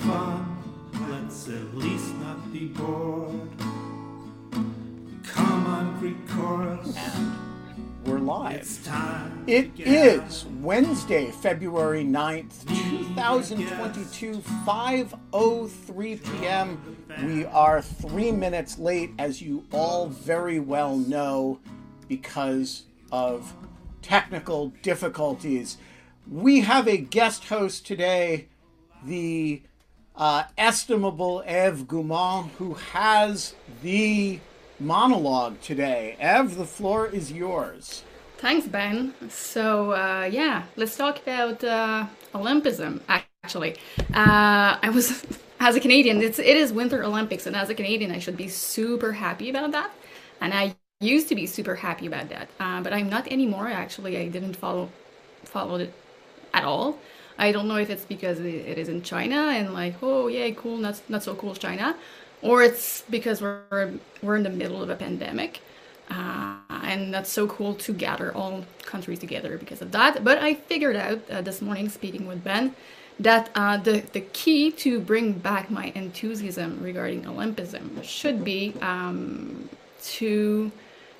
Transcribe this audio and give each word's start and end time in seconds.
fun, 0.00 0.56
let's 1.10 1.48
at 1.48 1.76
least 1.76 2.14
not 2.16 2.52
be 2.52 2.66
bored. 2.68 3.50
Come 5.24 5.66
on, 5.66 5.98
Greek 5.98 6.28
chorus. 6.28 6.96
We're 8.06 8.18
live. 8.18 8.60
It's 8.60 8.82
time. 8.82 9.44
It 9.46 9.76
to 9.76 9.82
is 9.82 10.44
gather. 10.44 10.56
Wednesday, 10.60 11.30
February 11.30 12.02
9th, 12.02 12.66
2022, 12.68 14.38
5.03 14.38 16.40
p.m. 16.40 16.96
We 17.22 17.44
are 17.44 17.82
three 17.82 18.32
minutes 18.32 18.78
late, 18.78 19.10
as 19.18 19.42
you 19.42 19.66
all 19.70 20.08
very 20.08 20.60
well 20.60 20.96
know, 20.96 21.60
because 22.08 22.84
of 23.12 23.54
technical 24.00 24.68
difficulties. 24.82 25.76
We 26.26 26.60
have 26.60 26.88
a 26.88 26.96
guest 26.96 27.44
host 27.44 27.86
today, 27.86 28.48
the 29.04 29.60
uh, 30.20 30.44
estimable 30.58 31.42
Eve 31.48 31.86
Gaumond, 31.88 32.50
who 32.58 32.74
has 32.74 33.54
the 33.82 34.38
monologue 34.78 35.58
today. 35.62 36.14
Eve, 36.20 36.56
the 36.56 36.66
floor 36.66 37.06
is 37.06 37.32
yours. 37.32 38.04
Thanks, 38.36 38.66
Ben. 38.66 39.14
So, 39.30 39.92
uh, 39.92 40.28
yeah, 40.30 40.64
let's 40.76 40.96
talk 40.96 41.22
about 41.22 41.64
uh, 41.64 42.06
Olympism, 42.34 43.00
actually. 43.08 43.76
Uh, 44.14 44.76
I 44.82 44.90
was, 44.92 45.26
as 45.60 45.74
a 45.74 45.80
Canadian, 45.80 46.20
it's, 46.22 46.38
it 46.38 46.56
is 46.56 46.70
Winter 46.70 47.02
Olympics, 47.02 47.46
and 47.46 47.56
as 47.56 47.70
a 47.70 47.74
Canadian, 47.74 48.12
I 48.12 48.18
should 48.18 48.36
be 48.36 48.48
super 48.48 49.12
happy 49.12 49.48
about 49.48 49.72
that. 49.72 49.90
And 50.42 50.52
I 50.52 50.76
used 51.00 51.28
to 51.28 51.34
be 51.34 51.46
super 51.46 51.74
happy 51.74 52.06
about 52.06 52.28
that, 52.28 52.48
uh, 52.60 52.82
but 52.82 52.92
I'm 52.92 53.08
not 53.08 53.26
anymore. 53.32 53.68
Actually, 53.68 54.18
I 54.18 54.28
didn't 54.28 54.54
follow 54.54 54.90
follow 55.44 55.76
it 55.76 55.94
at 56.52 56.64
all. 56.64 56.98
I 57.40 57.52
don't 57.52 57.66
know 57.66 57.76
if 57.76 57.88
it's 57.88 58.04
because 58.04 58.38
it 58.38 58.76
is 58.78 58.88
in 58.90 59.02
China 59.02 59.48
and 59.56 59.72
like, 59.72 59.94
oh 60.02 60.28
yeah, 60.28 60.50
cool, 60.50 60.76
not 60.76 61.00
not 61.08 61.22
so 61.22 61.34
cool 61.34 61.54
China, 61.54 61.96
or 62.42 62.62
it's 62.62 63.02
because 63.08 63.40
we're 63.40 63.92
we're 64.22 64.36
in 64.36 64.42
the 64.42 64.56
middle 64.62 64.82
of 64.82 64.90
a 64.90 64.94
pandemic, 64.94 65.60
uh, 66.10 66.56
and 66.68 67.14
that's 67.14 67.32
so 67.32 67.46
cool 67.46 67.74
to 67.86 67.94
gather 67.94 68.28
all 68.34 68.64
countries 68.84 69.18
together 69.18 69.56
because 69.56 69.80
of 69.80 69.90
that. 69.92 70.22
But 70.22 70.38
I 70.38 70.52
figured 70.54 70.96
out 70.96 71.18
uh, 71.30 71.40
this 71.40 71.62
morning, 71.62 71.88
speaking 71.88 72.26
with 72.26 72.44
Ben, 72.44 72.74
that 73.18 73.48
uh, 73.54 73.78
the 73.78 74.02
the 74.12 74.20
key 74.20 74.70
to 74.84 75.00
bring 75.00 75.32
back 75.32 75.70
my 75.70 75.92
enthusiasm 75.94 76.78
regarding 76.82 77.22
Olympism 77.24 78.04
should 78.04 78.44
be 78.44 78.74
um, 78.82 79.70
to 80.18 80.70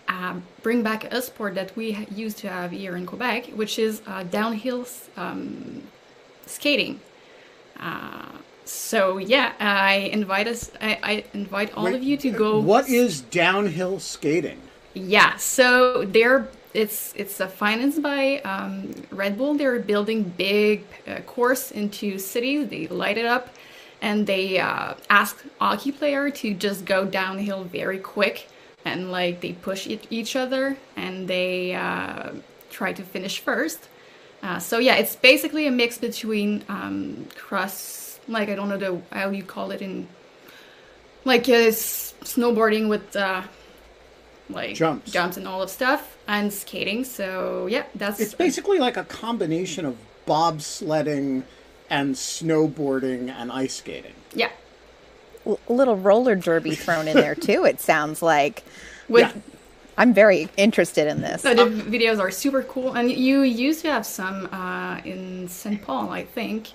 uh, 0.09 0.35
bring 0.63 0.83
back 0.83 1.05
a 1.13 1.23
sport 1.23 1.55
that 1.55 1.75
we 1.77 2.07
used 2.15 2.37
to 2.39 2.49
have 2.51 2.73
here 2.73 2.95
in 2.97 3.07
Quebec, 3.07 3.47
which 3.61 3.79
is 3.79 4.03
uh, 4.07 4.23
downhill 4.25 4.85
um, 5.17 5.83
skating. 6.51 7.01
Uh, 7.79 8.27
so 8.65 9.19
yeah, 9.19 9.53
I 9.59 10.11
invite 10.13 10.47
us. 10.47 10.71
I, 10.81 10.99
I 11.03 11.25
invite 11.35 11.75
all 11.75 11.85
Wait, 11.85 11.95
of 11.95 12.03
you 12.03 12.17
to 12.19 12.31
go. 12.31 12.61
What 12.61 12.89
is 12.89 13.21
downhill 13.21 13.99
skating? 13.99 14.61
Yeah, 14.95 15.37
so 15.37 16.05
they're 16.05 16.49
it's 16.75 17.13
it's 17.17 17.41
uh, 17.41 17.49
financed 17.49 18.03
by 18.03 18.39
um, 18.41 18.93
Red 19.11 19.37
Bull. 19.37 19.55
They're 19.55 19.81
building 19.81 20.23
big 20.37 20.85
uh, 21.07 21.21
course 21.21 21.71
into 21.71 22.19
cities. 22.19 22.69
They 22.69 22.87
light 22.87 23.19
it 23.19 23.27
up, 23.27 23.51
and 24.01 24.27
they 24.27 24.59
uh, 24.59 24.95
ask 25.09 25.45
hockey 25.59 25.93
player 25.93 26.31
to 26.31 26.55
just 26.55 26.85
go 26.85 27.05
downhill 27.05 27.65
very 27.65 27.99
quick, 27.99 28.49
and 28.85 29.11
like 29.11 29.41
they 29.41 29.53
push 29.53 29.89
each 30.11 30.37
other, 30.37 30.77
and 30.97 31.27
they 31.27 31.75
uh, 31.75 32.31
try 32.71 32.93
to 32.93 33.03
finish 33.03 33.41
first. 33.41 33.89
Uh, 34.43 34.59
so 34.59 34.79
yeah, 34.79 34.97
it's 34.97 35.17
basically 35.17 35.67
a 35.67 35.71
mix 35.71 35.99
between 35.99 36.65
um, 36.69 37.27
cross, 37.37 38.19
like 38.29 38.49
I 38.49 38.55
don't 38.55 38.69
know 38.69 38.79
the 38.79 39.01
how 39.15 39.31
you 39.31 39.43
call 39.43 39.71
it 39.71 39.83
in, 39.83 40.09
like 41.25 41.43
uh, 41.49 41.71
snowboarding 41.73 42.89
with 42.89 43.15
uh, 43.17 43.43
like 44.49 44.75
Jumps. 44.75 45.11
jumps 45.13 45.37
and 45.37 45.47
all 45.47 45.61
of 45.63 45.69
stuff, 45.71 46.17
and 46.27 46.53
skating. 46.53 47.05
So 47.05 47.67
yeah, 47.67 47.85
that's 47.95 48.19
It's 48.19 48.35
basically 48.35 48.79
like 48.79 48.97
a 48.97 49.05
combination 49.05 49.85
of 49.85 49.97
bobsledding 50.27 51.43
and 51.91 52.15
snowboarding 52.15 53.29
and 53.31 53.51
ice 53.53 53.75
skating. 53.77 54.15
yeah. 54.35 54.51
a 55.45 55.57
little 55.73 55.97
roller 55.97 56.35
derby 56.37 56.75
thrown 56.75 57.09
in 57.09 57.17
there 57.17 57.35
too. 57.49 57.65
It 57.65 57.81
sounds 57.81 58.23
like 58.23 58.63
With 59.09 59.23
Yeah. 59.23 59.33
I'm 59.99 60.15
very 60.15 60.49
interested 60.57 61.09
in 61.09 61.21
this. 61.21 61.43
so 61.43 61.55
the 61.55 61.65
videos 61.67 62.19
are 62.21 62.31
super 62.31 62.63
cool, 62.63 62.95
and 62.95 63.11
you 63.11 63.43
used 63.43 63.83
to 63.83 63.91
have 63.91 64.07
some 64.07 64.47
uh, 64.53 65.01
in 65.05 65.49
St. 65.49 65.83
Paul, 65.83 66.11
I 66.11 66.25
think. 66.25 66.69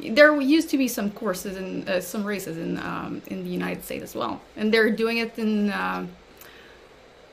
There 0.00 0.38
used 0.40 0.70
to 0.70 0.78
be 0.78 0.86
some 0.86 1.10
courses 1.10 1.56
and 1.56 1.88
uh, 1.88 2.00
some 2.00 2.24
races 2.24 2.56
in 2.56 2.78
um, 2.78 3.20
in 3.26 3.42
the 3.44 3.50
United 3.50 3.84
States 3.84 4.04
as 4.04 4.14
well, 4.14 4.40
and 4.56 4.72
they're 4.72 4.90
doing 4.90 5.18
it 5.18 5.38
in 5.38 5.70
uh, 5.70 6.06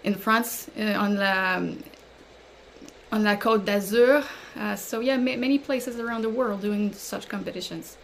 in 0.03 0.16
France 0.16 0.69
uh, 0.80 1.03
on 1.06 1.16
the 1.16 1.57
um, 1.57 1.84
on 3.12 3.24
la 3.24 3.36
Côte 3.36 3.66
d'Azur. 3.66 4.24
Uh, 4.56 4.75
so 4.75 5.00
yeah, 5.00 5.18
ma- 5.18 5.36
many 5.36 5.59
places 5.59 6.00
around 6.00 6.24
the 6.24 6.30
world 6.30 6.62
doing 6.62 6.92
such 6.94 7.28
competitions. 7.30 7.97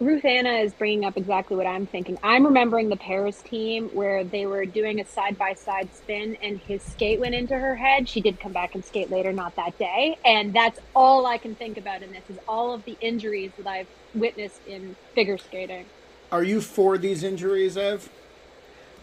Ruth 0.00 0.24
Anna 0.26 0.50
is 0.58 0.74
bringing 0.74 1.04
up 1.06 1.16
exactly 1.16 1.56
what 1.56 1.66
I'm 1.66 1.86
thinking. 1.86 2.18
I'm 2.22 2.44
remembering 2.44 2.88
the 2.90 2.96
Paris 2.96 3.42
team 3.42 3.88
where 3.94 4.24
they 4.24 4.46
were 4.46 4.66
doing 4.66 5.00
a 5.00 5.06
side 5.06 5.38
by 5.38 5.54
side 5.54 5.94
spin 5.94 6.36
and 6.42 6.60
his 6.60 6.82
skate 6.82 7.20
went 7.20 7.34
into 7.34 7.58
her 7.58 7.76
head. 7.76 8.08
She 8.08 8.20
did 8.20 8.40
come 8.40 8.52
back 8.52 8.74
and 8.74 8.84
skate 8.84 9.10
later, 9.10 9.32
not 9.32 9.56
that 9.56 9.78
day. 9.78 10.18
And 10.24 10.54
that's 10.54 10.80
all 10.94 11.26
I 11.26 11.38
can 11.38 11.56
think 11.56 11.78
about 11.78 12.02
in 12.02 12.12
this 12.12 12.28
is 12.28 12.38
all 12.46 12.74
of 12.74 12.84
the 12.84 12.98
injuries 13.00 13.52
that 13.56 13.66
I've 13.66 13.88
witnessed 14.14 14.66
in 14.66 14.96
figure 15.14 15.38
skating. 15.38 15.86
Are 16.32 16.42
you 16.44 16.60
for 16.60 16.98
these 16.98 17.22
injuries, 17.24 17.76
Ev? 17.76 18.10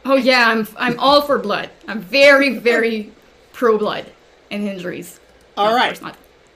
Oh 0.05 0.15
yeah, 0.17 0.49
I'm 0.49 0.67
I'm 0.77 0.99
all 0.99 1.21
for 1.21 1.39
blood. 1.39 1.71
I'm 1.87 2.01
very 2.01 2.57
very 2.57 3.11
pro 3.53 3.77
blood 3.77 4.11
and 4.51 4.67
injuries. 4.67 5.19
All 5.57 5.71
No, 5.71 5.75
right. 5.75 6.01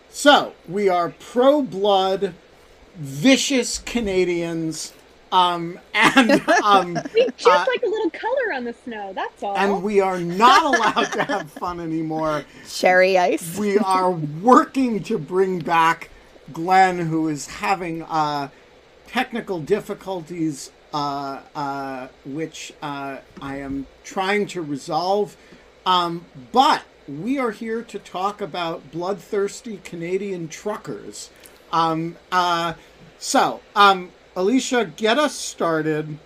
So 0.10 0.56
we 0.68 0.90
are 0.90 1.10
pro 1.20 1.62
blood, 1.62 2.36
vicious 2.98 3.80
Canadians, 3.80 4.94
um, 5.32 5.80
and 5.94 6.32
um, 6.64 6.94
We 7.14 7.26
just 7.38 7.48
Uh, 7.48 7.66
like 7.68 7.84
a 7.84 7.88
little 7.88 8.10
color 8.12 8.54
on 8.54 8.64
the 8.64 8.74
snow, 8.84 9.12
that's 9.14 9.44
all. 9.44 9.56
and 9.58 9.84
we 9.84 10.00
are 10.00 10.20
not 10.20 10.64
allowed 10.64 11.12
to 11.14 11.24
have 11.24 11.52
fun 11.52 11.80
anymore. 11.80 12.46
Cherry 12.70 13.18
ice. 13.18 13.58
we 13.58 13.78
are 13.78 14.12
working 14.12 15.02
to 15.04 15.18
bring 15.18 15.60
back 15.60 16.10
Glenn, 16.54 17.00
who 17.00 17.28
is 17.28 17.48
having 17.48 18.04
uh, 18.04 18.50
technical 19.08 19.60
difficulties, 19.60 20.72
uh, 20.94 21.42
uh, 21.56 22.08
which 22.26 22.72
uh, 22.82 23.18
I 23.42 23.58
am 23.58 23.88
trying 24.04 24.46
to 24.48 24.62
resolve. 24.62 25.36
Um, 25.86 26.26
but 26.52 26.84
we 27.08 27.38
are 27.38 27.52
here 27.52 27.82
to 27.84 28.00
talk 28.00 28.42
about 28.42 28.92
bloodthirsty 28.92 29.78
Canadian 29.84 30.48
truckers. 30.48 31.30
Um, 31.76 32.16
uh, 32.32 32.74
so, 33.20 33.60
um, 33.76 34.12
Alicia, 34.36 34.94
get 34.96 35.20
us 35.20 35.36
started. 35.36 36.18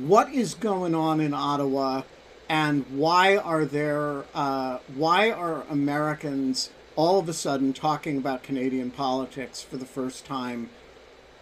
What 0.00 0.28
is 0.34 0.54
going 0.54 0.94
on 0.94 1.20
in 1.20 1.32
Ottawa? 1.32 2.02
and 2.48 2.86
why 2.90 3.36
are 3.36 3.64
there 3.66 4.24
uh, 4.34 4.78
why 4.94 5.30
are 5.30 5.64
Americans 5.68 6.70
all 6.96 7.18
of 7.18 7.28
a 7.28 7.32
sudden 7.34 7.72
talking 7.74 8.16
about 8.16 8.42
Canadian 8.42 8.90
politics 8.90 9.60
for 9.62 9.76
the 9.76 9.84
first 9.84 10.24
time 10.24 10.70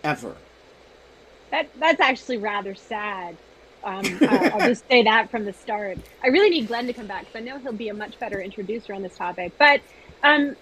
ever? 0.02 0.34
That 1.52 1.68
that's 1.78 2.00
actually 2.00 2.38
rather 2.38 2.74
sad. 2.74 3.36
Um, 3.84 4.04
I- 4.20 4.50
I'll 4.52 4.66
just 4.66 4.88
say 4.88 5.04
that 5.04 5.30
from 5.30 5.44
the 5.44 5.52
start. 5.52 5.98
I 6.24 6.28
really 6.28 6.50
need 6.50 6.66
Glenn 6.66 6.88
to 6.88 6.92
come 6.92 7.06
back 7.06 7.26
because 7.26 7.36
I 7.36 7.44
know 7.44 7.58
he'll 7.58 7.72
be 7.72 7.88
a 7.88 7.94
much 7.94 8.18
better 8.18 8.40
introducer 8.40 8.92
on 8.92 9.02
this 9.02 9.16
topic. 9.16 9.52
But 9.58 9.80
um, 10.26 10.56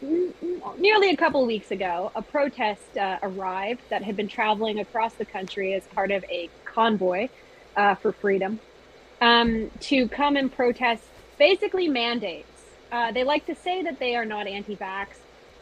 nearly 0.79 1.11
a 1.11 1.17
couple 1.17 1.45
weeks 1.47 1.71
ago, 1.71 2.13
a 2.15 2.23
protest 2.23 2.97
uh, 2.99 3.19
arrived 3.23 3.83
that 3.89 4.03
had 4.03 4.17
been 4.17 4.29
traveling 4.29 4.79
across 4.81 5.15
the 5.15 5.25
country 5.25 5.75
as 5.75 5.85
part 5.89 6.11
of 6.11 6.25
a 6.25 6.51
convoy 6.65 7.29
uh, 7.77 7.95
for 7.95 8.13
freedom 8.13 8.61
um, 9.21 9.71
to 9.81 10.09
come 10.09 10.37
and 10.37 10.53
protest 10.53 11.03
basically 11.39 11.89
mandates. 11.89 12.49
Uh, 12.93 13.11
they 13.11 13.25
like 13.25 13.47
to 13.47 13.55
say 13.55 13.83
that 13.83 13.99
they 13.99 14.15
are 14.15 14.25
not 14.25 14.47
anti 14.47 14.77
vax, 14.77 15.07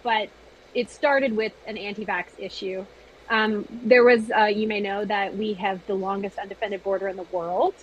but 0.03 0.29
it 0.75 0.91
started 0.91 1.37
with 1.37 1.53
an 1.67 1.77
anti-vax 1.77 2.25
issue. 2.39 2.85
Um, 3.31 3.67
there 3.85 4.05
was, 4.05 4.31
uh, 4.31 4.45
you 4.45 4.67
may 4.67 4.81
know 4.81 5.05
that 5.05 5.37
we 5.37 5.55
have 5.55 5.87
the 5.87 5.95
longest 5.95 6.39
undefended 6.39 6.83
border 6.83 7.09
in 7.09 7.17
the 7.17 7.27
world, 7.31 7.75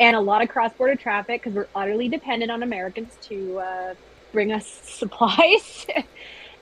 and 0.00 0.16
a 0.16 0.20
lot 0.20 0.42
of 0.42 0.48
cross-border 0.48 0.96
traffic 0.96 1.42
because 1.42 1.54
we're 1.54 1.68
utterly 1.74 2.08
dependent 2.08 2.50
on 2.50 2.62
Americans 2.62 3.16
to 3.22 3.58
uh, 3.58 3.94
bring 4.32 4.52
us 4.52 4.66
supplies. 4.84 5.86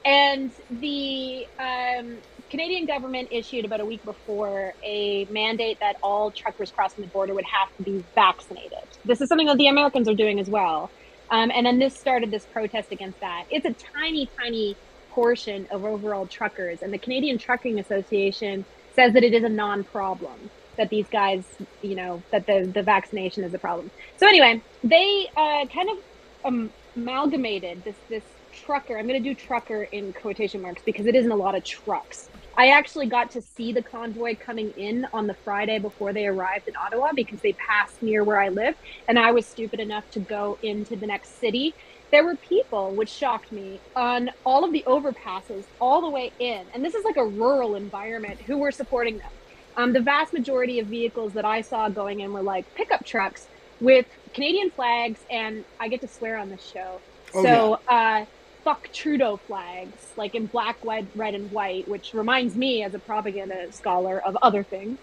and 0.05 0.51
the 0.71 1.47
um, 1.59 2.19
Canadian 2.51 2.87
government 2.87 3.29
issued 3.31 3.65
about 3.65 3.81
a 3.81 3.85
week 3.85 4.05
before 4.05 4.75
a 4.85 5.27
mandate 5.31 5.81
that 5.81 5.97
all 6.03 6.31
truckers 6.31 6.71
crossing 6.71 7.03
the 7.03 7.11
border 7.11 7.35
would 7.35 7.45
have 7.45 7.75
to 7.77 7.83
be 7.83 8.05
vaccinated. 8.15 8.79
This 9.05 9.21
is 9.21 9.29
something 9.29 9.47
that 9.49 9.59
the 9.59 9.69
Americans 9.69 10.09
are 10.09 10.15
doing 10.15 10.39
as 10.39 10.49
well. 10.49 10.91
Um, 11.31 11.51
and 11.53 11.67
then 11.67 11.79
this 11.79 11.97
started 11.99 12.31
this 12.31 12.45
protest 12.47 12.93
against 12.93 13.19
that. 13.21 13.47
It's 13.51 13.67
a 13.67 13.73
tiny, 13.73 14.29
tiny 14.39 14.77
portion 15.11 15.67
of 15.71 15.85
overall 15.85 16.27
truckers, 16.27 16.83
and 16.83 16.93
the 16.93 16.99
Canadian 16.99 17.39
Trucking 17.39 17.81
Association 17.81 18.65
says 18.95 19.13
that 19.15 19.25
it 19.25 19.35
is 19.35 19.43
a 19.43 19.49
non-problem 19.49 20.51
that 20.77 20.91
these 20.91 21.09
guys, 21.09 21.45
you 21.83 21.97
know, 21.97 22.23
that 22.31 22.47
the 22.47 22.71
the 22.73 22.83
vaccination 22.83 23.43
is 23.43 23.53
a 23.55 23.59
problem. 23.59 23.91
So 24.19 24.29
anyway, 24.29 24.63
they 24.85 25.29
uh, 25.37 25.67
kind 25.67 25.91
of 25.91 25.99
um, 26.45 26.71
amalgamated 26.97 27.85
this 27.85 27.99
this 28.09 28.25
trucker. 28.53 28.99
I'm 28.99 29.07
going 29.07 29.23
to 29.23 29.29
do 29.29 29.35
trucker 29.35 29.85
in 29.85 30.13
quotation 30.13 30.63
marks 30.63 30.83
because 30.85 31.07
it 31.07 31.15
isn't 31.15 31.31
a 31.31 31.37
lot 31.37 31.55
of 31.55 31.65
trucks. 31.65 32.31
I 32.57 32.69
actually 32.69 33.07
got 33.07 33.31
to 33.33 33.43
see 33.43 33.73
the 33.73 33.83
convoy 33.83 34.37
coming 34.39 34.73
in 34.77 35.07
on 35.13 35.27
the 35.27 35.37
Friday 35.45 35.79
before 35.79 36.15
they 36.15 36.27
arrived 36.27 36.69
in 36.69 36.75
Ottawa 36.77 37.11
because 37.15 37.41
they 37.43 37.53
passed 37.55 38.01
near 38.01 38.25
where 38.25 38.41
I 38.41 38.49
live, 38.49 38.75
and 39.09 39.19
I 39.19 39.33
was 39.33 39.47
stupid 39.47 39.81
enough 39.81 40.05
to 40.13 40.21
go 40.21 40.59
into 40.63 40.97
the 40.97 41.07
next 41.07 41.39
city. 41.39 41.75
There 42.13 42.25
were 42.25 42.37
people, 42.37 42.95
which 42.97 43.11
shocked 43.11 43.53
me, 43.53 43.83
on 43.95 44.31
all 44.45 44.65
of 44.65 44.73
the 44.73 44.85
overpasses 44.87 45.67
all 45.81 46.01
the 46.01 46.11
way 46.11 46.33
in, 46.39 46.69
and 46.73 46.85
this 46.85 46.95
is 46.95 47.05
like 47.05 47.17
a 47.19 47.27
rural 47.27 47.75
environment, 47.75 48.41
who 48.47 48.59
were 48.59 48.73
supporting 48.73 49.19
them. 49.19 49.33
Um, 49.77 49.93
the 49.93 50.01
vast 50.01 50.33
majority 50.33 50.79
of 50.79 50.87
vehicles 50.89 51.35
that 51.35 51.45
I 51.45 51.61
saw 51.61 51.91
going 51.91 52.21
in 52.21 52.33
were 52.33 52.43
like 52.43 52.67
pickup 52.75 53.05
trucks 53.05 53.49
with 53.81 54.07
Canadian 54.37 54.69
flags, 54.69 55.19
and 55.31 55.65
I 55.81 55.89
get 55.89 56.03
to 56.03 56.09
swear 56.09 56.37
on 56.37 56.51
this 56.51 56.63
show. 56.63 57.01
Oh, 57.35 57.43
so, 57.43 57.81
uh, 57.89 58.27
fuck 58.65 58.93
Trudeau 58.93 59.39
flags, 59.39 60.13
like 60.19 60.35
in 60.35 60.45
black, 60.45 60.85
white, 60.85 61.07
red, 61.17 61.35
and 61.35 61.51
white, 61.51 61.89
which 61.89 62.13
reminds 62.13 62.55
me, 62.55 62.83
as 62.83 62.93
a 62.93 62.99
propaganda 62.99 63.73
scholar, 63.73 64.21
of 64.21 64.37
other 64.43 64.63
things. 64.63 64.99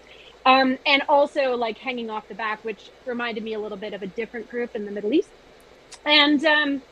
Um, 0.46 0.78
and 0.86 1.02
also 1.08 1.56
like 1.56 1.78
hanging 1.78 2.10
off 2.10 2.28
the 2.28 2.36
back, 2.36 2.64
which 2.64 2.90
reminded 3.06 3.42
me 3.42 3.54
a 3.54 3.58
little 3.58 3.76
bit 3.76 3.92
of 3.92 4.02
a 4.02 4.06
different 4.06 4.48
group 4.50 4.76
in 4.76 4.84
the 4.84 4.92
Middle 4.92 5.12
East. 5.12 5.30
And 6.04 6.44
um, 6.44 6.82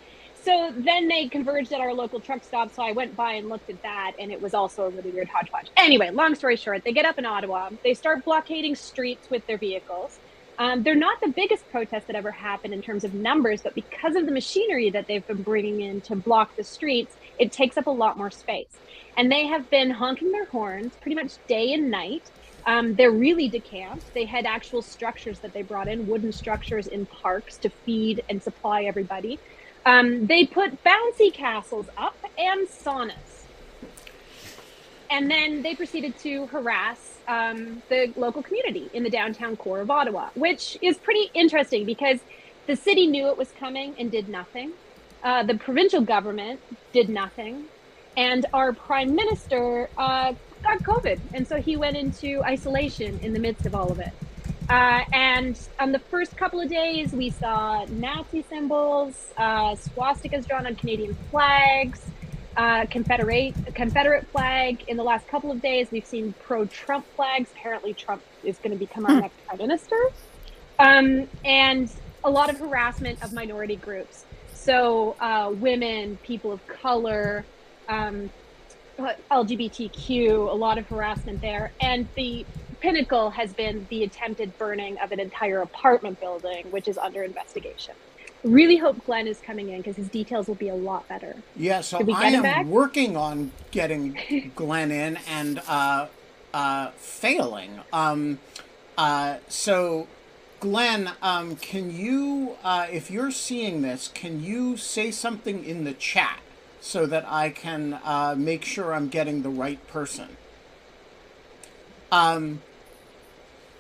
so 0.42 0.72
then 0.76 1.06
they 1.06 1.28
converged 1.28 1.72
at 1.72 1.80
our 1.80 1.94
local 1.94 2.18
truck 2.18 2.42
stop. 2.42 2.74
So 2.74 2.82
I 2.82 2.90
went 2.90 3.14
by 3.14 3.34
and 3.34 3.48
looked 3.48 3.70
at 3.70 3.80
that, 3.82 4.14
and 4.18 4.32
it 4.32 4.42
was 4.42 4.52
also 4.52 4.86
a 4.86 4.90
really 4.90 5.10
weird 5.10 5.28
hodgepodge. 5.28 5.68
Anyway, 5.76 6.10
long 6.10 6.34
story 6.34 6.56
short, 6.56 6.82
they 6.82 6.92
get 6.92 7.04
up 7.04 7.18
in 7.20 7.24
Ottawa. 7.24 7.70
They 7.84 7.94
start 7.94 8.24
blockading 8.24 8.74
streets 8.74 9.30
with 9.30 9.46
their 9.46 9.58
vehicles. 9.58 10.18
Um, 10.58 10.82
they're 10.82 10.94
not 10.94 11.20
the 11.20 11.28
biggest 11.28 11.69
protest 11.70 12.06
that 12.06 12.16
ever 12.16 12.31
happened 12.31 12.75
in 12.75 12.82
terms 12.82 13.04
of 13.04 13.14
numbers, 13.14 13.62
but 13.62 13.75
because 13.75 14.14
of 14.16 14.26
the 14.26 14.32
machinery 14.32 14.90
that 14.90 15.06
they've 15.06 15.26
been 15.26 15.43
bringing 15.43 15.81
in 15.81 16.00
to 16.02 16.16
block 16.16 16.56
the 16.56 16.64
streets, 16.64 17.16
it 17.38 17.52
takes 17.52 17.76
up 17.76 17.87
a 17.87 17.90
lot 17.90 18.16
more 18.16 18.31
space. 18.31 18.78
And 19.16 19.31
they 19.31 19.46
have 19.46 19.69
been 19.70 19.90
honking 19.90 20.31
their 20.32 20.46
horns 20.46 20.93
pretty 21.00 21.14
much 21.16 21.32
day 21.49 21.72
and 21.72 21.90
night. 21.90 22.31
Um, 22.66 22.94
they're 22.94 23.10
really 23.10 23.49
decamped. 23.49 24.12
They 24.14 24.25
had 24.25 24.46
actual 24.46 24.82
structures 24.82 25.40
that 25.40 25.52
they 25.52 25.62
brought 25.62 25.88
in, 25.88 26.06
wooden 26.06 26.32
structures 26.32 26.87
in 26.87 27.06
parks 27.06 27.56
to 27.58 27.70
feed 27.70 28.22
and 28.28 28.43
supply 28.43 28.84
everybody. 28.84 29.40
Um, 29.84 30.26
they 30.26 30.46
put 30.46 30.84
bouncy 30.84 31.32
castles 31.32 31.88
up 31.96 32.16
and 32.38 32.69
saunas. 32.69 33.31
And 35.12 35.31
then 35.31 35.61
they 35.61 35.75
proceeded 35.75 36.19
to 36.20 36.47
harass 36.47 37.19
um, 37.29 37.82
the 37.91 38.11
local 38.17 38.43
community 38.43 38.88
in 38.94 39.03
the 39.03 39.11
downtown 39.11 39.56
core 39.56 39.81
of 39.82 39.91
Ottawa, 39.91 40.31
which 40.35 40.79
is 40.81 40.97
pretty 40.97 41.31
interesting 41.35 41.85
because 41.85 42.20
the 42.67 42.75
city 42.75 43.06
knew 43.06 43.29
it 43.29 43.37
was 43.37 43.53
coming 43.61 43.94
and 43.99 44.11
did 44.11 44.31
nothing. 44.31 44.73
Uh, 45.23 45.43
the 45.43 45.55
provincial 45.55 46.00
government 46.00 46.61
did 46.94 47.11
nothing. 47.11 47.67
And 48.17 48.47
our 48.55 48.73
prime 48.73 49.14
minister 49.14 49.91
uh, 49.99 50.32
got 50.62 50.79
COVID. 50.79 51.20
And 51.35 51.47
so 51.47 51.61
he 51.61 51.76
went 51.76 51.99
into 51.99 52.43
isolation 52.43 53.19
in 53.20 53.35
the 53.35 53.38
midst 53.38 53.67
of 53.67 53.75
all 53.75 53.93
of 53.93 53.99
it. 53.99 54.12
Uh, 54.70 55.05
and 55.12 55.59
on 55.79 55.93
the 55.93 55.99
first 55.99 56.38
couple 56.38 56.59
of 56.59 56.70
days, 56.70 57.12
we 57.12 57.29
saw 57.29 57.85
Nazi 57.91 58.47
symbols, 58.49 59.35
uh, 59.37 59.75
swastikas 59.75 60.49
drawn 60.49 60.67
on 60.67 60.75
Canadian 60.75 61.14
flags, 61.31 62.00
uh, 62.56 62.87
Confederate 62.87 63.54
Confederate 63.75 64.26
flag. 64.28 64.84
In 64.88 64.96
the 64.96 65.02
last 65.02 65.26
couple 65.28 65.50
of 65.50 65.60
days, 65.62 65.88
we've 65.90 66.06
seen 66.06 66.34
pro-Trump 66.40 67.06
flags. 67.16 67.50
Apparently, 67.52 67.94
Trump 67.94 68.22
is 68.43 68.58
going 68.58 68.72
to 68.72 68.78
become 68.78 69.06
our 69.06 69.20
next 69.20 69.37
prime 69.46 69.58
minister, 69.58 69.96
um, 70.78 71.28
and 71.44 71.90
a 72.25 72.31
lot 72.31 72.50
of 72.50 72.58
harassment 72.58 73.22
of 73.22 73.32
minority 73.32 73.76
groups. 73.76 74.25
So, 74.52 75.16
uh, 75.20 75.50
women, 75.52 76.19
people 76.22 76.52
of 76.52 76.66
color, 76.66 77.44
um, 77.88 78.31
LGBTQ, 78.99 80.50
a 80.50 80.54
lot 80.54 80.78
of 80.78 80.87
harassment 80.87 81.40
there, 81.40 81.72
and 81.81 82.08
the 82.16 82.46
pinnacle 82.81 83.31
has 83.31 83.52
been 83.54 83.87
the 83.90 84.04
attempted 84.04 84.56
burning 84.58 84.99
of 84.99 85.12
an 85.12 85.20
entire 85.20 85.62
apartment 85.62 86.20
building, 86.20 86.70
which 86.70 86.88
is 86.88 86.99
under 86.99 87.22
investigation. 87.22 87.94
Really 88.44 88.76
hope 88.76 89.04
Glenn 89.06 89.28
is 89.28 89.38
coming 89.38 89.68
in 89.68 89.78
because 89.78 89.96
his 89.96 90.08
details 90.08 90.48
will 90.48 90.56
be 90.56 90.68
a 90.68 90.74
lot 90.74 91.08
better. 91.08 91.36
Yeah, 91.54 91.80
so 91.80 92.04
I 92.12 92.28
am 92.28 92.70
working 92.70 93.16
on 93.16 93.52
getting 93.70 94.52
Glenn 94.56 94.90
in 94.90 95.16
and 95.28 95.60
uh, 95.68 96.08
uh, 96.52 96.90
failing. 96.96 97.80
Um, 97.92 98.40
uh, 98.98 99.36
so, 99.48 100.08
Glenn, 100.58 101.12
um, 101.22 101.54
can 101.56 101.96
you, 101.96 102.56
uh, 102.64 102.88
if 102.90 103.10
you're 103.12 103.30
seeing 103.30 103.82
this, 103.82 104.10
can 104.12 104.42
you 104.42 104.76
say 104.76 105.12
something 105.12 105.64
in 105.64 105.84
the 105.84 105.94
chat 105.94 106.40
so 106.80 107.06
that 107.06 107.24
I 107.28 107.50
can 107.50 108.00
uh, 108.04 108.34
make 108.36 108.64
sure 108.64 108.92
I'm 108.92 109.08
getting 109.08 109.42
the 109.42 109.50
right 109.50 109.86
person? 109.86 110.36
Um, 112.10 112.60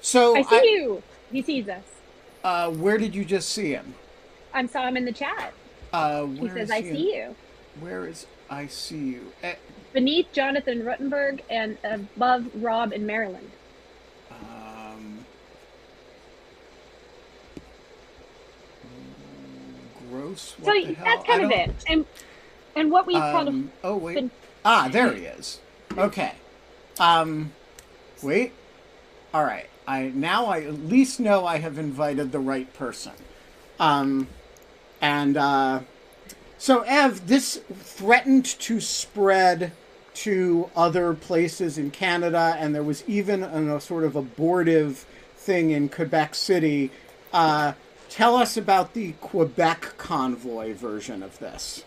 so, 0.00 0.36
I 0.36 0.42
see 0.42 0.70
you. 0.72 1.02
He 1.32 1.42
sees 1.42 1.68
us. 1.68 1.84
Uh, 2.44 2.70
where 2.70 2.98
did 2.98 3.14
you 3.14 3.24
just 3.24 3.48
see 3.50 3.70
him? 3.70 3.94
I 4.54 4.66
saw 4.66 4.86
him 4.86 4.96
in 4.96 5.04
the 5.04 5.12
chat. 5.12 5.52
Uh, 5.92 6.26
He 6.26 6.48
says, 6.48 6.56
is 6.68 6.70
"I 6.70 6.82
see 6.82 7.14
you." 7.14 7.36
Where 7.80 8.06
is 8.06 8.26
I 8.50 8.66
see 8.66 8.98
you? 8.98 9.32
Eh, 9.42 9.54
Beneath 9.92 10.30
Jonathan 10.32 10.82
Ruttenberg 10.84 11.40
and 11.50 11.78
above 11.84 12.46
Rob 12.54 12.92
in 12.92 13.04
Maryland. 13.06 13.50
Um, 14.30 15.24
gross. 20.10 20.54
What 20.58 20.66
so 20.84 20.92
that's 20.92 21.22
I 21.22 21.26
kind 21.26 21.42
of 21.44 21.50
don't- 21.50 21.60
it. 21.60 21.84
And 21.88 22.06
and 22.74 22.90
what 22.90 23.06
we've 23.06 23.16
kind 23.18 23.48
of 23.48 23.54
Um, 23.54 23.72
oh 23.84 23.96
wait. 23.96 24.14
been- 24.14 24.30
Ah, 24.64 24.88
there 24.90 25.12
he 25.12 25.24
is. 25.24 25.60
Okay. 25.96 26.32
Um, 27.00 27.52
wait. 28.22 28.52
All 29.34 29.44
right. 29.44 29.66
I 29.86 30.10
now 30.14 30.46
I 30.46 30.60
at 30.60 30.74
least 30.86 31.18
know 31.20 31.44
I 31.46 31.58
have 31.58 31.78
invited 31.78 32.32
the 32.32 32.38
right 32.38 32.72
person. 32.74 33.12
Um, 33.80 34.28
and 35.02 35.36
uh, 35.36 35.80
so 36.56 36.82
Ev, 36.82 37.26
this 37.26 37.60
threatened 37.74 38.44
to 38.44 38.80
spread 38.80 39.72
to 40.14 40.70
other 40.76 41.12
places 41.12 41.76
in 41.76 41.90
Canada, 41.90 42.54
and 42.56 42.72
there 42.72 42.84
was 42.84 43.02
even 43.08 43.42
a, 43.42 43.80
sort 43.80 44.04
of 44.04 44.14
abortive 44.14 45.04
thing 45.36 45.70
in 45.72 45.88
Quebec 45.88 46.36
City. 46.36 46.92
Uh, 47.32 47.72
tell 48.08 48.36
us 48.36 48.56
about 48.56 48.94
the 48.94 49.12
Quebec 49.20 49.94
convoy 49.98 50.72
version 50.72 51.22
of 51.22 51.38
this. 51.40 51.82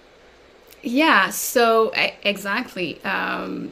Yeah, 0.84 1.30
so 1.30 1.94
exactly. 2.24 3.02
Um, 3.06 3.72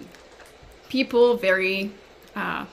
people 0.88 1.36
very 1.36 1.92
uh, 2.34 2.66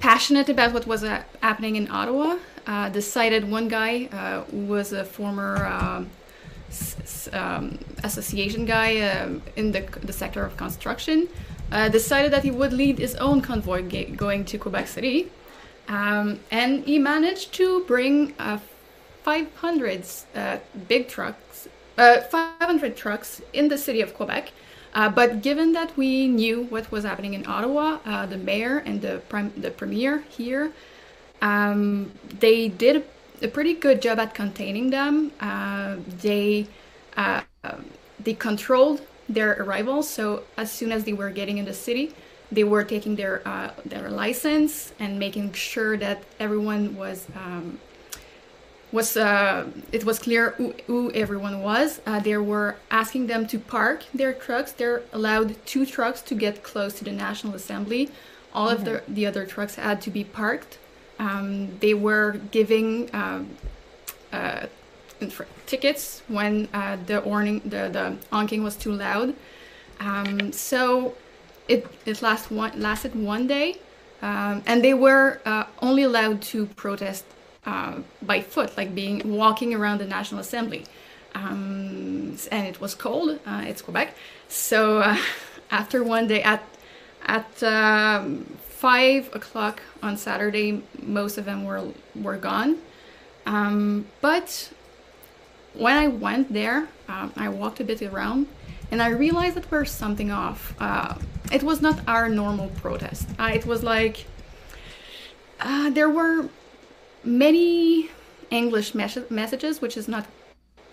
passionate 0.00 0.50
about 0.50 0.74
what 0.74 0.86
was 0.86 1.02
uh, 1.02 1.22
happening 1.40 1.76
in 1.76 1.90
Ottawa 1.90 2.36
uh, 2.66 2.88
decided 2.88 3.50
one 3.50 3.68
guy 3.68 4.06
uh, 4.12 4.42
who 4.50 4.66
was 4.66 4.92
a 4.92 5.04
former 5.04 5.66
um, 5.66 6.10
s- 6.70 7.28
um, 7.32 7.78
association 8.04 8.64
guy 8.64 9.00
um, 9.00 9.42
in 9.56 9.72
the, 9.72 9.80
the 10.02 10.12
sector 10.12 10.44
of 10.44 10.56
construction 10.56 11.28
uh, 11.72 11.88
decided 11.88 12.32
that 12.32 12.42
he 12.42 12.50
would 12.50 12.72
lead 12.72 12.98
his 12.98 13.14
own 13.16 13.40
convoy 13.40 13.82
ga- 13.82 14.10
going 14.10 14.44
to 14.44 14.58
Quebec 14.58 14.86
City. 14.88 15.30
Um, 15.88 16.40
and 16.50 16.84
he 16.84 16.98
managed 16.98 17.52
to 17.54 17.84
bring 17.86 18.34
uh, 18.38 18.58
500 19.24 20.04
uh, 20.34 20.58
big 20.88 21.08
trucks, 21.08 21.68
uh, 21.98 22.20
500 22.22 22.96
trucks 22.96 23.42
in 23.52 23.68
the 23.68 23.78
city 23.78 24.00
of 24.00 24.14
Quebec. 24.14 24.52
Uh, 24.94 25.08
but 25.08 25.42
given 25.42 25.72
that 25.72 25.96
we 25.96 26.26
knew 26.26 26.64
what 26.64 26.90
was 26.90 27.04
happening 27.04 27.34
in 27.34 27.46
Ottawa, 27.46 27.98
uh, 28.04 28.26
the 28.26 28.36
mayor 28.36 28.78
and 28.78 29.00
the 29.02 29.20
prim- 29.28 29.52
the 29.56 29.70
premier 29.70 30.24
here, 30.28 30.72
um, 31.42 32.12
they 32.38 32.68
did 32.68 33.04
a 33.42 33.48
pretty 33.48 33.74
good 33.74 34.02
job 34.02 34.18
at 34.18 34.34
containing 34.34 34.90
them. 34.90 35.32
Uh, 35.40 35.96
they 36.20 36.66
uh, 37.16 37.42
they 38.18 38.34
controlled 38.34 39.02
their 39.28 39.52
arrival. 39.62 40.02
So 40.02 40.44
as 40.56 40.70
soon 40.70 40.92
as 40.92 41.04
they 41.04 41.12
were 41.12 41.30
getting 41.30 41.58
in 41.58 41.64
the 41.64 41.74
city, 41.74 42.12
they 42.52 42.64
were 42.64 42.84
taking 42.84 43.16
their 43.16 43.46
uh, 43.46 43.70
their 43.84 44.10
license 44.10 44.92
and 44.98 45.18
making 45.18 45.52
sure 45.52 45.96
that 45.96 46.22
everyone 46.38 46.96
was 46.96 47.26
um, 47.34 47.78
was 48.92 49.16
uh, 49.16 49.66
it 49.92 50.04
was 50.04 50.18
clear 50.18 50.50
who, 50.50 50.74
who 50.86 51.10
everyone 51.12 51.62
was. 51.62 52.00
Uh, 52.06 52.18
they 52.20 52.36
were 52.36 52.76
asking 52.90 53.28
them 53.28 53.46
to 53.46 53.58
park 53.58 54.04
their 54.12 54.32
trucks. 54.32 54.72
They're 54.72 55.02
allowed 55.12 55.54
two 55.64 55.86
trucks 55.86 56.20
to 56.22 56.34
get 56.34 56.62
close 56.62 56.94
to 56.94 57.04
the 57.04 57.12
National 57.12 57.54
Assembly. 57.54 58.10
All 58.52 58.68
mm-hmm. 58.68 58.78
of 58.78 58.84
the 58.84 59.02
the 59.06 59.26
other 59.26 59.46
trucks 59.46 59.76
had 59.76 60.00
to 60.02 60.10
be 60.10 60.24
parked. 60.24 60.78
Um, 61.20 61.78
they 61.80 61.92
were 61.92 62.40
giving 62.50 63.14
um, 63.14 63.50
uh, 64.32 64.66
tickets 65.66 66.22
when 66.28 66.66
uh, 66.72 66.96
the 67.06 67.20
warning 67.20 67.60
the 67.64 67.82
the 67.92 68.16
honking 68.32 68.62
was 68.64 68.74
too 68.74 68.92
loud. 68.92 69.34
Um, 70.00 70.50
so 70.52 71.14
it 71.68 71.86
it 72.06 72.22
last 72.22 72.50
one 72.50 72.72
lasted 72.80 73.14
one 73.14 73.46
day, 73.46 73.76
um, 74.22 74.62
and 74.66 74.82
they 74.82 74.94
were 74.94 75.40
uh, 75.44 75.64
only 75.82 76.04
allowed 76.04 76.40
to 76.52 76.66
protest 76.84 77.24
uh, 77.66 77.98
by 78.22 78.40
foot, 78.40 78.76
like 78.78 78.94
being 78.94 79.36
walking 79.36 79.74
around 79.74 79.98
the 79.98 80.06
National 80.06 80.40
Assembly. 80.40 80.84
Um, 81.34 82.36
and 82.50 82.66
it 82.66 82.80
was 82.80 82.94
cold. 82.94 83.38
Uh, 83.46 83.62
it's 83.66 83.82
Quebec, 83.82 84.16
so 84.48 84.98
uh, 84.98 85.18
after 85.70 86.02
one 86.02 86.26
day 86.26 86.42
at 86.42 86.62
at 87.26 87.62
um, 87.62 88.46
five 88.80 89.28
o'clock 89.34 89.82
on 90.02 90.16
Saturday, 90.16 90.82
most 91.02 91.36
of 91.38 91.44
them 91.44 91.64
were 91.64 91.82
were 92.14 92.38
gone. 92.38 92.78
Um, 93.44 94.06
but 94.20 94.72
when 95.74 95.96
I 96.04 96.08
went 96.08 96.52
there, 96.60 96.88
um, 97.08 97.32
I 97.36 97.48
walked 97.48 97.80
a 97.80 97.84
bit 97.84 98.00
around, 98.02 98.46
and 98.90 99.02
I 99.02 99.08
realized 99.08 99.54
that 99.56 99.64
there 99.70 99.80
was 99.80 99.90
something 99.90 100.30
off. 100.30 100.74
Uh, 100.80 101.14
it 101.52 101.62
was 101.62 101.80
not 101.82 101.96
our 102.08 102.28
normal 102.28 102.68
protest. 102.82 103.28
Uh, 103.38 103.50
it 103.58 103.66
was 103.66 103.82
like 103.82 104.24
uh, 105.60 105.90
there 105.90 106.08
were 106.08 106.48
many 107.22 108.08
English 108.50 108.94
mes- 108.94 109.30
messages, 109.30 109.80
which 109.82 109.96
is 109.96 110.08
not 110.08 110.24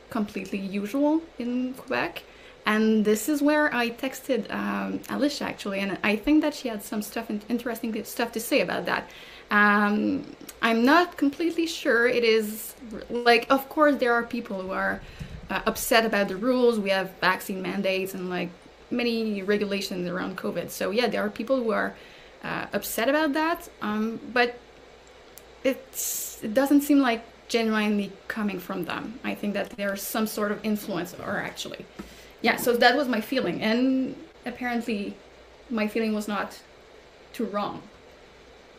completely 0.09 0.59
usual 0.59 1.21
in 1.39 1.73
Quebec. 1.73 2.23
And 2.67 3.05
this 3.05 3.29
is 3.29 3.41
where 3.41 3.73
I 3.73 3.89
texted 3.89 4.53
um, 4.53 4.99
Alicia 5.09 5.45
actually, 5.45 5.79
and 5.79 5.97
I 6.03 6.17
think 6.17 6.41
that 6.41 6.53
she 6.53 6.67
had 6.67 6.83
some 6.83 7.01
stuff, 7.01 7.31
interesting 7.47 8.03
stuff 8.03 8.33
to 8.33 8.41
say 8.41 8.59
about 8.59 8.85
that. 8.85 9.09
Um, 9.49 10.25
I'm 10.61 10.83
not 10.83 11.15
completely 11.15 11.65
sure 11.65 12.07
it 12.07 12.25
is 12.25 12.75
like, 13.09 13.49
of 13.49 13.69
course, 13.69 13.95
there 13.95 14.13
are 14.13 14.23
people 14.23 14.61
who 14.61 14.71
are 14.71 15.01
uh, 15.49 15.61
upset 15.65 16.05
about 16.05 16.27
the 16.27 16.35
rules. 16.35 16.77
We 16.77 16.89
have 16.89 17.09
vaccine 17.21 17.61
mandates 17.61 18.13
and 18.13 18.29
like 18.29 18.49
many 18.91 19.43
regulations 19.43 20.05
around 20.05 20.37
COVID. 20.37 20.69
So 20.69 20.91
yeah, 20.91 21.07
there 21.07 21.23
are 21.25 21.29
people 21.29 21.55
who 21.63 21.71
are 21.71 21.95
uh, 22.43 22.65
upset 22.73 23.07
about 23.07 23.31
that. 23.31 23.69
Um, 23.81 24.19
but 24.33 24.59
it's 25.63 26.43
it 26.43 26.53
doesn't 26.53 26.81
seem 26.81 26.99
like 26.99 27.23
genuinely 27.47 28.11
coming 28.27 28.59
from 28.59 28.85
them. 28.85 29.19
I 29.23 29.35
think 29.35 29.53
that 29.53 29.69
there's 29.71 30.01
some 30.01 30.27
sort 30.27 30.51
of 30.51 30.59
influence, 30.65 31.13
or 31.13 31.37
actually, 31.37 31.85
yeah. 32.41 32.57
So 32.57 32.73
that 32.77 32.95
was 32.95 33.07
my 33.07 33.21
feeling, 33.21 33.61
and 33.61 34.15
apparently, 34.45 35.15
my 35.69 35.87
feeling 35.87 36.13
was 36.13 36.27
not 36.27 36.59
too 37.33 37.45
wrong. 37.45 37.81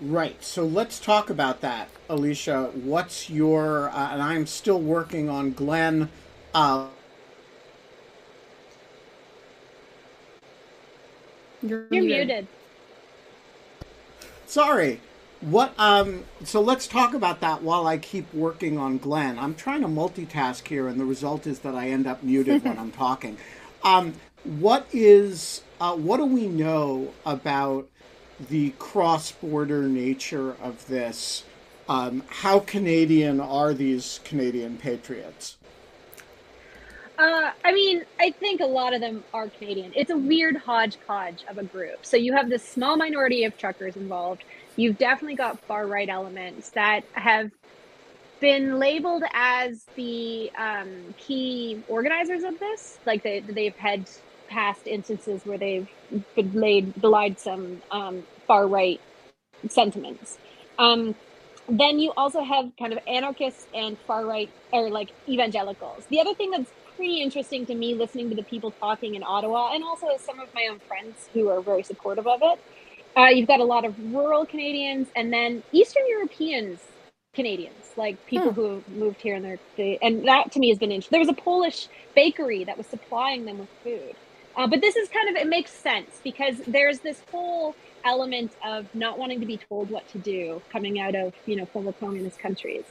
Right. 0.01 0.43
So 0.45 0.65
let's 0.65 1.01
talk 1.01 1.29
about 1.29 1.61
that, 1.61 1.89
Alicia. 2.09 2.71
What's 2.75 3.29
your? 3.29 3.91
Uh, 3.91 4.13
and 4.13 4.23
I'm 4.23 4.47
still 4.47 4.81
working 4.81 5.29
on 5.29 5.53
Glenn. 5.53 6.09
Uh, 6.55 6.87
You're, 11.63 11.87
You're 11.91 12.05
muted. 12.05 12.27
muted. 12.29 12.47
Sorry. 14.47 15.01
What 15.41 15.73
um 15.79 16.25
so 16.43 16.61
let's 16.61 16.89
talk 16.89 17.15
about 17.15 17.41
that 17.41 17.63
while 17.63 17.87
I 17.87 17.97
keep 17.97 18.33
working 18.35 18.77
on 18.77 18.99
Glenn. 18.99 19.39
I'm 19.39 19.55
trying 19.55 19.83
to 19.83 19.89
multitask 19.89 20.67
here 20.67 20.89
and 20.89 21.01
the 21.01 21.05
result 21.05 21.47
is 21.47 21.61
that 21.61 21.75
I 21.75 21.91
end 21.91 22.07
up 22.07 22.23
muted 22.23 22.65
when 22.65 22.79
I'm 22.79 22.91
talking. 23.07 23.39
Um 23.85 24.15
what 24.43 24.87
is 24.93 25.63
uh, 25.81 25.95
what 25.95 26.17
do 26.17 26.25
we 26.25 26.49
know 26.49 27.13
about 27.25 27.89
the 28.49 28.71
cross-border 28.79 29.83
nature 29.83 30.57
of 30.61 30.87
this? 30.89 31.45
Um, 31.89 32.25
how 32.29 32.61
Canadian 32.61 33.41
are 33.41 33.73
these 33.73 34.21
Canadian 34.25 34.77
patriots? 34.77 35.57
Uh, 37.19 37.51
I 37.65 37.73
mean, 37.73 38.05
I 38.21 38.31
think 38.31 38.61
a 38.61 38.67
lot 38.67 38.95
of 38.95 39.01
them 39.01 39.25
are 39.35 39.49
Canadian. 39.49 39.93
It's 39.97 40.11
a 40.11 40.17
weird 40.17 40.57
hodgepodge 40.57 41.45
of 41.49 41.59
a 41.59 41.65
group. 41.65 42.07
So 42.07 42.17
you 42.17 42.33
have 42.35 42.49
this 42.49 42.63
small 42.63 42.97
minority 42.97 43.45
of 43.45 43.57
truckers 43.59 43.97
involved 43.97 44.45
you've 44.79 44.97
definitely 44.97 45.35
got 45.35 45.59
far 45.61 45.87
right 45.87 46.09
elements 46.09 46.71
that 46.71 47.03
have 47.13 47.51
been 48.41 48.79
labeled 48.79 49.25
as 49.35 49.85
the 49.97 50.51
um, 50.57 51.15
key 51.19 51.83
organizers 51.89 52.45
of 52.45 52.59
this. 52.61 52.99
Like 53.05 53.25
they, 53.25 53.41
they've 53.41 53.77
had 53.77 54.09
past 54.49 54.87
instances 54.87 55.45
where 55.45 55.59
they've 55.59 55.89
laid, 56.37 56.99
belied 57.01 57.41
some 57.41 57.83
um, 57.91 58.23
far 58.47 58.69
right 58.69 59.01
sentiments. 59.69 60.39
Um, 60.79 61.17
then 61.69 61.99
you 61.99 62.13
also 62.17 62.43
have 62.43 62.71
kind 62.79 62.93
of 62.93 63.01
anarchists 63.07 63.67
and 63.75 63.99
far 64.07 64.25
right 64.25 64.49
or 64.73 64.91
like 64.91 65.11
evangelicals. 65.29 66.07
The 66.07 66.21
other 66.21 66.35
thing 66.35 66.53
that's 66.53 66.71
pretty 66.95 67.21
interesting 67.21 67.67
to 67.67 67.75
me 67.75 67.95
listening 67.95 68.31
to 68.31 68.37
the 68.37 68.45
people 68.45 68.71
talking 68.71 69.17
in 69.17 69.25
Ottawa 69.25 69.75
and 69.75 69.83
also 69.83 70.07
some 70.19 70.39
of 70.39 70.55
my 70.55 70.69
own 70.71 70.79
friends 70.79 71.29
who 71.35 71.49
are 71.49 71.61
very 71.61 71.83
supportive 71.83 72.27
of 72.27 72.41
it 72.43 72.61
uh, 73.19 73.27
you've 73.27 73.49
got 73.49 73.61
a 73.61 73.65
lot 73.65 73.85
of 73.85 73.99
rural 74.13 74.47
Canadians 74.47 75.09
and 75.17 75.33
then 75.33 75.63
Eastern 75.73 76.05
Europeans 76.09 76.81
Canadians, 77.35 77.93
like 77.97 78.25
people 78.27 78.53
hmm. 78.53 78.61
who 78.61 78.85
moved 78.89 79.21
here 79.21 79.35
and 79.35 79.45
they're, 79.45 79.59
they, 79.77 79.99
and 80.01 80.27
that 80.27 80.53
to 80.53 80.61
me 80.61 80.69
has 80.69 80.79
been 80.79 80.93
interesting. 80.93 81.17
There 81.17 81.27
was 81.27 81.29
a 81.29 81.41
Polish 81.41 81.89
bakery 82.15 82.65
that 82.65 82.79
was 82.79 82.87
supplying 82.87 83.45
them 83.45 83.59
with 83.59 83.69
food. 83.83 84.15
Uh, 84.57 84.67
but 84.67 84.81
this 84.81 84.97
is 84.97 85.09
kind 85.09 85.29
of, 85.29 85.37
it 85.37 85.49
makes 85.49 85.71
sense 85.71 86.21
because 86.25 86.59
there's 86.67 86.99
this 87.01 87.23
whole 87.31 87.77
element 88.05 88.53
of 88.65 88.93
not 88.95 89.19
wanting 89.19 89.41
to 89.41 89.47
be 89.47 89.57
told 89.57 89.91
what 89.91 90.09
to 90.09 90.19
do 90.19 90.61
coming 90.73 90.99
out 90.99 91.15
of, 91.15 91.33
you 91.47 91.55
know, 91.55 91.67
former 91.67 91.93
communist 91.93 92.39
countries. 92.39 92.85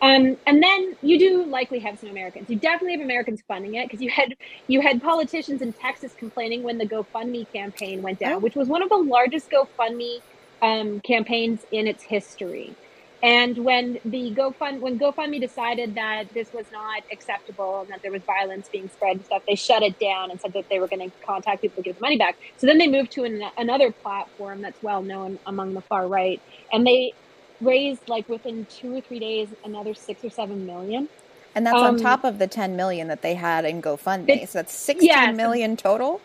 Um, 0.00 0.36
and 0.46 0.62
then 0.62 0.96
you 1.02 1.18
do 1.18 1.44
likely 1.44 1.80
have 1.80 1.98
some 1.98 2.08
Americans. 2.10 2.48
You 2.48 2.56
definitely 2.56 2.92
have 2.92 3.00
Americans 3.00 3.42
funding 3.48 3.74
it 3.74 3.88
because 3.88 4.00
you 4.00 4.10
had 4.10 4.36
you 4.68 4.80
had 4.80 5.02
politicians 5.02 5.60
in 5.60 5.72
Texas 5.72 6.14
complaining 6.16 6.62
when 6.62 6.78
the 6.78 6.86
GoFundMe 6.86 7.50
campaign 7.52 8.02
went 8.02 8.20
down, 8.20 8.40
which 8.40 8.54
was 8.54 8.68
one 8.68 8.82
of 8.82 8.88
the 8.88 8.96
largest 8.96 9.50
GoFundMe 9.50 10.20
um, 10.62 11.00
campaigns 11.00 11.60
in 11.72 11.86
its 11.88 12.02
history. 12.04 12.76
And 13.20 13.58
when 13.58 13.98
the 14.04 14.32
GoFund 14.32 14.78
when 14.78 15.00
GoFundMe 15.00 15.40
decided 15.40 15.96
that 15.96 16.32
this 16.32 16.52
was 16.52 16.66
not 16.70 17.02
acceptable 17.10 17.80
and 17.80 17.90
that 17.90 18.00
there 18.02 18.12
was 18.12 18.22
violence 18.22 18.68
being 18.68 18.88
spread 18.88 19.16
and 19.16 19.24
stuff, 19.24 19.42
they 19.48 19.56
shut 19.56 19.82
it 19.82 19.98
down 19.98 20.30
and 20.30 20.40
said 20.40 20.52
that 20.52 20.66
they 20.70 20.78
were 20.78 20.86
going 20.86 21.10
to 21.10 21.16
contact 21.26 21.62
people 21.62 21.82
to 21.82 21.88
give 21.88 21.96
the 21.96 22.02
money 22.02 22.16
back. 22.16 22.36
So 22.58 22.68
then 22.68 22.78
they 22.78 22.86
moved 22.86 23.10
to 23.12 23.24
an, 23.24 23.42
another 23.56 23.90
platform 23.90 24.62
that's 24.62 24.80
well 24.80 25.02
known 25.02 25.40
among 25.44 25.74
the 25.74 25.80
far 25.80 26.06
right, 26.06 26.40
and 26.72 26.86
they 26.86 27.14
raised 27.60 28.08
like 28.08 28.28
within 28.28 28.66
two 28.66 28.96
or 28.96 29.00
three 29.00 29.18
days 29.18 29.48
another 29.64 29.94
six 29.94 30.24
or 30.24 30.30
seven 30.30 30.66
million. 30.66 31.08
And 31.54 31.66
that's 31.66 31.76
um, 31.76 31.94
on 31.94 31.98
top 31.98 32.24
of 32.24 32.38
the 32.38 32.46
10 32.46 32.76
million 32.76 33.08
that 33.08 33.22
they 33.22 33.34
had 33.34 33.64
in 33.64 33.82
GoFundMe. 33.82 34.46
so 34.46 34.58
that's 34.58 34.72
sixteen 34.72 35.08
yeah, 35.08 35.32
million 35.32 35.76
total. 35.76 36.20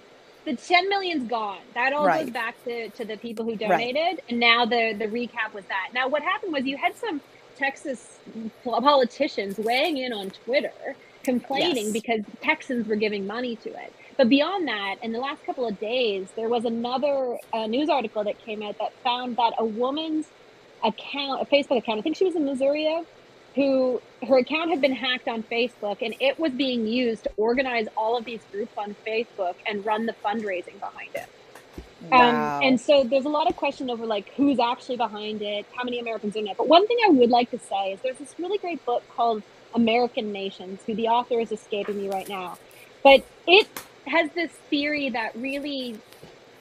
The 0.46 0.56
10 0.56 0.90
million's 0.90 1.30
gone. 1.30 1.62
That 1.74 1.94
all 1.94 2.06
right. 2.06 2.26
goes 2.26 2.34
back 2.34 2.62
to, 2.66 2.90
to 2.90 3.06
the 3.06 3.16
people 3.18 3.46
who 3.46 3.56
donated. 3.56 3.96
Right. 3.96 4.24
And 4.28 4.40
now 4.40 4.66
the, 4.66 4.94
the 4.94 5.06
recap 5.06 5.54
was 5.54 5.64
that. 5.70 5.92
Now, 5.94 6.10
what 6.10 6.22
happened 6.22 6.52
was 6.52 6.66
you 6.66 6.76
had 6.76 6.96
some 6.98 7.22
Texas 7.58 8.20
politicians 8.64 9.58
weighing 9.58 9.98
in 9.98 10.12
on 10.12 10.32
Twitter 10.32 10.96
complaining 11.24 11.86
yes. 11.86 11.94
because 11.94 12.22
Texans 12.42 12.88
were 12.88 12.98
giving 12.98 13.26
money 13.26 13.56
to 13.58 13.70
it. 13.70 13.94
But 14.18 14.30
beyond 14.30 14.68
that, 14.68 14.96
in 15.02 15.12
the 15.12 15.20
last 15.20 15.44
couple 15.46 15.68
of 15.68 15.80
days, 15.80 16.28
there 16.36 16.50
was 16.50 16.66
another 16.66 17.38
uh, 17.54 17.66
news 17.66 17.90
article 17.90 18.24
that 18.26 18.38
came 18.40 18.62
out 18.62 18.78
that 18.80 18.92
found 19.04 19.38
that 19.38 19.54
a 19.58 19.66
woman's 19.66 20.28
account, 20.84 21.42
a 21.42 21.46
Facebook 21.46 21.78
account. 21.78 22.00
I 22.00 22.02
think 22.02 22.16
she 22.16 22.26
was 22.26 22.36
in 22.36 22.46
Missouri, 22.46 23.04
who 23.56 24.02
her 24.28 24.38
account 24.38 24.70
had 24.70 24.82
been 24.82 24.94
hacked 24.94 25.28
on 25.28 25.44
Facebook, 25.44 26.02
and 26.02 26.16
it 26.20 26.40
was 26.40 26.52
being 26.52 26.88
used 26.88 27.24
to 27.24 27.32
organize 27.38 27.88
all 27.96 28.18
of 28.18 28.26
these 28.26 28.42
groups 28.52 28.74
on 28.78 28.96
Facebook 29.06 29.56
and 29.68 29.86
run 29.86 30.06
the 30.06 30.16
fundraising 30.24 30.80
behind 30.80 31.10
it. 31.16 31.30
Um, 32.04 32.10
wow. 32.10 32.58
Um, 32.58 32.64
and 32.64 32.82
so 32.82 33.04
there's 33.04 33.26
a 33.26 33.30
lot 33.30 33.50
of 33.50 33.56
question 33.56 33.90
over 33.90 34.06
like 34.06 34.34
who's 34.34 34.60
actually 34.60 34.98
behind 34.98 35.42
it, 35.42 35.66
how 35.76 35.84
many 35.84 36.00
Americans 36.00 36.36
are 36.36 36.40
in 36.40 36.48
it. 36.48 36.58
But 36.58 36.68
one 36.68 36.86
thing 36.88 36.98
I 37.08 37.12
would 37.12 37.30
like 37.30 37.52
to 37.52 37.60
say 37.60 37.94
is 37.94 38.02
there's 38.02 38.18
this 38.18 38.36
really 38.38 38.58
great 38.58 38.86
book 38.86 39.04
called 39.16 39.44
American 39.74 40.32
Nations, 40.32 40.82
who 40.86 40.96
the 40.96 41.08
author 41.08 41.40
is 41.40 41.52
escaping 41.52 41.98
me 41.98 42.10
right 42.10 42.28
now. 42.28 42.58
But 43.04 43.26
it 43.48 43.68
has 44.08 44.32
this 44.32 44.52
theory 44.70 45.10
that 45.10 45.36
really 45.36 45.98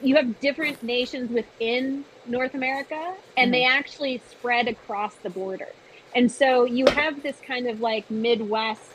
you 0.01 0.17
have 0.17 0.41
different 0.41 0.83
nations 0.83 1.31
within 1.31 2.05
North 2.27 2.55
America 2.55 3.15
and 3.37 3.47
mm-hmm. 3.47 3.53
they 3.53 3.65
actually 3.65 4.23
spread 4.31 4.69
across 4.69 5.15
the 5.17 5.31
border. 5.31 5.69
And 6.15 6.31
so 6.31 6.65
you 6.65 6.87
have 6.87 7.23
this 7.23 7.39
kind 7.47 7.67
of 7.67 7.81
like 7.81 8.11
Midwest 8.11 8.93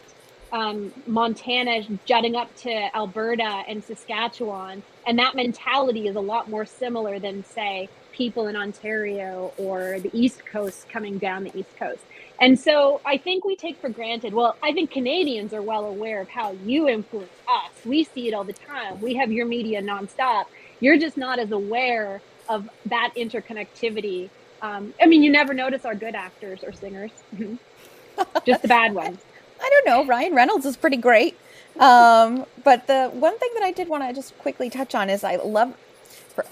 um, 0.52 0.94
Montana 1.06 1.84
jutting 2.06 2.36
up 2.36 2.56
to 2.58 2.96
Alberta 2.96 3.64
and 3.68 3.84
Saskatchewan. 3.84 4.84
And 5.06 5.20
that 5.20 5.36
mentality 5.36 6.08
is 6.08 6.16
a 6.16 6.22
lot 6.22 6.50
more 6.50 6.66
similar 6.66 7.20
than, 7.20 7.44
say, 7.44 7.90
people 8.12 8.48
in 8.48 8.56
Ontario 8.56 9.54
or 9.58 10.00
the 10.00 10.10
East 10.14 10.46
Coast 10.46 10.90
coming 10.90 11.18
down 11.18 11.44
the 11.44 11.58
East 11.58 11.76
Coast. 11.78 12.04
And 12.40 12.60
so 12.60 13.02
I 13.06 13.18
think 13.18 13.46
we 13.46 13.56
take 13.56 13.80
for 13.80 13.90
granted, 13.90 14.34
well, 14.34 14.56
I 14.62 14.72
think 14.72 14.92
Canadians 14.92 15.54
are 15.54 15.62
well 15.62 15.86
aware 15.86 16.22
of 16.22 16.30
how 16.30 16.52
you 16.64 16.88
influence 16.88 17.32
us. 17.48 17.86
We 17.86 18.04
see 18.04 18.28
it 18.28 18.34
all 18.34 18.44
the 18.44 18.54
time. 18.54 19.02
We 19.02 19.16
have 19.16 19.32
your 19.32 19.46
media 19.46 19.82
nonstop. 19.82 20.46
You're 20.80 20.98
just 20.98 21.18
not 21.18 21.40
as 21.40 21.52
aware 21.52 22.22
of 22.50 22.70
that 22.86 23.14
interconnectivity. 23.18 24.30
Um, 24.62 24.94
I 25.02 25.06
mean, 25.06 25.24
you 25.24 25.32
never 25.32 25.54
notice 25.54 25.86
our 25.86 25.96
good 25.96 26.16
actors 26.16 26.64
or 26.64 26.72
singers, 26.74 27.12
just 28.46 28.62
the 28.62 28.68
bad 28.68 28.94
ones. 28.94 29.20
I 29.62 29.70
don't 29.70 29.86
know. 29.86 30.06
Ryan 30.06 30.36
Reynolds 30.36 30.66
is 30.66 30.78
pretty 30.78 30.98
great. 30.98 31.38
Um, 31.80 32.46
but 32.64 32.88
the 32.88 33.10
one 33.10 33.38
thing 33.38 33.50
that 33.54 33.64
I 33.64 33.72
did 33.72 33.88
want 33.88 34.04
to 34.08 34.14
just 34.14 34.38
quickly 34.40 34.70
touch 34.70 34.96
on 34.96 35.10
is 35.10 35.24
I 35.24 35.36
love. 35.38 35.74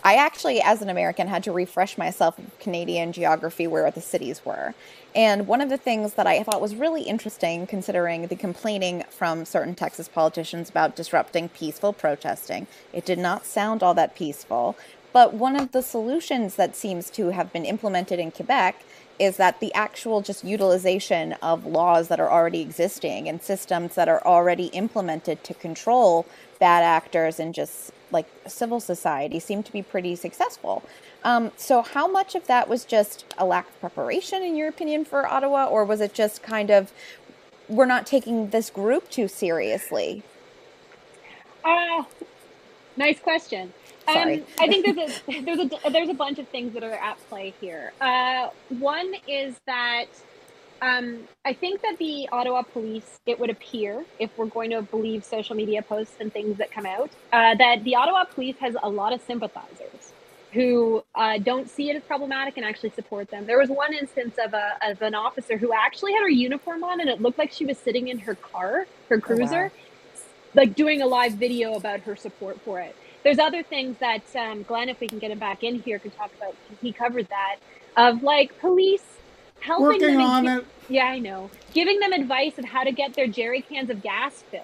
I 0.03 0.15
actually, 0.15 0.61
as 0.61 0.81
an 0.81 0.89
American, 0.89 1.27
had 1.27 1.43
to 1.43 1.51
refresh 1.51 1.95
myself 1.95 2.39
of 2.39 2.57
Canadian 2.59 3.11
geography 3.11 3.67
where 3.67 3.89
the 3.91 4.01
cities 4.01 4.43
were. 4.43 4.73
And 5.13 5.47
one 5.47 5.61
of 5.61 5.69
the 5.69 5.77
things 5.77 6.15
that 6.15 6.25
I 6.27 6.41
thought 6.43 6.59
was 6.59 6.75
really 6.75 7.03
interesting, 7.03 7.67
considering 7.67 8.27
the 8.27 8.35
complaining 8.35 9.03
from 9.09 9.45
certain 9.45 9.75
Texas 9.75 10.07
politicians 10.07 10.69
about 10.69 10.95
disrupting 10.95 11.49
peaceful 11.49 11.93
protesting, 11.93 12.65
it 12.93 13.05
did 13.05 13.19
not 13.19 13.45
sound 13.45 13.83
all 13.83 13.93
that 13.93 14.15
peaceful. 14.15 14.75
But 15.15 15.33
one 15.33 15.55
of 15.55 15.71
the 15.71 15.81
solutions 15.81 16.55
that 16.55 16.75
seems 16.75 17.09
to 17.11 17.29
have 17.29 17.53
been 17.53 17.63
implemented 17.63 18.19
in 18.19 18.31
Quebec 18.31 18.83
is 19.17 19.37
that 19.37 19.61
the 19.61 19.73
actual 19.73 20.19
just 20.19 20.43
utilization 20.43 21.31
of 21.41 21.65
laws 21.65 22.09
that 22.09 22.19
are 22.19 22.29
already 22.29 22.59
existing 22.59 23.29
and 23.29 23.41
systems 23.41 23.95
that 23.95 24.09
are 24.09 24.21
already 24.27 24.65
implemented 24.65 25.41
to 25.45 25.53
control 25.53 26.25
bad 26.59 26.83
actors 26.83 27.39
and 27.39 27.53
just 27.53 27.93
like 28.11 28.27
civil 28.45 28.81
society 28.81 29.39
seem 29.39 29.63
to 29.63 29.71
be 29.71 29.81
pretty 29.81 30.17
successful. 30.17 30.83
Um, 31.23 31.53
so, 31.55 31.81
how 31.81 32.09
much 32.09 32.35
of 32.35 32.47
that 32.47 32.67
was 32.67 32.83
just 32.83 33.23
a 33.37 33.45
lack 33.45 33.69
of 33.69 33.79
preparation, 33.79 34.43
in 34.43 34.57
your 34.57 34.67
opinion, 34.67 35.05
for 35.05 35.25
Ottawa, 35.25 35.63
or 35.63 35.85
was 35.85 36.01
it 36.01 36.13
just 36.13 36.43
kind 36.43 36.69
of 36.69 36.91
we're 37.69 37.85
not 37.85 38.05
taking 38.05 38.49
this 38.49 38.69
group 38.69 39.09
too 39.09 39.29
seriously? 39.29 40.23
Uh, 41.63 42.03
nice 42.97 43.21
question. 43.21 43.71
Um, 44.07 44.43
I 44.59 44.67
think 44.67 44.85
there's 44.85 45.21
a 45.27 45.41
there's 45.41 45.59
a 45.59 45.89
there's 45.89 46.09
a 46.09 46.13
bunch 46.13 46.39
of 46.39 46.47
things 46.49 46.73
that 46.73 46.83
are 46.83 46.91
at 46.91 47.17
play 47.29 47.53
here. 47.59 47.93
Uh, 47.99 48.49
one 48.69 49.13
is 49.27 49.55
that 49.65 50.05
um, 50.81 51.27
I 51.45 51.53
think 51.53 51.81
that 51.81 51.97
the 51.97 52.27
Ottawa 52.31 52.61
police, 52.61 53.19
it 53.25 53.39
would 53.39 53.49
appear, 53.49 54.05
if 54.19 54.37
we're 54.37 54.45
going 54.45 54.71
to 54.71 54.81
believe 54.81 55.23
social 55.23 55.55
media 55.55 55.81
posts 55.81 56.15
and 56.19 56.31
things 56.31 56.57
that 56.57 56.71
come 56.71 56.85
out, 56.85 57.09
uh, 57.31 57.55
that 57.55 57.83
the 57.83 57.95
Ottawa 57.95 58.25
police 58.25 58.57
has 58.59 58.75
a 58.83 58.89
lot 58.89 59.13
of 59.13 59.21
sympathizers 59.21 60.13
who 60.51 61.03
uh, 61.15 61.37
don't 61.37 61.69
see 61.69 61.89
it 61.89 61.95
as 61.95 62.03
problematic 62.03 62.55
and 62.57 62.65
actually 62.65 62.89
support 62.91 63.29
them. 63.29 63.45
There 63.45 63.57
was 63.57 63.69
one 63.69 63.93
instance 63.93 64.35
of 64.43 64.53
a 64.53 64.77
of 64.83 65.01
an 65.01 65.15
officer 65.15 65.57
who 65.57 65.73
actually 65.73 66.13
had 66.13 66.21
her 66.21 66.29
uniform 66.29 66.83
on, 66.83 67.01
and 67.01 67.09
it 67.09 67.21
looked 67.21 67.37
like 67.37 67.51
she 67.51 67.65
was 67.65 67.77
sitting 67.77 68.07
in 68.07 68.19
her 68.19 68.35
car, 68.35 68.85
her 69.09 69.19
cruiser, 69.19 69.55
oh, 69.55 69.63
wow. 69.63 69.71
like 70.53 70.75
doing 70.75 71.01
a 71.01 71.07
live 71.07 71.33
video 71.33 71.73
about 71.73 72.01
her 72.01 72.15
support 72.15 72.59
for 72.61 72.79
it 72.79 72.95
there's 73.25 73.39
other 73.39 73.63
things 73.63 73.97
that 73.97 74.23
um, 74.35 74.61
Glenn, 74.63 74.87
if 74.87 74.99
we 74.99 75.07
can 75.07 75.17
get 75.17 75.31
him 75.31 75.39
back 75.39 75.63
in 75.63 75.81
here, 75.81 75.97
can 75.97 76.11
talk 76.11 76.31
about. 76.37 76.55
He 76.79 76.93
covered 76.93 77.27
that 77.29 77.57
of 77.97 78.21
like 78.21 78.57
police 78.59 79.03
helping 79.59 79.99
Working 79.99 80.17
them. 80.17 80.21
on 80.21 80.47
it. 80.47 80.65
Yeah, 80.87 81.05
I 81.05 81.17
know. 81.17 81.49
Giving 81.73 81.99
them 81.99 82.13
advice 82.13 82.59
of 82.59 82.65
how 82.65 82.83
to 82.83 82.91
get 82.91 83.15
their 83.15 83.25
jerry 83.27 83.61
cans 83.61 83.89
of 83.89 84.03
gas 84.03 84.43
filled, 84.51 84.63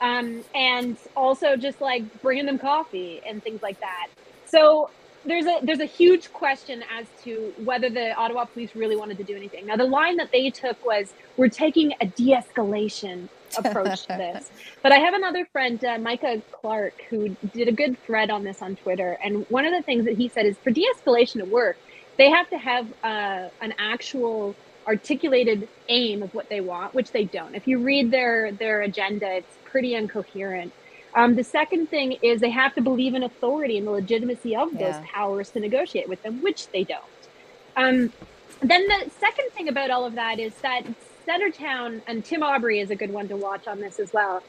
um, 0.00 0.42
and 0.52 0.96
also 1.16 1.56
just 1.56 1.80
like 1.80 2.20
bringing 2.22 2.44
them 2.44 2.58
coffee 2.58 3.22
and 3.24 3.40
things 3.40 3.62
like 3.62 3.78
that. 3.78 4.08
So 4.46 4.90
there's 5.24 5.46
a 5.46 5.60
there's 5.62 5.78
a 5.78 5.84
huge 5.84 6.32
question 6.32 6.82
as 6.92 7.06
to 7.22 7.54
whether 7.62 7.88
the 7.88 8.12
Ottawa 8.14 8.46
police 8.46 8.74
really 8.74 8.96
wanted 8.96 9.16
to 9.18 9.24
do 9.24 9.36
anything. 9.36 9.66
Now 9.66 9.76
the 9.76 9.84
line 9.84 10.16
that 10.16 10.32
they 10.32 10.50
took 10.50 10.84
was 10.84 11.12
we're 11.36 11.48
taking 11.48 11.94
a 12.00 12.06
de-escalation 12.06 13.28
approach 13.58 14.02
to 14.02 14.16
this. 14.16 14.50
But 14.82 14.92
I 14.92 14.98
have 14.98 15.14
another 15.14 15.44
friend, 15.46 15.82
uh, 15.84 15.98
Micah 15.98 16.42
Clark, 16.52 16.94
who 17.08 17.30
did 17.52 17.68
a 17.68 17.72
good 17.72 18.02
thread 18.04 18.30
on 18.30 18.44
this 18.44 18.62
on 18.62 18.76
Twitter. 18.76 19.18
And 19.22 19.46
one 19.48 19.64
of 19.64 19.72
the 19.72 19.82
things 19.82 20.04
that 20.04 20.16
he 20.16 20.28
said 20.28 20.46
is 20.46 20.56
for 20.58 20.70
de 20.70 20.86
escalation 20.94 21.40
to 21.40 21.44
work, 21.44 21.76
they 22.18 22.30
have 22.30 22.48
to 22.50 22.58
have 22.58 22.86
uh, 23.02 23.48
an 23.60 23.74
actual 23.78 24.54
articulated 24.86 25.68
aim 25.88 26.22
of 26.22 26.34
what 26.34 26.48
they 26.48 26.60
want, 26.60 26.94
which 26.94 27.12
they 27.12 27.24
don't. 27.24 27.54
If 27.54 27.66
you 27.66 27.78
read 27.78 28.10
their, 28.10 28.52
their 28.52 28.82
agenda, 28.82 29.36
it's 29.36 29.56
pretty 29.64 29.94
incoherent. 29.94 30.72
Um, 31.14 31.34
the 31.34 31.44
second 31.44 31.88
thing 31.88 32.12
is 32.22 32.40
they 32.40 32.50
have 32.50 32.74
to 32.74 32.80
believe 32.80 33.14
in 33.14 33.22
authority 33.22 33.78
and 33.78 33.86
the 33.86 33.90
legitimacy 33.90 34.56
of 34.56 34.72
those 34.72 34.80
yeah. 34.80 35.04
powers 35.06 35.50
to 35.50 35.60
negotiate 35.60 36.08
with 36.08 36.22
them, 36.22 36.42
which 36.42 36.68
they 36.68 36.84
don't. 36.84 37.04
Um, 37.76 38.12
then 38.60 38.86
the 38.88 39.10
second 39.18 39.50
thing 39.50 39.68
about 39.68 39.90
all 39.90 40.04
of 40.04 40.14
that 40.14 40.38
is 40.38 40.54
that 40.56 40.84
Centretown, 41.26 42.02
and 42.06 42.24
Tim 42.24 42.42
Abray 42.42 42.82
is 42.82 42.90
a 42.90 42.96
good 42.96 43.12
one 43.12 43.28
to 43.28 43.36
watch 43.36 43.66
on 43.66 43.80
this 43.80 43.98
as 44.00 44.12
well. 44.12 44.42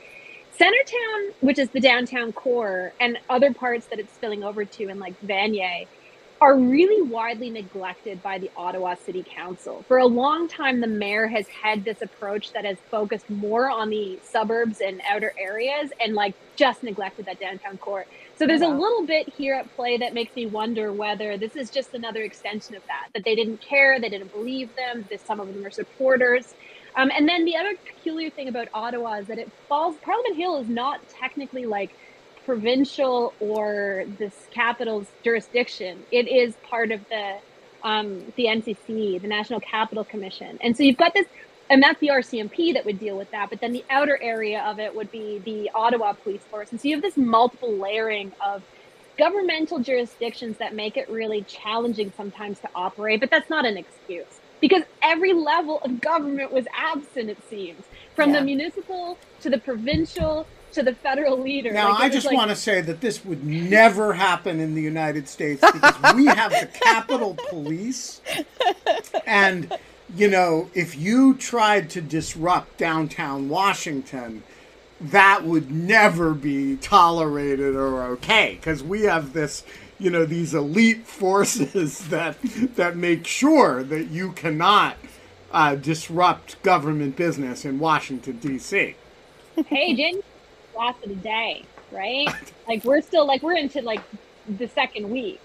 Centretown, 0.60 1.34
which 1.42 1.60
is 1.60 1.70
the 1.70 1.80
downtown 1.80 2.32
core, 2.32 2.94
and 3.00 3.18
other 3.30 3.54
parts 3.54 3.88
that 3.88 4.00
it's 4.00 4.14
spilling 4.14 4.44
over 4.44 4.66
to 4.66 4.90
in 4.90 5.00
like 5.00 5.20
Vanier, 5.22 5.88
are 6.44 6.58
really 6.58 7.02
widely 7.02 7.50
neglected 7.50 8.22
by 8.22 8.38
the 8.38 8.52
Ottawa 8.58 8.96
City 8.96 9.24
Council. 9.24 9.86
For 9.88 10.00
a 10.00 10.06
long 10.06 10.50
time, 10.50 10.82
the 10.82 10.88
mayor 10.88 11.26
has 11.28 11.48
had 11.48 11.86
this 11.86 12.02
approach 12.02 12.52
that 12.52 12.66
has 12.66 12.78
focused 12.92 13.30
more 13.30 13.70
on 13.70 13.90
the 13.90 14.20
suburbs 14.24 14.82
and 14.82 15.02
outer 15.10 15.34
areas 15.40 15.92
and 16.02 16.16
like 16.16 16.36
just 16.58 16.84
neglected 16.84 17.28
that 17.28 17.40
downtown 17.40 17.78
core. 17.78 18.06
So 18.36 18.46
there's 18.46 18.60
wow. 18.60 18.74
a 18.74 18.78
little 18.78 19.06
bit 19.06 19.30
here 19.30 19.56
at 19.56 19.74
play 19.78 19.96
that 20.00 20.14
makes 20.14 20.36
me 20.36 20.46
wonder 20.46 20.92
whether 20.92 21.38
this 21.38 21.56
is 21.56 21.70
just 21.70 21.94
another 21.94 22.24
extension 22.24 22.76
of 22.76 22.86
that, 22.88 23.08
that 23.14 23.24
they 23.24 23.36
didn't 23.36 23.62
care, 23.62 23.98
they 23.98 24.10
didn't 24.10 24.34
believe 24.34 24.76
them, 24.76 25.06
that 25.12 25.26
some 25.26 25.40
of 25.40 25.48
them 25.48 25.66
are 25.66 25.72
supporters. 25.72 26.56
Um, 26.98 27.10
and 27.16 27.26
then 27.26 27.46
the 27.46 27.56
other 27.56 27.74
peculiar 27.86 28.30
thing 28.30 28.50
about 28.50 28.68
Ottawa 28.74 29.14
is 29.14 29.28
that 29.28 29.40
it 29.40 29.50
falls, 29.70 29.96
Parliament 30.02 30.36
Hill 30.36 30.58
is 30.58 30.68
not 30.68 31.08
technically 31.08 31.66
like 31.66 31.96
provincial 32.46 33.34
or 33.40 34.06
this 34.18 34.48
capital's 34.52 35.08
jurisdiction. 35.24 36.04
It 36.12 36.28
is 36.28 36.56
part 36.70 36.92
of 36.92 37.02
the 37.10 37.38
um, 37.84 38.32
the 38.38 38.46
NCC, 38.46 39.22
the 39.22 39.28
National 39.28 39.60
Capital 39.60 40.06
Commission. 40.06 40.58
And 40.62 40.76
so 40.78 40.84
you've 40.84 40.98
got 40.98 41.14
this 41.14 41.28
and 41.70 41.82
that's 41.82 42.00
the 42.00 42.10
RCMP 42.10 42.74
that 42.74 42.86
would 42.86 43.00
deal 43.00 43.18
with 43.18 43.32
that. 43.32 43.50
But 43.50 43.62
then 43.62 43.72
the 43.72 43.84
outer 43.90 44.20
area 44.22 44.62
of 44.64 44.80
it 44.80 44.96
would 44.96 45.12
be 45.12 45.40
the 45.40 45.72
Ottawa 45.74 46.14
Police 46.14 46.42
Force. 46.52 46.72
And 46.72 46.80
so 46.80 46.88
you 46.88 46.96
have 46.96 47.02
this 47.02 47.18
multiple 47.18 47.74
layering 47.74 48.32
of 48.46 48.64
governmental 49.18 49.80
jurisdictions 49.80 50.58
that 50.58 50.76
make 50.76 50.98
it 50.98 51.10
really 51.10 51.44
challenging 51.44 52.12
sometimes 52.16 52.60
to 52.60 52.70
operate. 52.76 53.20
But 53.20 53.30
that's 53.30 53.50
not 53.50 53.66
an 53.66 53.78
excuse 53.78 54.40
because 54.60 54.84
every 55.02 55.34
level 55.34 55.80
of 55.80 56.00
government 56.00 56.52
was 56.52 56.66
absent, 56.78 57.30
it 57.30 57.38
seems, 57.50 57.84
from 58.16 58.32
yeah. 58.32 58.40
the 58.40 58.46
municipal 58.46 59.18
to 59.42 59.50
the 59.50 59.58
provincial 59.58 60.48
to 60.74 60.84
the 60.84 60.94
federal 60.96 61.40
leader. 61.40 61.72
Now, 61.72 61.92
like, 61.92 62.02
I 62.02 62.10
just 62.10 62.28
like... 62.28 62.36
want 62.36 62.50
to 62.50 62.56
say 62.56 62.82
that 62.82 63.02
this 63.02 63.24
would 63.24 63.46
never 63.46 64.14
happen 64.14 64.60
in 64.60 64.76
the 64.76 64.82
United 64.82 65.28
States 65.28 65.62
because 65.62 66.16
we 66.16 66.26
have 66.26 66.52
the 66.52 66.68
Capitol 66.82 67.38
Police 67.50 68.22
and 69.26 69.76
you 70.16 70.28
know, 70.28 70.70
if 70.74 70.96
you 70.96 71.34
tried 71.36 71.90
to 71.92 72.02
disrupt 72.02 72.78
downtown 72.78 73.50
Washington, 73.50 74.44
that 75.02 75.44
would 75.44 75.72
never 75.72 76.34
be 76.34 76.78
tolerated 76.78 77.76
or 77.76 78.04
okay 78.04 78.56
because 78.56 78.84
we 78.84 79.02
have 79.02 79.34
this 79.34 79.64
you 80.00 80.10
know 80.10 80.24
these 80.24 80.54
elite 80.54 81.06
forces 81.06 82.08
that 82.10 82.38
that 82.76 82.96
make 82.96 83.28
sure 83.28 83.84
that 83.84 84.10
you 84.10 84.32
cannot 84.32 84.96
uh, 85.52 85.76
disrupt 85.76 86.62
government 86.64 87.16
business 87.16 87.66
in 87.66 87.80
Washington 87.80 88.38
D.C. 88.38 88.96
Hey, 89.68 89.96
Jen, 89.96 90.22
last 90.76 91.04
of 91.04 91.10
the 91.10 91.16
day, 91.16 91.64
right? 91.92 92.28
like 92.68 92.84
we're 92.84 93.02
still 93.02 93.26
like 93.26 93.44
we're 93.44 93.58
into 93.58 93.82
like 93.82 94.02
the 94.48 94.68
second 94.68 95.10
week, 95.10 95.42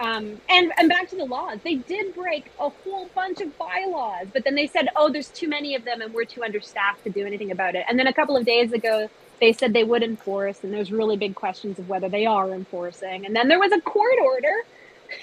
um, 0.00 0.40
and 0.48 0.72
and 0.78 0.88
back 0.88 1.08
to 1.10 1.16
the 1.16 1.24
laws, 1.24 1.58
they 1.64 1.76
did 1.76 2.14
break 2.14 2.50
a 2.60 2.68
whole 2.68 3.08
bunch 3.14 3.40
of 3.40 3.56
bylaws, 3.58 4.28
but 4.32 4.44
then 4.44 4.54
they 4.54 4.66
said, 4.66 4.88
"Oh, 4.94 5.10
there's 5.10 5.28
too 5.28 5.48
many 5.48 5.74
of 5.74 5.84
them, 5.84 6.00
and 6.00 6.14
we're 6.14 6.24
too 6.24 6.44
understaffed 6.44 7.04
to 7.04 7.10
do 7.10 7.26
anything 7.26 7.50
about 7.50 7.74
it." 7.74 7.84
And 7.88 7.98
then 7.98 8.06
a 8.06 8.12
couple 8.12 8.36
of 8.36 8.46
days 8.46 8.72
ago, 8.72 9.08
they 9.40 9.52
said 9.52 9.72
they 9.72 9.84
would 9.84 10.02
enforce, 10.02 10.62
and 10.62 10.72
there's 10.72 10.92
really 10.92 11.16
big 11.16 11.34
questions 11.34 11.78
of 11.78 11.88
whether 11.88 12.08
they 12.08 12.26
are 12.26 12.50
enforcing. 12.50 13.26
And 13.26 13.34
then 13.34 13.48
there 13.48 13.58
was 13.58 13.72
a 13.72 13.80
court 13.80 14.18
order. 14.22 14.54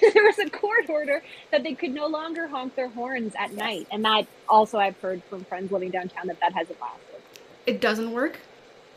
there 0.00 0.24
was 0.24 0.38
a 0.40 0.50
court 0.50 0.90
order 0.90 1.22
that 1.52 1.62
they 1.62 1.72
could 1.72 1.94
no 1.94 2.08
longer 2.08 2.48
honk 2.48 2.74
their 2.74 2.88
horns 2.88 3.34
at 3.38 3.52
night, 3.52 3.86
and 3.90 4.04
that 4.04 4.26
also 4.48 4.78
I've 4.78 4.98
heard 5.00 5.22
from 5.24 5.44
friends 5.44 5.72
living 5.72 5.90
downtown 5.90 6.26
that 6.26 6.40
that 6.40 6.52
hasn't 6.52 6.80
lasted. 6.80 7.22
It 7.66 7.80
doesn't 7.80 8.12
work. 8.12 8.38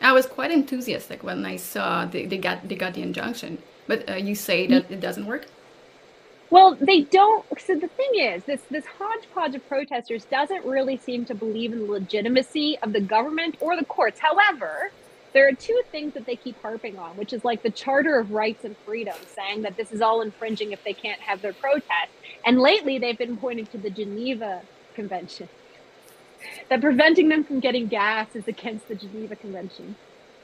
I 0.00 0.12
was 0.12 0.26
quite 0.26 0.50
enthusiastic 0.50 1.22
when 1.22 1.44
I 1.44 1.56
saw 1.56 2.06
they, 2.06 2.26
they 2.26 2.38
got 2.38 2.68
they 2.68 2.74
got 2.74 2.94
the 2.94 3.02
injunction, 3.02 3.58
but 3.86 4.08
uh, 4.08 4.14
you 4.14 4.34
say 4.34 4.66
that 4.68 4.90
it 4.90 5.00
doesn't 5.00 5.26
work. 5.26 5.46
Well, 6.50 6.76
they 6.80 7.02
don't. 7.02 7.44
So 7.60 7.76
the 7.76 7.88
thing 7.88 8.10
is, 8.14 8.44
this 8.44 8.62
this 8.70 8.84
hodgepodge 8.98 9.54
of 9.54 9.68
protesters 9.68 10.24
doesn't 10.24 10.64
really 10.64 10.96
seem 10.96 11.24
to 11.26 11.34
believe 11.34 11.72
in 11.72 11.80
the 11.80 11.92
legitimacy 11.92 12.78
of 12.82 12.92
the 12.92 13.00
government 13.00 13.56
or 13.60 13.76
the 13.76 13.84
courts. 13.84 14.20
However, 14.20 14.90
there 15.32 15.46
are 15.46 15.52
two 15.52 15.80
things 15.92 16.14
that 16.14 16.26
they 16.26 16.34
keep 16.34 16.60
harping 16.60 16.98
on, 16.98 17.16
which 17.16 17.32
is 17.32 17.44
like 17.44 17.62
the 17.62 17.70
Charter 17.70 18.18
of 18.18 18.32
Rights 18.32 18.64
and 18.64 18.76
Freedoms, 18.78 19.26
saying 19.28 19.62
that 19.62 19.76
this 19.76 19.92
is 19.92 20.00
all 20.00 20.22
infringing 20.22 20.72
if 20.72 20.82
they 20.82 20.94
can't 20.94 21.20
have 21.20 21.40
their 21.40 21.52
protest. 21.52 22.10
And 22.44 22.58
lately, 22.58 22.98
they've 22.98 23.18
been 23.18 23.36
pointing 23.36 23.66
to 23.68 23.78
the 23.78 23.90
Geneva 23.90 24.62
Convention, 24.94 25.48
that 26.68 26.80
preventing 26.80 27.28
them 27.28 27.44
from 27.44 27.60
getting 27.60 27.86
gas 27.86 28.28
is 28.34 28.46
against 28.48 28.88
the 28.88 28.94
Geneva 28.94 29.36
Convention. 29.36 29.96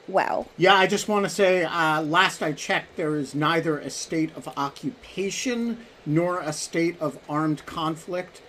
Wow. 0.07 0.47
Yeah, 0.55 0.75
I 0.75 0.87
just 0.87 1.09
want 1.09 1.25
to 1.25 1.29
say, 1.29 1.63
uh, 1.65 2.01
last 2.01 2.41
I 2.41 2.53
checked, 2.53 2.95
there 2.95 3.15
is 3.17 3.35
neither 3.35 3.77
a 3.77 3.89
state 3.89 4.31
of 4.37 4.47
occupation 4.57 5.79
nor 6.05 6.39
a 6.39 6.53
state 6.53 6.95
of 7.01 7.19
armed 7.27 7.65
conflict, 7.65 8.41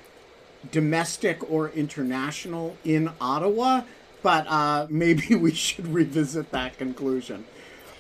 domestic 0.71 1.51
or 1.51 1.71
international, 1.71 2.77
in 2.85 3.11
Ottawa. 3.21 3.83
But 4.23 4.47
uh, 4.47 4.87
maybe 4.91 5.35
we 5.35 5.53
should 5.53 5.89
revisit 5.89 6.51
that 6.53 6.79
conclusion. 6.79 7.45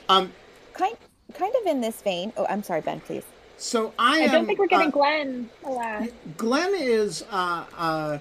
Um, 0.08 0.32
Kind 0.72 0.96
kind 1.34 1.52
of 1.60 1.66
in 1.66 1.80
this 1.80 2.00
vein. 2.02 2.32
Oh, 2.36 2.46
I'm 2.48 2.62
sorry, 2.62 2.80
Ben, 2.80 3.00
please. 3.00 3.24
so 3.56 3.92
I, 3.98 4.20
I 4.20 4.24
am. 4.24 4.30
don't 4.30 4.46
think 4.46 4.60
we're 4.60 4.68
getting 4.68 4.88
uh, 4.88 4.92
Glenn. 4.92 5.50
Alas. 5.64 6.08
Glenn 6.36 6.74
is. 6.76 7.24
Uh, 7.30 7.64
uh, 7.76 8.18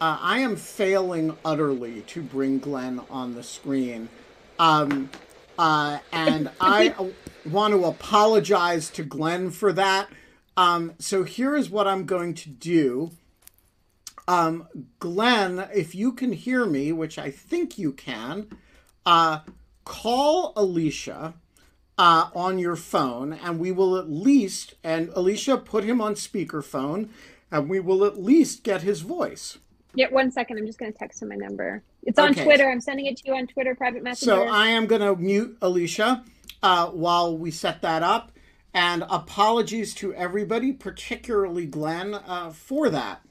uh, 0.00 0.18
I 0.20 0.38
am 0.38 0.56
failing 0.56 1.36
utterly 1.44 2.02
to 2.02 2.22
bring 2.22 2.58
Glenn 2.58 3.00
on 3.10 3.34
the 3.34 3.42
screen. 3.42 4.08
Um, 4.58 5.10
uh, 5.58 5.98
and 6.12 6.50
I 6.60 6.94
want 7.44 7.74
to 7.74 7.84
apologize 7.84 8.90
to 8.90 9.02
Glenn 9.02 9.50
for 9.50 9.72
that. 9.72 10.08
Um, 10.56 10.94
so 10.98 11.24
here 11.24 11.54
is 11.54 11.70
what 11.70 11.86
I'm 11.86 12.04
going 12.04 12.34
to 12.34 12.48
do. 12.48 13.12
Um, 14.26 14.68
Glenn, 14.98 15.68
if 15.74 15.94
you 15.94 16.12
can 16.12 16.32
hear 16.32 16.66
me, 16.66 16.92
which 16.92 17.18
I 17.18 17.30
think 17.30 17.78
you 17.78 17.92
can, 17.92 18.48
uh, 19.06 19.40
call 19.84 20.52
Alicia 20.54 21.34
uh, 21.96 22.30
on 22.34 22.58
your 22.58 22.76
phone, 22.76 23.32
and 23.32 23.58
we 23.58 23.72
will 23.72 23.96
at 23.96 24.10
least, 24.10 24.74
and 24.84 25.08
Alicia, 25.14 25.56
put 25.56 25.82
him 25.82 26.00
on 26.00 26.14
speakerphone, 26.14 27.08
and 27.50 27.68
we 27.68 27.80
will 27.80 28.04
at 28.04 28.22
least 28.22 28.62
get 28.62 28.82
his 28.82 29.00
voice. 29.00 29.58
Yeah, 29.98 30.10
one 30.10 30.30
second. 30.30 30.58
I'm 30.58 30.66
just 30.66 30.78
going 30.78 30.92
to 30.92 30.96
text 30.96 31.20
him 31.22 31.30
my 31.30 31.34
number. 31.34 31.82
It's 32.04 32.20
on 32.20 32.30
Okay. 32.30 32.44
Twitter. 32.44 32.70
I'm 32.70 32.80
sending 32.80 33.06
it 33.06 33.16
to 33.16 33.22
you 33.26 33.34
on 33.34 33.48
Twitter, 33.48 33.74
private 33.74 34.04
messenger. 34.04 34.30
So 34.30 34.46
I 34.46 34.68
am 34.68 34.86
going 34.86 35.00
to 35.00 35.16
mute 35.16 35.58
Alicia 35.60 36.22
uh, 36.62 36.86
while 36.90 37.36
we 37.36 37.50
set 37.50 37.82
that 37.82 38.04
up. 38.04 38.30
And 38.72 39.02
apologies 39.10 39.94
to 39.94 40.14
everybody, 40.14 40.70
particularly 40.70 41.66
Glenn, 41.66 42.14
uh, 42.14 42.50
for 42.50 42.88
that. 42.90 43.22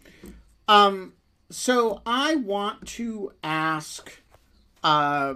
Um, 0.67 1.13
so 1.49 2.01
I 2.05 2.35
want 2.35 2.85
to 2.87 3.31
ask 3.45 4.19
uh, 4.83 5.35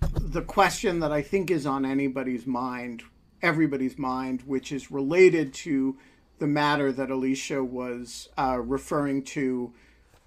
the 0.00 0.40
question 0.40 1.00
that 1.00 1.12
I 1.12 1.20
think 1.20 1.50
is 1.50 1.66
on 1.66 1.84
anybody's 1.84 2.46
mind, 2.46 3.02
everybody's 3.42 3.98
mind, 3.98 4.44
which 4.46 4.72
is 4.72 4.90
related 4.90 5.52
to 5.52 5.98
the 6.38 6.46
matter 6.46 6.90
that 6.92 7.10
Alicia 7.10 7.62
was 7.62 8.30
uh, 8.38 8.58
referring 8.58 9.22
to 9.24 9.74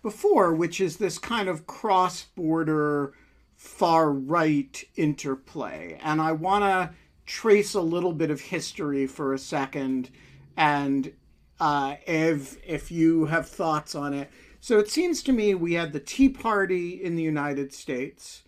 before, 0.05 0.53
which 0.53 0.79
is 0.79 0.97
this 0.97 1.17
kind 1.17 1.49
of 1.49 1.65
cross 1.65 2.25
border 2.35 3.11
far 3.55 4.11
right 4.11 4.83
interplay. 4.95 5.99
And 5.99 6.21
I 6.21 6.31
want 6.31 6.63
to 6.63 6.91
trace 7.25 7.73
a 7.73 7.81
little 7.81 8.13
bit 8.13 8.29
of 8.29 8.39
history 8.39 9.07
for 9.07 9.33
a 9.33 9.39
second. 9.39 10.11
And 10.55 11.11
uh, 11.59 11.95
if, 12.05 12.55
if 12.63 12.91
you 12.91 13.25
have 13.25 13.49
thoughts 13.49 13.95
on 13.95 14.13
it. 14.13 14.29
So 14.59 14.77
it 14.77 14.91
seems 14.91 15.23
to 15.23 15.33
me 15.33 15.55
we 15.55 15.73
had 15.73 15.91
the 15.91 15.99
Tea 15.99 16.29
Party 16.29 17.03
in 17.03 17.15
the 17.15 17.23
United 17.23 17.73
States. 17.73 18.43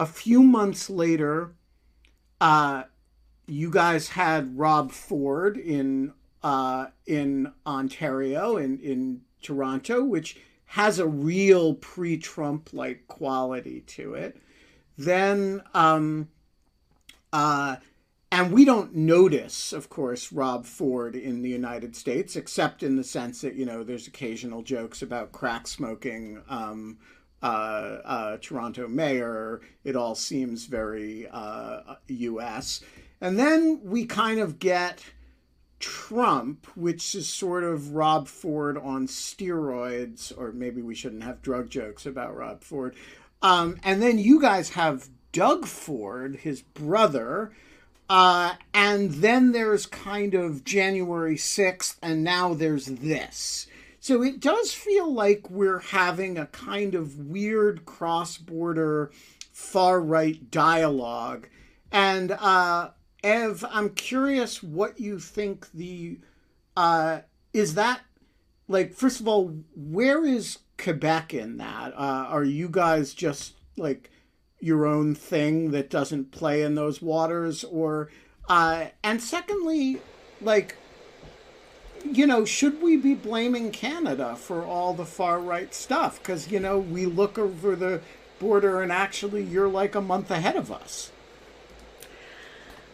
A 0.00 0.06
few 0.06 0.42
months 0.42 0.90
later, 0.90 1.52
uh, 2.40 2.84
you 3.46 3.70
guys 3.70 4.08
had 4.08 4.58
Rob 4.58 4.90
Ford 4.90 5.56
in 5.56 6.12
uh, 6.42 6.86
in 7.06 7.52
Ontario, 7.64 8.56
in, 8.56 8.80
in 8.80 9.20
Toronto, 9.42 10.02
which 10.04 10.36
has 10.68 10.98
a 10.98 11.06
real 11.06 11.74
pre-Trump 11.74 12.70
like 12.72 13.08
quality 13.08 13.80
to 13.80 14.14
it. 14.14 14.36
Then, 14.98 15.62
um, 15.72 16.28
uh, 17.32 17.76
and 18.30 18.52
we 18.52 18.66
don't 18.66 18.94
notice, 18.94 19.72
of 19.72 19.88
course, 19.88 20.30
Rob 20.30 20.66
Ford 20.66 21.16
in 21.16 21.40
the 21.40 21.48
United 21.48 21.96
States, 21.96 22.36
except 22.36 22.82
in 22.82 22.96
the 22.96 23.04
sense 23.04 23.40
that 23.40 23.54
you 23.54 23.64
know 23.64 23.82
there's 23.82 24.06
occasional 24.06 24.62
jokes 24.62 25.00
about 25.00 25.32
crack 25.32 25.66
smoking. 25.66 26.42
Um, 26.48 26.98
uh, 27.40 28.00
uh, 28.04 28.36
Toronto 28.38 28.88
mayor. 28.88 29.60
It 29.84 29.94
all 29.94 30.16
seems 30.16 30.64
very 30.64 31.28
uh, 31.30 31.94
U.S. 32.08 32.80
And 33.20 33.38
then 33.38 33.80
we 33.84 34.06
kind 34.06 34.40
of 34.40 34.58
get 34.58 35.04
Trump, 35.80 36.66
which 36.74 37.14
is 37.14 37.28
sort 37.28 37.64
of 37.64 37.94
Rob 37.94 38.28
Ford 38.28 38.76
on 38.76 39.06
steroids, 39.06 40.36
or 40.36 40.52
maybe 40.52 40.82
we 40.82 40.94
shouldn't 40.94 41.22
have 41.22 41.42
drug 41.42 41.70
jokes 41.70 42.06
about 42.06 42.36
Rob 42.36 42.62
Ford. 42.62 42.94
Um, 43.42 43.78
and 43.84 44.02
then 44.02 44.18
you 44.18 44.40
guys 44.40 44.70
have 44.70 45.08
Doug 45.32 45.66
Ford, 45.66 46.36
his 46.36 46.62
brother. 46.62 47.52
Uh, 48.10 48.54
and 48.72 49.10
then 49.14 49.52
there's 49.52 49.86
kind 49.86 50.34
of 50.34 50.64
January 50.64 51.36
6th, 51.36 51.96
and 52.02 52.24
now 52.24 52.54
there's 52.54 52.86
this. 52.86 53.66
So 54.00 54.22
it 54.22 54.40
does 54.40 54.72
feel 54.72 55.12
like 55.12 55.50
we're 55.50 55.80
having 55.80 56.38
a 56.38 56.46
kind 56.46 56.94
of 56.94 57.18
weird 57.18 57.84
cross 57.84 58.38
border 58.38 59.10
far 59.52 60.00
right 60.00 60.50
dialogue. 60.50 61.48
And 61.92 62.32
uh, 62.32 62.90
Ev, 63.22 63.64
I'm 63.70 63.90
curious 63.90 64.62
what 64.62 65.00
you 65.00 65.18
think 65.18 65.70
the. 65.72 66.18
Uh, 66.76 67.20
is 67.52 67.74
that. 67.74 68.00
Like, 68.68 68.92
first 68.92 69.20
of 69.20 69.26
all, 69.26 69.54
where 69.74 70.24
is 70.24 70.58
Quebec 70.76 71.32
in 71.32 71.56
that? 71.56 71.94
Uh, 71.94 72.26
are 72.28 72.44
you 72.44 72.68
guys 72.68 73.14
just 73.14 73.54
like 73.76 74.10
your 74.60 74.86
own 74.86 75.14
thing 75.14 75.70
that 75.70 75.88
doesn't 75.88 76.32
play 76.32 76.62
in 76.62 76.74
those 76.74 77.00
waters? 77.02 77.64
Or. 77.64 78.10
Uh, 78.48 78.86
and 79.02 79.20
secondly, 79.20 80.00
like 80.40 80.76
you 82.04 82.26
know, 82.26 82.44
should 82.44 82.80
we 82.82 82.96
be 82.96 83.14
blaming 83.14 83.70
Canada 83.70 84.36
for 84.36 84.64
all 84.64 84.94
the 84.94 85.04
far 85.04 85.40
right 85.40 85.74
stuff? 85.74 86.18
Because, 86.18 86.50
you 86.50 86.60
know, 86.60 86.78
we 86.78 87.06
look 87.06 87.38
over 87.38 87.76
the 87.76 88.00
border 88.38 88.82
and 88.82 88.92
actually 88.92 89.42
you're 89.42 89.68
like 89.68 89.94
a 89.94 90.00
month 90.00 90.30
ahead 90.30 90.56
of 90.56 90.70
us. 90.70 91.10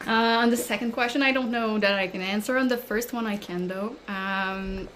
Uh, 0.06 0.10
on 0.42 0.50
the 0.50 0.56
second 0.56 0.92
question, 0.92 1.22
I 1.22 1.32
don't 1.32 1.50
know 1.50 1.78
that 1.78 1.94
I 1.98 2.06
can 2.08 2.20
answer. 2.20 2.58
On 2.58 2.68
the 2.68 2.76
first 2.76 3.12
one, 3.12 3.26
I 3.26 3.36
can 3.36 3.68
though. 3.68 3.96
Um, 4.08 4.88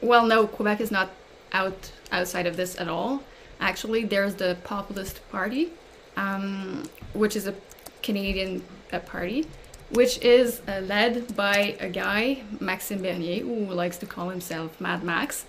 well, 0.00 0.24
no, 0.26 0.46
Quebec 0.46 0.80
is 0.80 0.90
not 0.90 1.10
out 1.52 1.92
outside 2.10 2.46
of 2.46 2.56
this 2.56 2.78
at 2.80 2.88
all. 2.88 3.22
Actually, 3.60 4.04
there's 4.04 4.34
the 4.36 4.56
Populist 4.64 5.20
Party, 5.30 5.70
um, 6.16 6.84
which 7.12 7.36
is 7.36 7.46
a 7.46 7.54
Canadian 8.02 8.64
uh, 8.92 8.98
party, 9.00 9.46
which 9.90 10.18
is 10.22 10.62
uh, 10.66 10.80
led 10.80 11.36
by 11.36 11.76
a 11.78 11.88
guy, 11.88 12.42
Maxime 12.60 13.02
Bernier, 13.02 13.42
who 13.44 13.66
likes 13.66 13.98
to 13.98 14.06
call 14.06 14.30
himself 14.30 14.80
Mad 14.80 15.04
Max. 15.04 15.44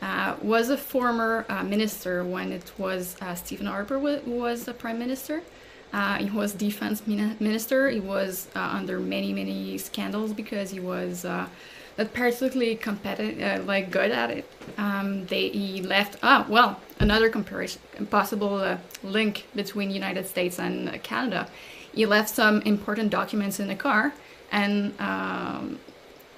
Uh, 0.00 0.36
was 0.40 0.70
a 0.70 0.76
former 0.76 1.44
uh, 1.48 1.64
minister 1.64 2.22
when 2.22 2.52
it 2.52 2.70
was 2.78 3.16
uh, 3.20 3.34
Stephen 3.34 3.66
Harper 3.66 3.98
wa- 3.98 4.20
was 4.24 4.64
the 4.64 4.72
prime 4.72 4.96
minister. 4.96 5.42
Uh, 5.92 6.16
he 6.18 6.30
was 6.30 6.52
defense 6.52 7.06
minister. 7.06 7.88
He 7.88 8.00
was 8.00 8.48
uh, 8.54 8.60
under 8.60 9.00
many 9.00 9.32
many 9.32 9.78
scandals 9.78 10.32
because 10.32 10.70
he 10.70 10.80
was 10.80 11.24
uh, 11.24 11.48
not 11.96 12.12
particularly 12.12 12.76
competitive, 12.76 13.42
uh, 13.42 13.64
like 13.64 13.90
good 13.90 14.10
at 14.10 14.30
it. 14.30 14.50
Um, 14.76 15.26
they 15.26 15.48
he 15.48 15.82
left. 15.82 16.16
Ah, 16.22 16.46
well, 16.48 16.80
another 17.00 17.28
comparison, 17.28 17.80
possible 18.10 18.56
uh, 18.56 18.78
link 19.02 19.46
between 19.54 19.90
United 19.90 20.26
States 20.26 20.58
and 20.58 21.02
Canada. 21.02 21.48
He 21.94 22.06
left 22.06 22.28
some 22.28 22.60
important 22.62 23.10
documents 23.10 23.58
in 23.58 23.68
the 23.68 23.74
car, 23.74 24.12
and 24.52 24.98
um, 25.00 25.80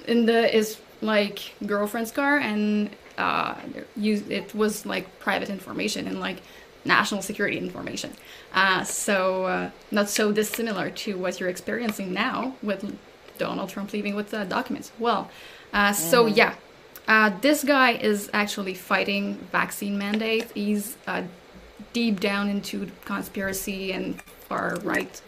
in 0.07 0.27
the 0.27 0.49
his 0.49 0.79
like 1.03 1.55
girlfriend's 1.67 2.13
car, 2.13 2.39
and 2.39 2.91
uh, 3.19 3.55
it 4.01 4.55
was 4.55 4.87
like 4.87 5.19
private 5.19 5.51
information 5.51 6.07
and 6.07 6.21
like 6.21 6.39
national 6.85 7.23
security 7.23 7.59
information. 7.59 8.13
Uh, 8.55 8.85
so 8.85 9.45
uh, 9.45 9.71
not 9.91 10.09
so 10.09 10.33
dissimilar 10.33 10.91
to 10.91 11.17
what 11.19 11.39
you're 11.39 11.49
experiencing 11.49 12.13
now 12.13 12.55
with 12.63 12.97
Donald 13.39 13.69
Trump 13.69 13.93
leaving 13.93 14.15
with 14.15 14.31
the 14.31 14.45
documents. 14.45 14.93
Well, 14.99 15.31
uh, 15.73 15.93
so 15.93 16.27
yeah, 16.27 16.55
uh, 17.09 17.31
this 17.41 17.65
guy 17.65 17.93
is 17.93 18.31
actually 18.33 18.75
fighting 18.75 19.35
vaccine 19.53 19.99
mandates. 19.99 20.53
He's 20.53 20.97
uh, 21.07 21.23
deep 21.93 22.21
down 22.21 22.49
into 22.49 22.91
conspiracy 23.05 23.93
and 23.93 24.21
far 24.23 24.77
right. 24.83 25.21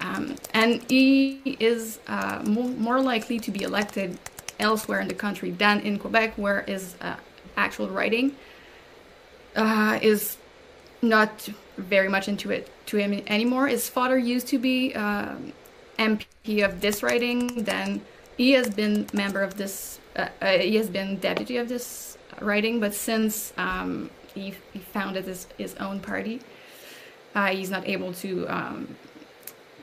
Um, 0.00 0.36
and 0.54 0.82
he 0.88 1.56
is 1.58 1.98
uh, 2.06 2.42
more, 2.46 2.68
more 2.68 3.00
likely 3.00 3.40
to 3.40 3.50
be 3.50 3.62
elected 3.62 4.18
elsewhere 4.60 5.00
in 5.00 5.08
the 5.08 5.14
country 5.14 5.50
than 5.50 5.80
in 5.80 5.98
Quebec, 5.98 6.34
where 6.36 6.62
his 6.62 6.94
uh, 7.00 7.16
actual 7.56 7.88
riding 7.88 8.36
uh, 9.56 9.98
is 10.00 10.36
not 11.02 11.48
very 11.76 12.08
much 12.08 12.28
into 12.28 12.50
it 12.50 12.70
to 12.86 12.96
him 12.96 13.22
anymore. 13.26 13.68
His 13.68 13.88
father 13.88 14.18
used 14.18 14.48
to 14.48 14.58
be 14.58 14.94
um, 14.94 15.52
MP 15.98 16.64
of 16.64 16.80
this 16.80 17.02
riding. 17.02 17.64
Then 17.64 18.00
he 18.36 18.52
has 18.52 18.70
been 18.70 19.06
member 19.12 19.42
of 19.42 19.56
this. 19.56 20.00
Uh, 20.16 20.28
uh, 20.40 20.58
he 20.58 20.76
has 20.76 20.88
been 20.88 21.18
deputy 21.18 21.56
of 21.56 21.68
this 21.68 22.18
riding, 22.40 22.80
but 22.80 22.94
since 22.94 23.52
um, 23.56 24.10
he, 24.34 24.54
he 24.72 24.78
founded 24.78 25.24
his, 25.24 25.46
his 25.56 25.74
own 25.76 26.00
party, 26.00 26.40
uh, 27.34 27.48
he's 27.48 27.70
not 27.70 27.86
able 27.86 28.12
to 28.14 28.46
um, 28.48 28.96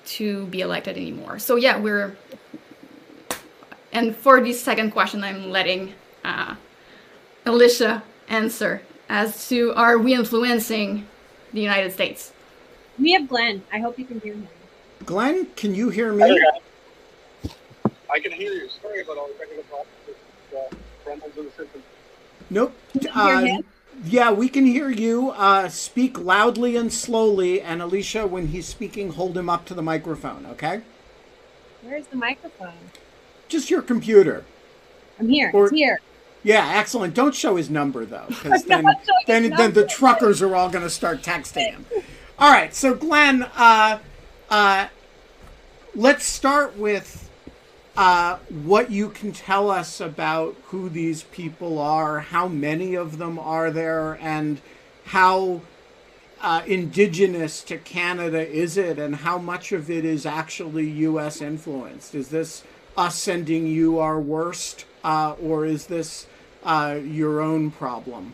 to 0.05 0.45
be 0.47 0.61
elected 0.61 0.97
anymore. 0.97 1.39
So 1.39 1.55
yeah, 1.55 1.77
we're. 1.77 2.15
And 3.91 4.13
for 4.13 4.41
the 4.41 4.51
second 4.51 4.91
question, 4.91 5.23
I'm 5.23 5.51
letting 5.51 5.93
uh, 6.25 6.55
Alicia 7.45 8.03
answer 8.27 8.81
as 9.09 9.47
to 9.49 9.73
are 9.75 9.97
we 9.97 10.13
influencing 10.13 11.07
the 11.53 11.61
United 11.61 11.91
States? 11.93 12.31
We 12.99 13.13
have 13.13 13.27
Glenn. 13.27 13.63
I 13.71 13.79
hope 13.79 13.99
you 13.99 14.05
can 14.05 14.19
hear 14.21 14.35
me. 14.35 14.47
Glenn, 15.05 15.47
can 15.55 15.75
you 15.75 15.89
hear 15.89 16.11
me? 16.13 16.23
I 18.11 18.19
can 18.19 18.31
hear 18.31 18.53
you. 18.53 18.69
Sorry 18.81 19.01
about 19.01 19.17
all 19.17 19.27
the 19.27 19.33
technical 19.33 19.63
problems 19.63 19.91
with 20.07 20.17
uh, 20.55 20.75
Reynolds 21.09 21.37
in 21.37 21.45
the 21.45 21.51
system. 21.51 21.83
Nope. 22.49 22.73
hear 23.01 23.11
Uh, 23.13 23.39
him? 23.41 23.63
yeah, 24.05 24.31
we 24.31 24.47
can 24.47 24.65
hear 24.65 24.89
you. 24.89 25.31
Uh, 25.31 25.67
speak 25.67 26.17
loudly 26.19 26.75
and 26.75 26.93
slowly, 26.93 27.61
and 27.61 27.81
Alicia, 27.81 28.25
when 28.27 28.47
he's 28.47 28.65
speaking, 28.67 29.11
hold 29.11 29.37
him 29.37 29.49
up 29.49 29.65
to 29.65 29.73
the 29.73 29.81
microphone. 29.81 30.45
Okay? 30.45 30.81
Where's 31.81 32.07
the 32.07 32.15
microphone? 32.15 32.73
Just 33.47 33.69
your 33.69 33.81
computer. 33.81 34.45
I'm 35.19 35.29
here. 35.29 35.51
Or- 35.53 35.65
it's 35.65 35.73
here. 35.73 35.99
Yeah, 36.45 36.73
excellent. 36.75 37.15
Don't 37.15 37.33
show 37.33 37.55
his 37.55 37.71
number 37.71 38.05
though, 38.05 38.27
because 38.27 38.63
then 38.67 38.85
then 39.25 39.49
then 39.49 39.73
the 39.73 39.85
truckers 39.85 40.43
are 40.43 40.55
all 40.55 40.69
going 40.69 40.83
to 40.83 40.91
start 40.91 41.23
texting 41.23 41.71
him. 41.71 41.85
All 42.37 42.51
right, 42.51 42.73
so 42.73 42.93
Glenn, 42.93 43.43
uh, 43.55 43.97
uh, 44.49 44.87
let's 45.95 46.23
start 46.23 46.77
with 46.77 47.31
uh, 47.97 48.37
what 48.49 48.91
you 48.91 49.09
can 49.09 49.31
tell 49.31 49.71
us 49.71 49.99
about 49.99 50.55
who 50.65 50.87
these 50.87 51.23
people 51.23 51.79
are, 51.79 52.19
how 52.19 52.47
many 52.47 52.93
of 52.93 53.17
them 53.17 53.39
are 53.39 53.71
there, 53.71 54.19
and 54.21 54.61
how 55.05 55.61
uh, 56.41 56.61
indigenous 56.67 57.63
to 57.63 57.77
Canada 57.77 58.47
is 58.47 58.77
it, 58.77 58.99
and 58.99 59.15
how 59.15 59.39
much 59.39 59.71
of 59.71 59.89
it 59.89 60.05
is 60.05 60.27
actually 60.27 60.87
U.S. 60.89 61.41
influenced? 61.41 62.13
Is 62.13 62.29
this 62.29 62.63
us 62.95 63.17
sending 63.17 63.65
you 63.65 63.97
our 63.97 64.19
worst, 64.19 64.85
uh, 65.03 65.35
or 65.41 65.65
is 65.65 65.87
this 65.87 66.27
uh, 66.65 66.99
your 67.03 67.41
own 67.41 67.71
problem? 67.71 68.33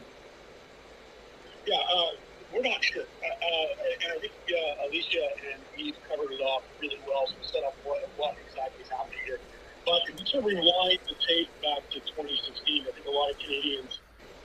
Yeah, 1.68 1.76
uh, 1.76 2.06
we're 2.54 2.64
not 2.64 2.84
sure. 2.84 3.04
Uh, 3.04 3.28
uh, 3.28 3.68
and 4.04 4.14
I 4.14 4.20
think 4.20 4.34
uh, 4.50 4.88
Alicia 4.88 5.28
and 5.52 5.62
Eve 5.78 5.96
covered 6.10 6.32
it 6.32 6.42
off 6.42 6.64
really 6.82 7.00
well 7.08 7.28
to 7.28 7.48
set 7.48 7.64
up 7.64 7.76
what, 7.84 8.08
what 8.18 8.36
exactly 8.48 8.82
is 8.82 8.90
happening 8.90 9.20
here. 9.26 9.40
But 9.86 10.02
if 10.10 10.20
you 10.20 10.26
sort 10.26 10.44
of 10.44 10.50
rewind 10.50 11.00
the 11.08 11.16
tape 11.28 11.50
back 11.62 11.90
to 11.92 12.00
2016, 12.00 12.86
I 12.88 12.92
think 12.92 13.06
a 13.06 13.12
lot 13.12 13.32
of 13.32 13.38
Canadians 13.40 14.00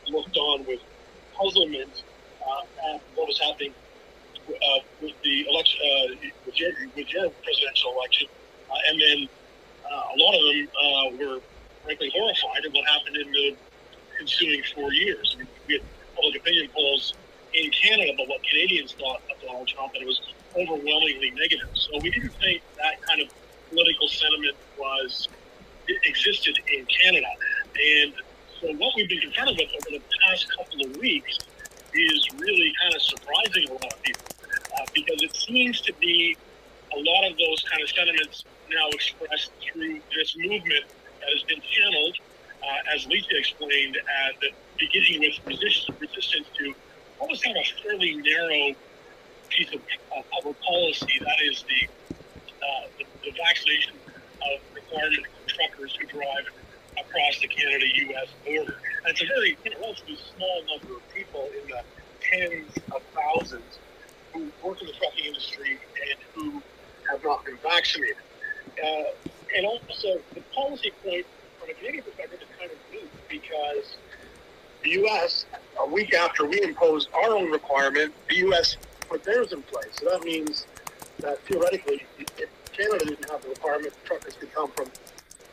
looked 0.09 0.37
on 0.37 0.67
with 0.67 0.81
puzzlement 1.35 2.03
uh, 2.43 2.95
at 2.95 3.01
what 3.15 3.29
was 3.29 3.39
happening 3.41 3.73
uh, 4.49 4.79
with 5.01 5.15
the 5.23 5.47
election, 5.49 5.81
uh, 5.83 6.29
with, 6.45 6.59
your, 6.59 6.71
with 6.97 7.13
your 7.13 7.31
presidential 7.43 7.93
election. 7.99 8.29
And 8.89 9.01
then 9.01 9.29
a 9.87 10.19
lot 10.19 10.35
of 10.35 10.43
them 10.43 11.19
were 11.19 11.41
frankly 11.85 12.11
horrified 12.15 12.65
at 12.65 12.73
what 12.73 12.85
happened 12.87 13.17
in 13.17 13.31
the 13.33 13.57
ensuing 14.21 14.63
four 14.75 14.93
years. 14.93 15.35
I 15.35 15.39
mean, 15.39 15.49
we 15.69 15.75
had 15.75 15.83
public 16.15 16.37
opinion 16.37 16.69
polls 16.75 17.15
in 17.55 17.71
Canada 17.71 18.13
about 18.15 18.29
what 18.29 18.43
Canadians 18.45 18.93
thought 18.93 19.23
of 19.31 19.41
Donald 19.41 19.69
Trump, 19.69 19.93
and 19.95 20.03
it 20.03 20.07
was 20.07 20.21
overwhelmingly 20.57 21.31
negative. 21.31 21.69
So 21.75 21.91
we 22.03 22.11
didn't 22.11 22.35
think 22.41 22.63
that 22.77 23.01
kind 23.03 23.23
of 23.23 23.29
political 23.71 24.09
sentiment 24.09 24.57
was 24.79 25.29
existed 26.05 26.59
in 26.73 26.87
Canada. 26.87 27.29
And 27.77 28.13
so 28.61 28.73
what 28.75 28.95
we've 28.97 29.09
been 29.09 29.21
confronted 29.21 29.57
with 29.59 29.69
over 29.69 29.99
the 29.99 30.03
past 30.23 30.47
couple 30.57 30.87
of 30.87 30.97
weeks 30.97 31.39
is 31.95 32.29
really 32.39 32.73
kind 32.81 32.95
of 32.95 33.03
surprising 33.03 33.69
a 33.69 33.73
lot 33.73 33.93
of 33.93 34.03
people 34.03 34.27
uh, 34.79 34.85
because 34.95 35.23
it 35.23 35.35
seems 35.37 35.81
to 35.83 35.93
be 35.95 36.37
a 36.93 36.99
lot 36.99 37.31
of 37.31 37.37
those 37.37 37.65
kind 37.71 37.83
of 37.83 37.89
sentiments 37.89 38.45
now 38.71 38.89
expressed 38.91 39.53
through 39.61 40.01
this 40.15 40.37
movement 40.37 40.85
that 41.21 41.29
has 41.33 41.43
been 41.45 41.61
channeled, 41.61 42.17
uh, 42.67 42.95
as 42.95 43.07
Lisa 43.07 43.37
explained, 43.39 43.97
the 44.41 44.51
beginning 44.79 45.21
with 45.21 45.39
resistance, 45.47 45.97
resistance 46.01 46.49
to 46.59 46.75
almost 47.19 47.45
kind 47.45 47.57
of 47.57 47.63
a 47.63 47.83
fairly 47.83 48.17
narrow 48.17 48.75
piece 49.49 49.73
of 49.73 49.81
uh, 49.81 50.23
public 50.35 50.57
policy. 50.61 51.21
That 51.21 51.41
is 51.47 51.65
the, 51.65 51.81
uh, 52.19 52.87
the, 52.99 53.05
the 53.25 53.33
vaccination 53.39 53.95
of 53.97 54.57
requirement 54.75 55.25
for 55.33 55.43
truckers 55.47 55.97
who 56.01 56.07
drive 56.07 56.47
across 56.99 57.39
the 57.41 57.49
Canada-U.S. 57.49 58.29
border. 58.45 58.77
And 59.05 59.13
it's 59.13 59.23
a 59.23 59.27
very 59.27 59.57
you 59.65 59.71
know, 59.71 59.81
relatively 59.81 60.19
small 60.35 60.59
number 60.73 60.97
of 60.97 61.03
people 61.15 61.49
in 61.55 61.65
the 61.71 61.83
tens 62.21 62.73
of 62.95 63.03
thousands 63.15 63.79
who 64.33 64.51
work 64.63 64.81
in 64.81 64.87
the 64.87 64.97
trucking 64.99 65.25
industry 65.25 65.79
and 65.79 66.19
who 66.35 66.63
have 67.11 67.23
not 67.23 67.45
been 67.45 67.59
vaccinated. 67.63 68.17
Uh, 68.83 69.15
and 69.57 69.65
also, 69.65 70.21
the 70.35 70.43
policy 70.55 70.93
point 71.05 71.25
from 71.59 71.71
a 71.71 71.75
Canadian 71.75 72.05
perspective 72.05 72.41
is 72.43 72.49
kind 72.59 72.71
of 72.71 72.79
neat 72.93 73.11
because 73.29 73.97
the 74.83 74.86
U.S., 75.01 75.47
a 75.81 75.87
week 75.87 76.15
after 76.15 76.47
we 76.47 76.63
imposed 76.63 77.09
our 77.13 77.35
own 77.35 77.51
requirement, 77.51 78.15
the 78.29 78.37
U.S. 78.37 78.77
put 79.09 79.25
theirs 79.25 79.53
in 79.53 79.63
place. 79.63 79.93
So 80.01 80.11
that 80.11 80.25
means 80.25 80.67
that 81.21 81.39
theoretically, 81.47 82.05
if 82.19 82.49
Canada 82.73 83.05
didn't 83.05 83.31
have 83.31 83.43
the 83.43 83.51
requirement, 83.51 83.93
truckers 84.05 84.35
could 84.35 84.53
come 84.55 84.71
from 84.73 84.87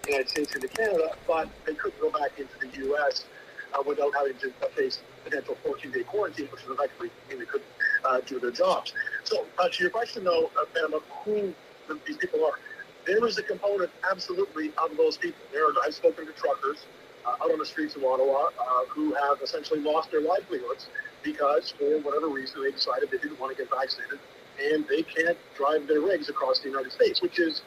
the 0.03 0.11
United 0.11 0.29
States 0.29 0.55
into 0.55 0.67
Canada, 0.67 1.15
but 1.27 1.49
they 1.65 1.73
couldn't 1.73 1.99
go 1.99 2.09
back 2.11 2.31
into 2.37 2.53
the 2.59 2.77
U.S. 2.85 3.25
Uh, 3.73 3.81
without 3.85 4.13
having 4.13 4.37
to 4.37 4.53
uh, 4.61 4.67
face 4.75 4.99
potential 5.23 5.57
14-day 5.65 6.03
quarantine, 6.03 6.47
which 6.51 6.65
would 6.67 6.75
effectively 6.75 7.09
mean 7.29 7.39
they 7.39 7.45
couldn't 7.45 7.69
uh, 8.05 8.19
do 8.25 8.39
their 8.39 8.51
jobs. 8.51 8.93
So, 9.23 9.45
uh, 9.57 9.69
to 9.69 9.83
your 9.83 9.89
question, 9.89 10.23
though, 10.23 10.51
uh, 10.57 10.85
about 10.85 11.03
who 11.23 11.53
the, 11.87 11.99
these 12.05 12.17
people 12.17 12.45
are, 12.45 12.59
there 13.05 13.25
is 13.25 13.37
a 13.37 13.43
component 13.43 13.91
absolutely 14.09 14.71
of 14.77 14.95
those 14.97 15.17
people. 15.17 15.39
There, 15.51 15.65
are, 15.65 15.73
I've 15.83 15.95
spoken 15.95 16.25
to 16.27 16.31
truckers 16.33 16.85
uh, 16.85 17.02
out 17.25 17.51
on 17.51 17.59
the 17.59 17.65
streets 17.65 17.95
of 17.95 18.03
Ottawa 18.03 18.49
uh, 18.59 18.85
who 18.89 19.13
have 19.13 19.41
essentially 19.41 19.79
lost 19.79 20.11
their 20.11 20.21
livelihoods 20.21 20.87
because, 21.23 21.73
for 21.77 21.99
whatever 22.01 22.27
reason, 22.27 22.63
they 22.63 22.71
decided 22.71 23.09
they 23.11 23.17
didn't 23.17 23.39
want 23.39 23.55
to 23.55 23.63
get 23.63 23.71
vaccinated 23.71 24.19
and 24.61 24.85
they 24.87 25.01
can't 25.03 25.37
drive 25.55 25.87
their 25.87 26.01
rigs 26.01 26.29
across 26.29 26.59
the 26.59 26.69
United 26.69 26.91
States, 26.91 27.21
which 27.21 27.39
is 27.39 27.61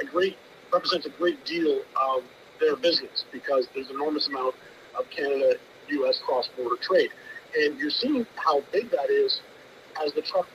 a 0.00 0.04
great 0.04 0.36
represents 0.72 1.06
a 1.06 1.10
great 1.10 1.44
deal 1.44 1.82
of 2.00 2.22
their 2.60 2.76
business 2.76 3.24
because 3.32 3.66
there's 3.74 3.88
an 3.88 3.96
enormous 3.96 4.28
amount 4.28 4.54
of 4.98 5.04
Canada-U.S. 5.10 6.20
cross-border 6.24 6.76
trade, 6.80 7.10
and 7.56 7.78
you're 7.78 7.90
seeing 7.90 8.26
how 8.36 8.62
big 8.72 8.90
that 8.90 9.10
is 9.10 9.40
as 10.04 10.12
the 10.12 10.22
truck 10.22 10.46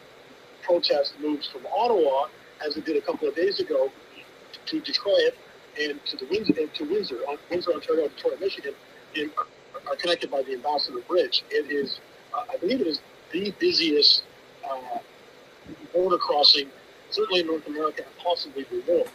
protest 0.63 1.13
moves 1.19 1.49
from 1.51 1.65
Ottawa, 1.67 2.27
as 2.65 2.77
it 2.77 2.85
did 2.85 2.95
a 2.95 3.05
couple 3.05 3.27
of 3.27 3.35
days 3.35 3.59
ago, 3.59 3.89
to 4.65 4.79
Detroit 4.79 5.33
and 5.79 6.03
to 6.05 6.17
the 6.17 6.25
Windsor, 6.29 6.53
and 6.57 6.73
to 6.73 6.83
Windsor, 6.85 7.17
on 7.27 7.38
Windsor, 7.49 7.73
Ontario, 7.73 8.07
Detroit, 8.07 8.39
Michigan, 8.39 8.73
in, 9.15 9.31
are 9.88 9.95
connected 9.95 10.31
by 10.31 10.41
the 10.43 10.53
Ambassador 10.53 10.99
Bridge. 11.07 11.43
It 11.49 11.71
is, 11.71 11.99
uh, 12.33 12.43
I 12.51 12.57
believe, 12.57 12.81
it 12.81 12.88
is 12.88 13.01
the 13.31 13.51
busiest 13.59 14.23
uh, 14.69 14.99
border 15.93 16.17
crossing, 16.17 16.69
certainly 17.11 17.41
in 17.41 17.47
North 17.47 17.67
America, 17.67 18.03
and 18.05 18.17
possibly 18.23 18.63
the 18.63 18.81
world. 18.88 19.09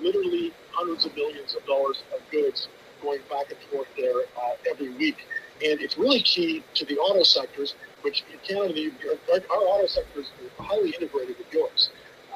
Literally 0.00 0.52
hundreds 0.72 1.06
of 1.06 1.14
millions 1.14 1.54
of 1.54 1.64
dollars 1.66 2.02
of 2.14 2.20
goods 2.30 2.68
going 3.02 3.20
back 3.30 3.50
and 3.50 3.58
forth 3.70 3.88
there 3.96 4.20
uh, 4.36 4.70
every 4.70 4.90
week. 4.90 5.26
And 5.64 5.80
it's 5.80 5.96
really 5.96 6.20
key 6.20 6.64
to 6.74 6.84
the 6.84 6.96
auto 6.98 7.22
sectors, 7.22 7.74
which 8.02 8.24
in 8.32 8.38
Canada, 8.40 8.90
our, 9.30 9.56
our 9.56 9.62
auto 9.62 9.86
sectors 9.86 10.26
are 10.58 10.64
highly 10.64 10.90
integrated 10.90 11.38
with 11.38 11.52
yours, 11.52 11.90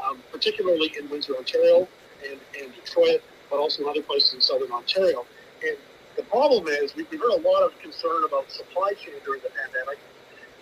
um, 0.05 0.23
particularly 0.31 0.93
in 0.99 1.11
Windsor, 1.11 1.37
Ontario, 1.37 1.89
and, 2.29 2.39
and 2.61 2.73
Detroit, 2.75 3.23
but 3.51 3.59
also 3.59 3.83
in 3.83 3.89
other 3.89 4.03
places 4.03 4.35
in 4.35 4.41
southern 4.41 4.71
Ontario. 4.73 5.25
And 5.63 5.77
the 6.17 6.23
problem 6.25 6.67
is, 6.69 6.95
we, 6.95 7.05
we've 7.11 7.21
heard 7.21 7.39
a 7.39 7.49
lot 7.49 7.63
of 7.63 7.79
concern 7.81 8.25
about 8.27 8.51
supply 8.51 8.93
chain 8.93 9.15
during 9.25 9.41
the 9.43 9.51
pandemic. 9.51 9.99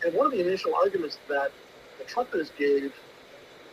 And 0.04 0.14
one 0.14 0.26
of 0.26 0.32
the 0.32 0.40
initial 0.46 0.74
arguments 0.74 1.18
that 1.28 1.50
the 1.98 2.04
truckers 2.04 2.50
gave, 2.58 2.92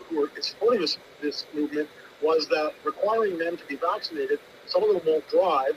who 0.07 0.23
are 0.23 0.29
supporting 0.41 0.81
this, 0.81 0.97
this 1.21 1.45
movement, 1.53 1.89
was 2.21 2.47
that 2.47 2.73
requiring 2.85 3.37
them 3.37 3.57
to 3.57 3.65
be 3.65 3.75
vaccinated, 3.75 4.39
some 4.65 4.83
of 4.83 4.89
them 4.89 5.01
won't 5.05 5.27
drive, 5.27 5.75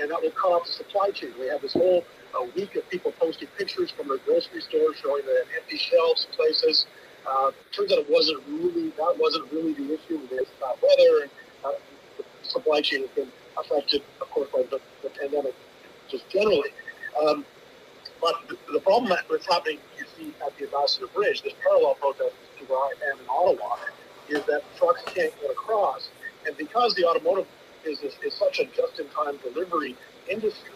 and 0.00 0.10
that 0.10 0.20
will 0.20 0.30
cut 0.32 0.52
off 0.52 0.66
the 0.66 0.72
supply 0.72 1.10
chain. 1.10 1.32
We 1.40 1.48
have 1.48 1.62
this 1.62 1.72
whole 1.72 2.04
uh, 2.36 2.44
week 2.54 2.76
of 2.76 2.88
people 2.90 3.12
posting 3.18 3.48
pictures 3.56 3.90
from 3.90 4.08
their 4.08 4.18
grocery 4.18 4.60
stores 4.60 4.96
showing 5.02 5.22
empty 5.56 5.78
shelves 5.78 6.26
in 6.28 6.36
places. 6.36 6.86
Uh, 7.26 7.50
turns 7.72 7.92
out 7.92 7.98
it 7.98 8.10
wasn't 8.10 8.38
really 8.46 8.90
that 8.90 9.14
wasn't 9.18 9.50
really 9.50 9.72
the 9.72 9.94
issue. 9.94 10.20
There's 10.30 10.46
bad 10.60 10.76
weather 10.82 11.22
and 11.22 11.30
uh, 11.64 11.72
supply 12.46 12.80
chain 12.80 13.00
has 13.00 13.10
been 13.10 13.30
affected, 13.58 14.02
of 14.20 14.30
course, 14.30 14.48
by 14.52 14.62
the, 14.70 14.80
the 15.02 15.10
pandemic 15.10 15.54
just 16.08 16.28
generally. 16.30 16.70
Um, 17.26 17.44
but 18.20 18.34
the, 18.48 18.56
the 18.72 18.80
problem 18.80 19.16
that's 19.30 19.46
happening, 19.46 19.78
you 19.98 20.04
see, 20.16 20.34
at 20.44 20.56
the 20.58 20.64
Ambassador 20.64 21.06
Bridge, 21.08 21.42
this 21.42 21.52
parallel 21.62 21.94
protest 21.94 22.34
to 22.58 22.64
where 22.66 22.78
I 22.78 22.92
am 23.12 23.18
in 23.20 23.26
Ottawa, 23.28 23.76
is 24.28 24.44
that 24.46 24.62
trucks 24.76 25.02
can't 25.06 25.32
get 25.40 25.50
across. 25.50 26.08
And 26.46 26.56
because 26.56 26.94
the 26.94 27.04
automotive 27.04 27.46
business 27.84 28.14
is 28.24 28.34
such 28.34 28.58
a 28.60 28.64
just-in-time 28.64 29.38
delivery 29.38 29.96
industry, 30.28 30.70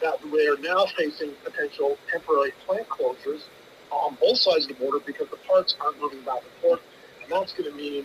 that 0.00 0.16
we 0.30 0.48
are 0.48 0.56
now 0.58 0.86
facing 0.96 1.32
potential 1.44 1.98
temporary 2.10 2.52
plant 2.66 2.88
closures 2.88 3.42
on 3.90 4.16
both 4.20 4.38
sides 4.38 4.64
of 4.64 4.68
the 4.68 4.74
border 4.74 5.00
because 5.04 5.28
the 5.28 5.36
parts 5.48 5.74
aren't 5.80 6.00
moving 6.00 6.22
back 6.22 6.42
and 6.42 6.62
forth. 6.62 6.80
And 7.22 7.32
that's 7.32 7.52
going 7.52 7.70
to 7.70 7.76
mean 7.76 8.04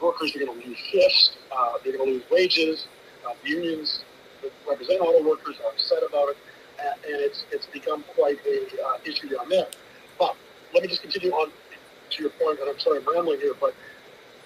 workers 0.00 0.34
are 0.34 0.38
going 0.40 0.60
to 0.60 0.68
lose 0.68 0.78
shifts, 0.78 1.36
uh, 1.52 1.72
they're 1.82 1.96
going 1.96 2.08
to 2.08 2.14
lose 2.14 2.30
wages, 2.30 2.86
uh, 3.26 3.34
unions 3.44 4.04
that 4.42 4.52
represent 4.68 5.00
auto 5.00 5.28
workers 5.28 5.56
are 5.64 5.72
upset 5.72 6.02
about 6.08 6.28
it, 6.30 6.36
and 6.80 7.20
it's 7.20 7.44
it's 7.52 7.66
become 7.66 8.04
quite 8.14 8.38
a 8.46 8.66
uh, 8.82 8.98
issue 9.04 9.28
down 9.28 9.48
there. 9.48 9.66
But 10.18 10.36
let 10.72 10.82
me 10.82 10.88
just 10.88 11.02
continue 11.02 11.32
on 11.32 11.50
to 12.10 12.22
your 12.22 12.30
point, 12.30 12.58
and 12.60 12.68
I'm 12.68 12.78
sorry 12.78 12.98
I'm 12.98 13.14
rambling 13.14 13.40
here, 13.40 13.54
but 13.60 13.74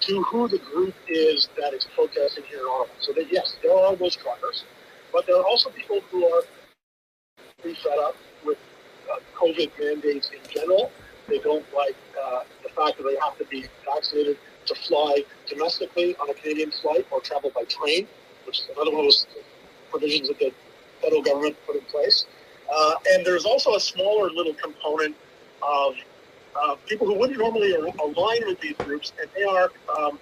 to 0.01 0.23
who 0.23 0.47
the 0.47 0.59
group 0.59 0.93
is 1.07 1.49
that 1.57 1.73
is 1.73 1.87
protesting 1.95 2.43
here 2.45 2.59
in 2.59 2.65
Ottawa. 2.65 2.93
So 2.99 3.13
that 3.13 3.31
yes, 3.31 3.55
there 3.63 3.73
are 3.73 3.95
those 3.95 4.15
truckers, 4.15 4.63
but 5.11 5.25
there 5.25 5.37
are 5.37 5.45
also 5.45 5.69
people 5.69 6.01
who 6.11 6.25
are 6.25 6.43
pretty 7.61 7.77
fed 7.81 7.97
up 7.99 8.15
with 8.45 8.57
uh, 9.11 9.19
COVID 9.35 9.71
mandates 9.79 10.29
in 10.29 10.39
general. 10.51 10.91
They 11.27 11.39
don't 11.39 11.65
like 11.73 11.95
uh, 12.21 12.43
the 12.61 12.69
fact 12.69 12.97
that 12.97 13.03
they 13.03 13.17
have 13.23 13.37
to 13.39 13.45
be 13.45 13.65
vaccinated 13.85 14.37
to 14.65 14.75
fly 14.75 15.23
domestically 15.47 16.15
on 16.21 16.29
a 16.29 16.33
Canadian 16.33 16.71
flight 16.71 17.05
or 17.11 17.21
travel 17.21 17.51
by 17.53 17.63
train, 17.63 18.07
which 18.45 18.59
is 18.59 18.67
another 18.75 18.91
one 18.91 19.01
of 19.01 19.05
those 19.05 19.27
provisions 19.89 20.27
that 20.27 20.39
the 20.39 20.51
federal 21.01 21.21
government 21.21 21.55
put 21.65 21.75
in 21.75 21.81
place. 21.83 22.25
Uh, 22.73 22.95
and 23.11 23.25
there's 23.25 23.45
also 23.45 23.75
a 23.75 23.79
smaller 23.79 24.29
little 24.31 24.53
component 24.55 25.15
of 25.61 25.95
uh, 26.55 26.75
people 26.87 27.05
who 27.05 27.17
wouldn't 27.17 27.37
normally 27.37 27.73
align 27.73 28.45
with 28.47 28.59
these 28.59 28.75
groups, 28.77 29.13
and 29.19 29.29
they 29.35 29.43
are 29.43 29.71
um, 29.97 30.17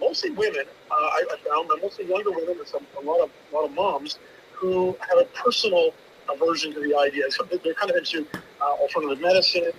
mostly 0.00 0.30
women. 0.30 0.64
Uh, 0.90 0.94
I, 0.94 1.24
I, 1.32 1.48
found, 1.48 1.68
but 1.68 1.82
mostly 1.82 2.06
younger 2.06 2.30
women, 2.30 2.56
and 2.58 2.68
some 2.68 2.86
a 3.00 3.04
lot 3.04 3.20
of 3.20 3.30
a 3.50 3.54
lot 3.54 3.64
of 3.64 3.72
moms 3.72 4.18
who 4.52 4.96
have 5.00 5.18
a 5.18 5.24
personal 5.34 5.92
aversion 6.32 6.72
to 6.74 6.80
the 6.80 6.96
idea. 6.96 7.24
So 7.30 7.44
they're 7.44 7.74
kind 7.74 7.90
of 7.90 7.96
into 7.96 8.26
uh, 8.60 8.64
alternative 8.64 9.20
medicine, 9.20 9.72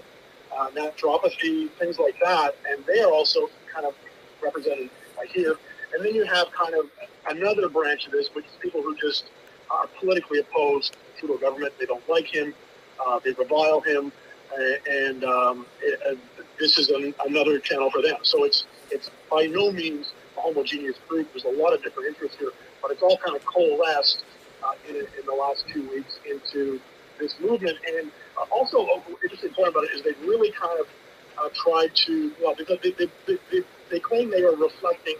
uh, 0.57 0.69
naturopathy, 0.71 1.69
things 1.71 1.99
like 1.99 2.15
that, 2.23 2.55
and 2.69 2.83
they 2.85 3.01
are 3.01 3.11
also 3.11 3.49
kind 3.73 3.85
of 3.85 3.93
represented 4.41 4.89
here. 5.33 5.55
And 5.93 6.05
then 6.05 6.13
you 6.13 6.25
have 6.25 6.51
kind 6.51 6.73
of 6.75 6.89
another 7.29 7.69
branch 7.69 8.05
of 8.05 8.11
this, 8.11 8.29
which 8.33 8.45
is 8.45 8.51
people 8.61 8.81
who 8.81 8.95
just 8.97 9.25
are 9.69 9.87
politically 9.99 10.39
opposed 10.39 10.93
to 10.93 11.19
Trudeau 11.19 11.37
government. 11.37 11.73
They 11.79 11.85
don't 11.85 12.07
like 12.09 12.27
him. 12.27 12.53
Uh, 13.05 13.19
they 13.23 13.31
revile 13.31 13.81
him, 13.81 14.11
and 14.89 15.23
um, 15.23 15.65
it, 15.81 16.17
this 16.59 16.77
is 16.77 16.89
an, 16.89 17.13
another 17.25 17.59
channel 17.59 17.89
for 17.91 18.01
them. 18.01 18.17
So 18.23 18.43
it's 18.43 18.65
it's 18.91 19.09
by 19.29 19.47
no 19.47 19.71
means 19.71 20.11
a 20.37 20.41
homogeneous 20.41 20.97
group. 21.07 21.31
There's 21.33 21.45
a 21.45 21.61
lot 21.61 21.73
of 21.73 21.83
different 21.83 22.09
interests 22.09 22.37
here, 22.37 22.51
but 22.81 22.91
it's 22.91 23.01
all 23.01 23.17
kind 23.17 23.35
of 23.35 23.45
coalesced 23.45 24.23
uh, 24.63 24.73
in, 24.89 24.95
in 24.95 25.25
the 25.25 25.33
last 25.33 25.65
two 25.67 25.89
weeks 25.89 26.19
into 26.29 26.79
this 27.19 27.35
movement. 27.39 27.77
And 27.87 28.11
uh, 28.37 28.45
also, 28.51 28.85
uh, 28.85 29.01
interesting 29.23 29.51
point 29.53 29.69
about 29.69 29.83
it 29.85 29.91
is 29.91 30.03
they've 30.03 30.19
really 30.21 30.51
kind 30.51 30.79
of 30.79 30.87
uh, 31.37 31.49
tried 31.53 31.95
to, 31.95 32.31
well, 32.41 32.55
because 32.55 32.79
they, 32.81 32.91
they, 32.91 33.09
they, 33.27 33.61
they, 33.91 33.99
claim 33.99 34.31
they 34.31 34.43
are 34.43 34.55
reflecting 34.55 35.15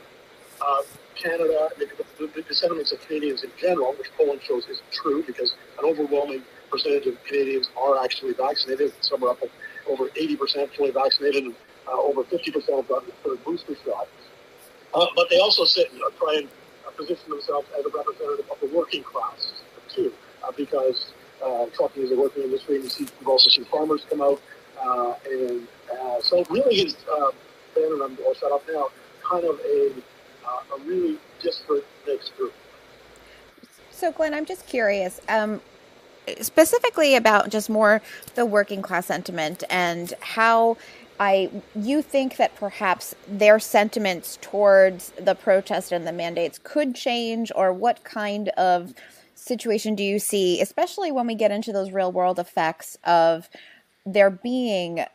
uh, 0.62 0.82
Canada, 1.16 1.70
the, 1.78 1.88
the, 2.20 2.42
the, 2.42 2.56
sentiments 2.56 2.92
of 2.92 3.02
Canadians 3.02 3.44
in 3.44 3.52
general, 3.60 3.94
which 3.94 4.08
polling 4.18 4.40
shows 4.40 4.66
isn't 4.66 4.92
true 4.92 5.24
because 5.26 5.56
an 5.80 5.86
overwhelming 5.86 6.44
percentage 6.72 7.06
of 7.08 7.22
Canadians 7.26 7.70
are 7.78 8.04
actually 8.04 8.34
vaccinated. 8.34 8.94
Some 9.02 9.24
are 9.24 9.32
up 9.32 9.40
over 9.88 10.08
80% 10.10 10.74
fully 10.76 10.92
vaccinated, 10.92 11.46
and 11.46 11.56
uh, 11.88 12.00
over 12.00 12.24
50% 12.24 12.76
have 12.76 12.88
gotten 12.88 13.12
the 13.24 13.38
booster 13.46 13.76
shot. 13.86 14.08
Uh, 14.94 15.06
but 15.16 15.30
they 15.30 15.40
also 15.40 15.66
sit 15.66 15.92
and 15.92 16.02
try 16.18 16.36
and 16.38 16.50
position 16.96 17.30
themselves 17.30 17.68
as 17.78 17.86
a 17.86 17.90
representative 17.90 18.50
of 18.50 18.60
the 18.60 18.68
working 18.76 19.04
class 19.04 19.54
too, 19.94 20.12
uh, 20.44 20.52
because 20.56 21.14
uh, 21.46 21.68
is 21.96 22.12
a 22.12 22.16
working 22.16 22.44
industry. 22.44 22.76
And 22.76 22.84
you 22.84 22.90
see, 22.90 23.04
you've 23.04 23.28
also 23.28 23.50
seen 23.50 23.66
farmers 23.66 24.06
come 24.10 24.22
out, 24.22 24.42
uh, 24.82 25.14
and 25.30 25.68
uh, 25.92 26.22
so 26.22 26.44
really 26.50 26.76
is. 26.76 26.96
Uh, 27.10 27.32
ben 27.76 27.92
and 27.92 28.02
I'm 28.02 28.18
all 28.26 28.36
set 28.36 28.52
up 28.52 28.64
now. 28.72 28.90
Kind 29.24 29.46
of 29.46 29.60
a 29.60 29.92
uh, 30.46 30.76
a 30.76 30.80
really 30.86 31.18
disparate 31.42 31.86
mixed 32.08 32.36
group. 32.38 32.54
So, 33.92 34.12
Glenn, 34.12 34.34
I'm 34.34 34.46
just 34.46 34.68
curious. 34.68 35.22
Um, 35.30 35.62
specifically 36.42 37.16
about 37.16 37.50
just 37.50 37.70
more 37.70 38.02
the 38.34 38.46
working 38.46 38.82
class 38.82 39.06
sentiment 39.06 39.64
and 39.70 40.14
how 40.22 40.76
I 41.20 41.50
you 41.76 42.02
think 42.02 42.38
that 42.38 42.56
perhaps 42.56 43.16
their 43.28 43.60
sentiments 43.60 44.38
towards 44.42 45.12
the 45.12 45.36
protest 45.36 45.92
and 45.92 46.06
the 46.06 46.12
mandates 46.12 46.60
could 46.64 46.96
change, 46.96 47.52
or 47.56 47.72
what 47.72 48.04
kind 48.04 48.50
of 48.50 48.94
situation 49.46 49.96
do 49.96 50.04
you 50.04 50.20
see, 50.20 50.62
especially 50.62 51.12
when 51.12 51.28
we 51.28 51.36
get 51.36 51.52
into 51.52 51.72
those 51.72 51.92
real 51.92 52.12
world 52.12 52.40
effects 52.40 52.98
of 53.04 53.50
there 54.06 54.30
being 54.30 55.06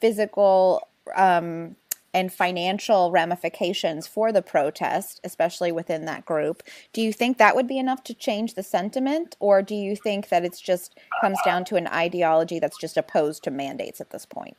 physical 0.00 0.88
um, 1.16 1.76
and 2.12 2.32
financial 2.32 3.10
ramifications 3.10 4.06
for 4.06 4.32
the 4.32 4.42
protest, 4.42 5.20
especially 5.22 5.70
within 5.70 6.06
that 6.06 6.24
group. 6.24 6.62
Do 6.92 7.02
you 7.02 7.12
think 7.12 7.38
that 7.38 7.54
would 7.54 7.68
be 7.68 7.78
enough 7.78 8.02
to 8.04 8.14
change 8.14 8.54
the 8.54 8.62
sentiment, 8.62 9.36
or 9.38 9.62
do 9.62 9.74
you 9.74 9.94
think 9.94 10.28
that 10.28 10.44
it's 10.44 10.60
just 10.60 10.98
comes 11.20 11.38
down 11.44 11.64
to 11.66 11.76
an 11.76 11.86
ideology 11.86 12.58
that's 12.58 12.78
just 12.78 12.96
opposed 12.96 13.44
to 13.44 13.50
mandates 13.50 14.00
at 14.00 14.10
this 14.10 14.26
point? 14.26 14.56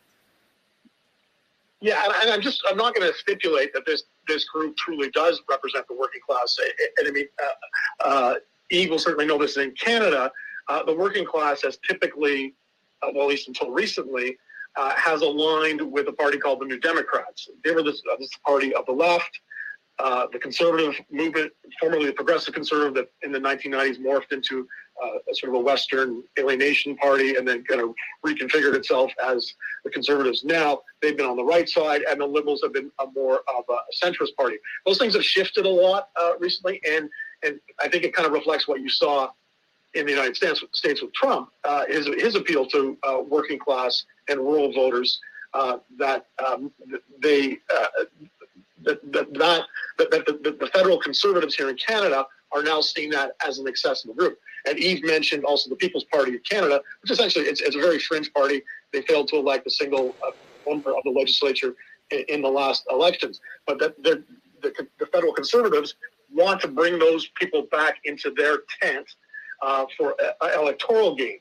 Yeah, 1.81 2.03
and, 2.21 2.29
I'm 2.29 2.41
just 2.41 2.63
I'm 2.69 2.77
not 2.77 2.93
going 2.93 3.11
to 3.11 3.17
stipulate 3.17 3.73
that 3.73 3.85
this 3.85 4.03
this 4.27 4.47
group 4.47 4.77
truly 4.77 5.09
does 5.09 5.41
represent 5.49 5.87
the 5.87 5.95
working 5.95 6.21
class. 6.25 6.57
And 6.99 7.07
I 7.07 7.11
mean, 7.11 7.25
uh, 7.41 8.07
uh, 8.07 8.35
Eve 8.71 8.89
will 8.89 8.99
certainly 8.99 9.25
know 9.25 9.37
this 9.37 9.57
in 9.57 9.71
Canada. 9.71 10.31
Uh, 10.67 10.83
the 10.83 10.95
working 10.95 11.25
class 11.25 11.61
has 11.61 11.77
typically, 11.87 12.55
uh, 13.03 13.09
well, 13.13 13.23
at 13.23 13.29
least 13.29 13.47
until 13.47 13.69
recently, 13.71 14.37
uh, 14.77 14.91
has 14.95 15.21
aligned 15.21 15.81
with 15.81 16.07
a 16.07 16.13
party 16.13 16.37
called 16.37 16.61
the 16.61 16.65
New 16.65 16.79
Democrats. 16.79 17.49
They 17.63 17.73
were 17.73 17.83
this, 17.83 18.01
uh, 18.11 18.15
this 18.19 18.29
party 18.45 18.73
of 18.73 18.85
the 18.85 18.93
left. 18.93 19.39
Uh, 19.99 20.25
the 20.31 20.39
conservative 20.39 20.95
movement, 21.11 21.51
formerly 21.79 22.07
the 22.07 22.13
progressive 22.13 22.53
conservative, 22.53 22.93
that 22.95 23.11
in 23.21 23.31
the 23.31 23.37
1990s 23.37 23.99
morphed 23.99 24.31
into 24.31 24.67
uh, 25.03 25.09
a 25.29 25.35
sort 25.35 25.53
of 25.53 25.59
a 25.59 25.63
Western 25.63 26.23
alienation 26.39 26.95
party 26.95 27.35
and 27.35 27.47
then 27.47 27.63
kind 27.65 27.81
of 27.81 27.93
reconfigured 28.25 28.73
itself 28.73 29.11
as 29.23 29.53
the 29.83 29.91
conservatives 29.91 30.43
now. 30.43 30.79
They've 31.01 31.15
been 31.15 31.27
on 31.27 31.37
the 31.37 31.43
right 31.43 31.69
side, 31.69 32.01
and 32.09 32.19
the 32.19 32.25
liberals 32.25 32.61
have 32.63 32.73
been 32.73 32.89
a 32.99 33.05
more 33.13 33.41
of 33.55 33.65
a 33.69 33.77
centrist 34.03 34.35
party. 34.37 34.55
Those 34.85 34.97
things 34.97 35.13
have 35.13 35.25
shifted 35.25 35.65
a 35.65 35.69
lot 35.69 36.09
recently, 36.39 36.81
and 36.89 37.09
and 37.43 37.59
I 37.79 37.87
think 37.87 38.03
it 38.03 38.13
kind 38.13 38.25
of 38.25 38.33
reflects 38.33 38.67
what 38.67 38.81
you 38.81 38.89
saw 38.89 39.29
in 39.93 40.05
the 40.05 40.11
United 40.11 40.35
States, 40.35 40.63
States 40.71 41.01
with 41.01 41.13
Trump, 41.13 41.49
uh, 41.63 41.85
his, 41.87 42.07
his 42.07 42.35
appeal 42.35 42.65
to 42.67 42.97
uh, 43.03 43.19
working 43.27 43.59
class 43.59 44.05
and 44.29 44.39
rural 44.39 44.71
voters 44.71 45.19
uh, 45.53 45.77
that 45.97 46.27
um, 46.45 46.71
they 47.19 47.57
uh, 47.75 47.87
that, 48.83 49.11
that, 49.11 49.33
that, 49.33 49.65
that, 49.97 50.25
the, 50.25 50.57
the 50.59 50.67
federal 50.67 50.99
conservatives 50.99 51.55
here 51.55 51.69
in 51.69 51.75
Canada 51.75 52.25
are 52.51 52.63
now 52.63 52.81
seeing 52.81 53.09
that 53.11 53.33
as 53.45 53.59
an 53.59 53.67
accessible 53.67 54.13
group. 54.13 54.39
And 54.67 54.77
Eve 54.79 55.03
mentioned 55.03 55.45
also 55.45 55.69
the 55.69 55.75
People's 55.75 56.03
Party 56.05 56.35
of 56.35 56.43
Canada, 56.43 56.81
which 57.01 57.11
is 57.11 57.19
actually 57.19 57.45
it's, 57.45 57.61
it's 57.61 57.75
a 57.75 57.79
very 57.79 57.99
fringe 57.99 58.31
party. 58.33 58.61
They 58.91 59.01
failed 59.03 59.27
to 59.29 59.37
elect 59.37 59.67
a 59.67 59.69
single 59.69 60.15
uh, 60.25 60.31
member 60.67 60.91
of 60.91 61.03
the 61.03 61.11
legislature 61.11 61.75
in, 62.11 62.23
in 62.27 62.41
the 62.41 62.49
last 62.49 62.85
elections. 62.89 63.39
But 63.67 63.79
that 63.79 64.01
the, 64.03 64.23
the 64.61 65.05
federal 65.07 65.33
conservatives 65.33 65.95
want 66.33 66.61
to 66.61 66.67
bring 66.67 66.99
those 66.99 67.27
people 67.35 67.67
back 67.71 67.97
into 68.05 68.33
their 68.35 68.59
tent 68.81 69.07
uh, 69.61 69.85
for 69.97 70.15
uh, 70.41 70.49
electoral 70.59 71.15
gain. 71.15 71.39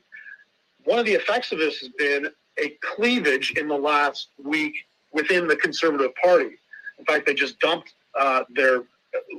One 0.85 0.99
of 0.99 1.07
the 1.07 1.13
effects 1.13 1.53
of 1.53 1.59
this 1.59 1.79
has 1.79 1.91
been 1.91 2.29
a 2.63 2.77
cleavage 2.81 3.53
in 3.57 3.69
the 3.69 3.77
last 3.77 4.29
week 4.43 4.75
within 5.13 5.47
the 5.47 5.57
Conservative 5.57 6.15
Party. 6.23 6.51
In 6.99 7.05
fact, 7.05 7.27
they 7.27 7.35
just 7.35 7.59
dumped 7.61 7.95
uh, 8.19 8.45
their 8.51 8.83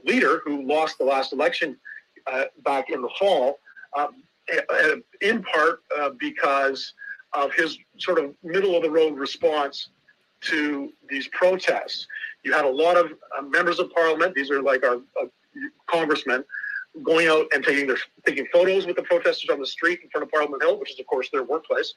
leader, 0.05 0.41
who 0.43 0.63
lost 0.63 0.97
the 0.97 1.03
last 1.03 1.33
election 1.33 1.77
uh, 2.27 2.45
back 2.63 2.89
in 2.89 3.01
the 3.01 3.09
fall, 3.19 3.59
um, 3.97 4.23
in 5.21 5.43
part 5.43 5.81
uh, 5.97 6.09
because 6.19 6.93
of 7.33 7.53
his 7.53 7.77
sort 7.97 8.19
of 8.19 8.33
middle 8.43 8.75
of 8.75 8.83
the 8.83 8.89
road 8.89 9.17
response 9.17 9.89
to 10.41 10.91
these 11.09 11.27
protests. 11.29 12.07
You 12.43 12.53
had 12.53 12.65
a 12.65 12.69
lot 12.69 12.97
of 12.97 13.13
uh, 13.37 13.41
members 13.43 13.79
of 13.79 13.91
parliament; 13.91 14.33
these 14.35 14.49
are 14.51 14.61
like 14.61 14.83
our 14.83 14.95
uh, 14.95 15.27
congressmen 15.87 16.43
going 17.03 17.27
out 17.27 17.45
and 17.53 17.63
taking 17.63 17.87
their 17.87 17.97
taking 18.25 18.45
photos 18.51 18.85
with 18.85 18.95
the 18.95 19.03
protesters 19.03 19.49
on 19.49 19.59
the 19.59 19.65
street 19.65 19.99
in 20.03 20.09
front 20.09 20.23
of 20.23 20.31
Parliament 20.31 20.61
Hill, 20.61 20.79
which 20.79 20.91
is 20.91 20.99
of 20.99 21.07
course 21.07 21.29
their 21.31 21.43
workplace, 21.43 21.93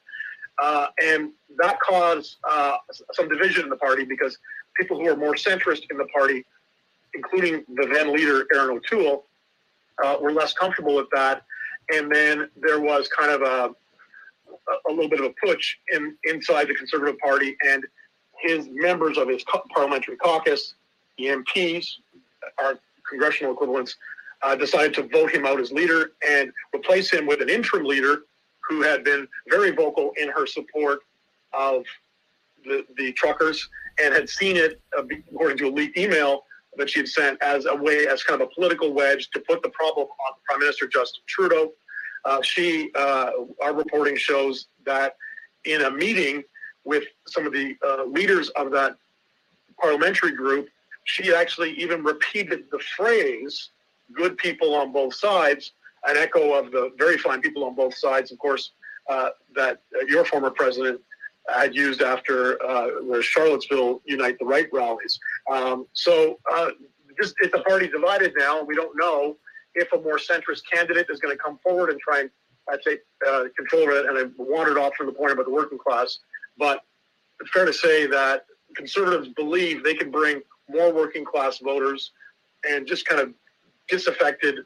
uh, 0.61 0.87
and 1.03 1.31
that 1.57 1.79
caused 1.81 2.37
uh, 2.49 2.77
some 3.13 3.27
division 3.27 3.63
in 3.63 3.69
the 3.69 3.75
party 3.75 4.05
because 4.05 4.37
people 4.75 4.97
who 4.97 5.07
are 5.09 5.17
more 5.17 5.33
centrist 5.35 5.83
in 5.89 5.97
the 5.97 6.05
party 6.05 6.45
including 7.15 7.63
the 7.75 7.87
then 7.91 8.13
leader 8.13 8.45
Erin 8.53 8.77
O'Toole, 8.77 9.25
uh, 10.03 10.17
were 10.21 10.31
less 10.31 10.53
comfortable 10.53 10.95
with 10.95 11.07
that. 11.13 11.43
And 11.93 12.13
then 12.13 12.49
there 12.55 12.79
was 12.79 13.07
kind 13.07 13.31
of 13.31 13.41
a 13.41 13.75
a 14.89 14.91
little 14.91 15.09
bit 15.09 15.19
of 15.19 15.25
a 15.27 15.33
push 15.45 15.75
in 15.93 16.15
inside 16.23 16.67
the 16.67 16.73
Conservative 16.73 17.19
Party, 17.19 17.55
and 17.67 17.85
his 18.39 18.67
members 18.71 19.15
of 19.17 19.27
his 19.29 19.43
parliamentary 19.71 20.15
caucus, 20.17 20.73
the 21.19 21.25
MPs, 21.25 21.85
our 22.57 22.79
congressional 23.09 23.53
equivalents, 23.53 23.95
uh, 24.41 24.55
decided 24.55 24.93
to 24.93 25.03
vote 25.03 25.31
him 25.31 25.45
out 25.45 25.59
as 25.59 25.71
leader 25.71 26.11
and 26.27 26.51
replace 26.73 27.11
him 27.11 27.25
with 27.25 27.41
an 27.41 27.49
interim 27.49 27.85
leader 27.85 28.23
who 28.67 28.81
had 28.81 29.03
been 29.03 29.27
very 29.49 29.71
vocal 29.71 30.11
in 30.17 30.29
her 30.29 30.45
support 30.45 30.99
of 31.53 31.83
the, 32.63 32.85
the 32.97 33.11
truckers 33.13 33.69
and 34.03 34.13
had 34.13 34.29
seen 34.29 34.57
it, 34.57 34.81
uh, 34.97 35.03
according 35.31 35.57
to 35.57 35.67
a 35.67 35.71
leaked 35.71 35.97
email 35.97 36.43
that 36.77 36.89
she 36.89 36.99
had 36.99 37.07
sent, 37.07 37.41
as 37.41 37.65
a 37.65 37.75
way, 37.75 38.07
as 38.07 38.23
kind 38.23 38.41
of 38.41 38.49
a 38.49 38.51
political 38.53 38.91
wedge 38.91 39.29
to 39.29 39.39
put 39.39 39.61
the 39.63 39.69
problem 39.69 40.07
on 40.07 40.33
Prime 40.45 40.59
Minister 40.59 40.87
Justin 40.87 41.23
Trudeau. 41.27 41.71
Uh, 42.25 42.41
she, 42.41 42.91
uh, 42.95 43.31
our 43.61 43.73
reporting 43.73 44.17
shows 44.17 44.67
that 44.85 45.15
in 45.63 45.83
a 45.83 45.91
meeting 45.91 46.43
with 46.83 47.05
some 47.27 47.45
of 47.45 47.53
the 47.53 47.75
uh, 47.85 48.03
leaders 48.05 48.49
of 48.49 48.71
that 48.71 48.97
parliamentary 49.79 50.31
group, 50.31 50.67
she 51.05 51.33
actually 51.33 51.71
even 51.71 52.03
repeated 52.03 52.65
the 52.71 52.79
phrase 52.97 53.69
good 54.13 54.37
people 54.37 54.75
on 54.75 54.91
both 54.91 55.15
sides, 55.15 55.71
an 56.05 56.17
echo 56.17 56.53
of 56.53 56.71
the 56.71 56.91
very 56.97 57.17
fine 57.17 57.41
people 57.41 57.63
on 57.63 57.73
both 57.73 57.95
sides, 57.95 58.31
of 58.31 58.37
course, 58.37 58.71
uh, 59.09 59.29
that 59.55 59.81
your 60.07 60.25
former 60.25 60.51
president 60.51 60.99
had 61.47 61.75
used 61.75 62.01
after 62.01 62.61
uh, 62.63 62.87
the 63.11 63.21
Charlottesville 63.21 64.01
Unite 64.05 64.37
the 64.39 64.45
Right 64.45 64.67
rallies. 64.73 65.19
Um, 65.51 65.87
so 65.93 66.39
uh, 66.51 66.71
just, 67.19 67.35
it's 67.39 67.53
a 67.53 67.61
party 67.61 67.87
divided 67.87 68.33
now, 68.37 68.59
and 68.59 68.67
we 68.67 68.75
don't 68.75 68.97
know 68.97 69.37
if 69.75 69.91
a 69.93 69.99
more 70.01 70.17
centrist 70.17 70.61
candidate 70.71 71.07
is 71.09 71.19
going 71.19 71.35
to 71.35 71.41
come 71.41 71.57
forward 71.59 71.91
and 71.91 71.99
try 71.99 72.21
and, 72.21 72.29
I'd 72.69 72.83
say, 72.83 72.97
uh, 73.27 73.45
control 73.55 73.89
it. 73.89 74.07
And 74.07 74.17
I 74.17 74.23
wandered 74.37 74.79
off 74.79 74.95
from 74.95 75.05
the 75.05 75.13
point 75.13 75.33
about 75.33 75.45
the 75.45 75.51
working 75.51 75.77
class, 75.77 76.19
but 76.57 76.83
it's 77.39 77.51
fair 77.51 77.65
to 77.65 77.73
say 77.73 78.07
that 78.07 78.45
conservatives 78.75 79.29
believe 79.29 79.83
they 79.83 79.93
can 79.93 80.09
bring 80.09 80.41
more 80.69 80.93
working 80.93 81.25
class 81.25 81.59
voters 81.59 82.11
and 82.69 82.87
just 82.87 83.05
kind 83.05 83.21
of 83.21 83.33
disaffected 83.87 84.59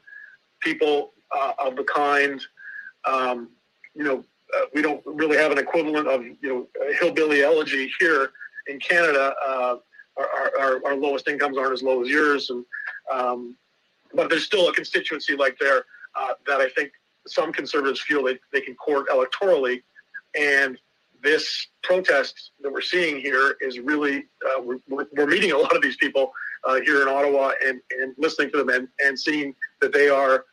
people 0.60 1.12
uh, 1.36 1.52
of 1.58 1.76
the 1.76 1.84
kind. 1.84 2.40
Um, 3.04 3.50
you 3.94 4.04
know, 4.04 4.24
uh, 4.56 4.66
we 4.74 4.82
don't 4.82 5.02
really 5.04 5.36
have 5.36 5.52
an 5.52 5.58
equivalent 5.58 6.08
of 6.08 6.24
you 6.24 6.36
know 6.42 6.68
hillbilly 6.98 7.42
elegy 7.42 7.90
here 7.98 8.30
in 8.68 8.78
Canada. 8.78 9.34
Uh, 9.46 9.76
our, 10.16 10.52
our, 10.60 10.86
our, 10.86 10.96
lowest 10.96 11.28
incomes 11.28 11.56
aren't 11.56 11.72
as 11.72 11.82
low 11.82 12.02
as 12.02 12.08
yours, 12.08 12.50
and 12.50 12.64
um, 13.12 13.56
but 14.14 14.28
there's 14.28 14.44
still 14.44 14.68
a 14.68 14.72
constituency 14.72 15.34
like 15.36 15.56
there 15.58 15.84
uh, 16.14 16.34
that 16.46 16.60
I 16.60 16.68
think 16.70 16.92
some 17.26 17.52
conservatives 17.52 18.00
feel 18.00 18.24
they, 18.24 18.38
they 18.52 18.60
can 18.60 18.74
court 18.74 19.08
electorally, 19.08 19.82
and 20.38 20.78
this 21.22 21.68
protest 21.82 22.52
that 22.62 22.72
we're 22.72 22.80
seeing 22.80 23.20
here 23.20 23.56
is 23.60 23.78
really 23.78 24.24
uh, 24.46 24.60
we're, 24.62 25.06
we're 25.16 25.26
meeting 25.26 25.52
a 25.52 25.58
lot 25.58 25.74
of 25.74 25.82
these 25.82 25.96
people 25.96 26.32
uh, 26.64 26.80
here 26.80 27.02
in 27.02 27.08
Ottawa 27.08 27.52
and, 27.64 27.80
and 27.90 28.14
listening 28.18 28.50
to 28.50 28.58
them 28.58 28.68
and, 28.68 28.88
and 29.04 29.18
seeing 29.18 29.54
that 29.80 29.92
they 29.92 30.08
are, 30.08 30.44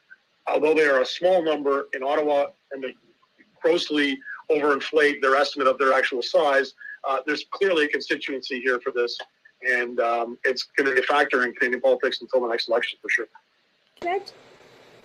although 0.48 0.74
they 0.74 0.86
are 0.86 1.02
a 1.02 1.06
small 1.06 1.44
number 1.44 1.88
in 1.94 2.04
Ottawa 2.04 2.48
and 2.72 2.84
they 2.84 2.96
grossly 3.62 4.18
overinflate 4.50 5.22
their 5.22 5.36
estimate 5.36 5.68
of 5.68 5.78
their 5.78 5.94
actual 5.94 6.22
size, 6.22 6.74
uh, 7.08 7.20
there's 7.26 7.46
clearly 7.52 7.86
a 7.86 7.88
constituency 7.88 8.62
here 8.62 8.80
for 8.80 8.92
this. 8.92 9.18
And 9.68 10.00
um, 10.00 10.38
it's 10.44 10.64
going 10.78 10.88
to 10.88 10.96
be 10.96 11.02
a 11.02 11.04
factor 11.04 11.44
in 11.44 11.54
Canadian 11.54 11.82
politics 11.82 12.22
until 12.22 12.42
the 12.42 12.48
next 12.48 12.70
election 12.70 13.00
for 13.02 13.10
sure. 13.10 13.26
Can 14.00 14.22
I 14.22 14.26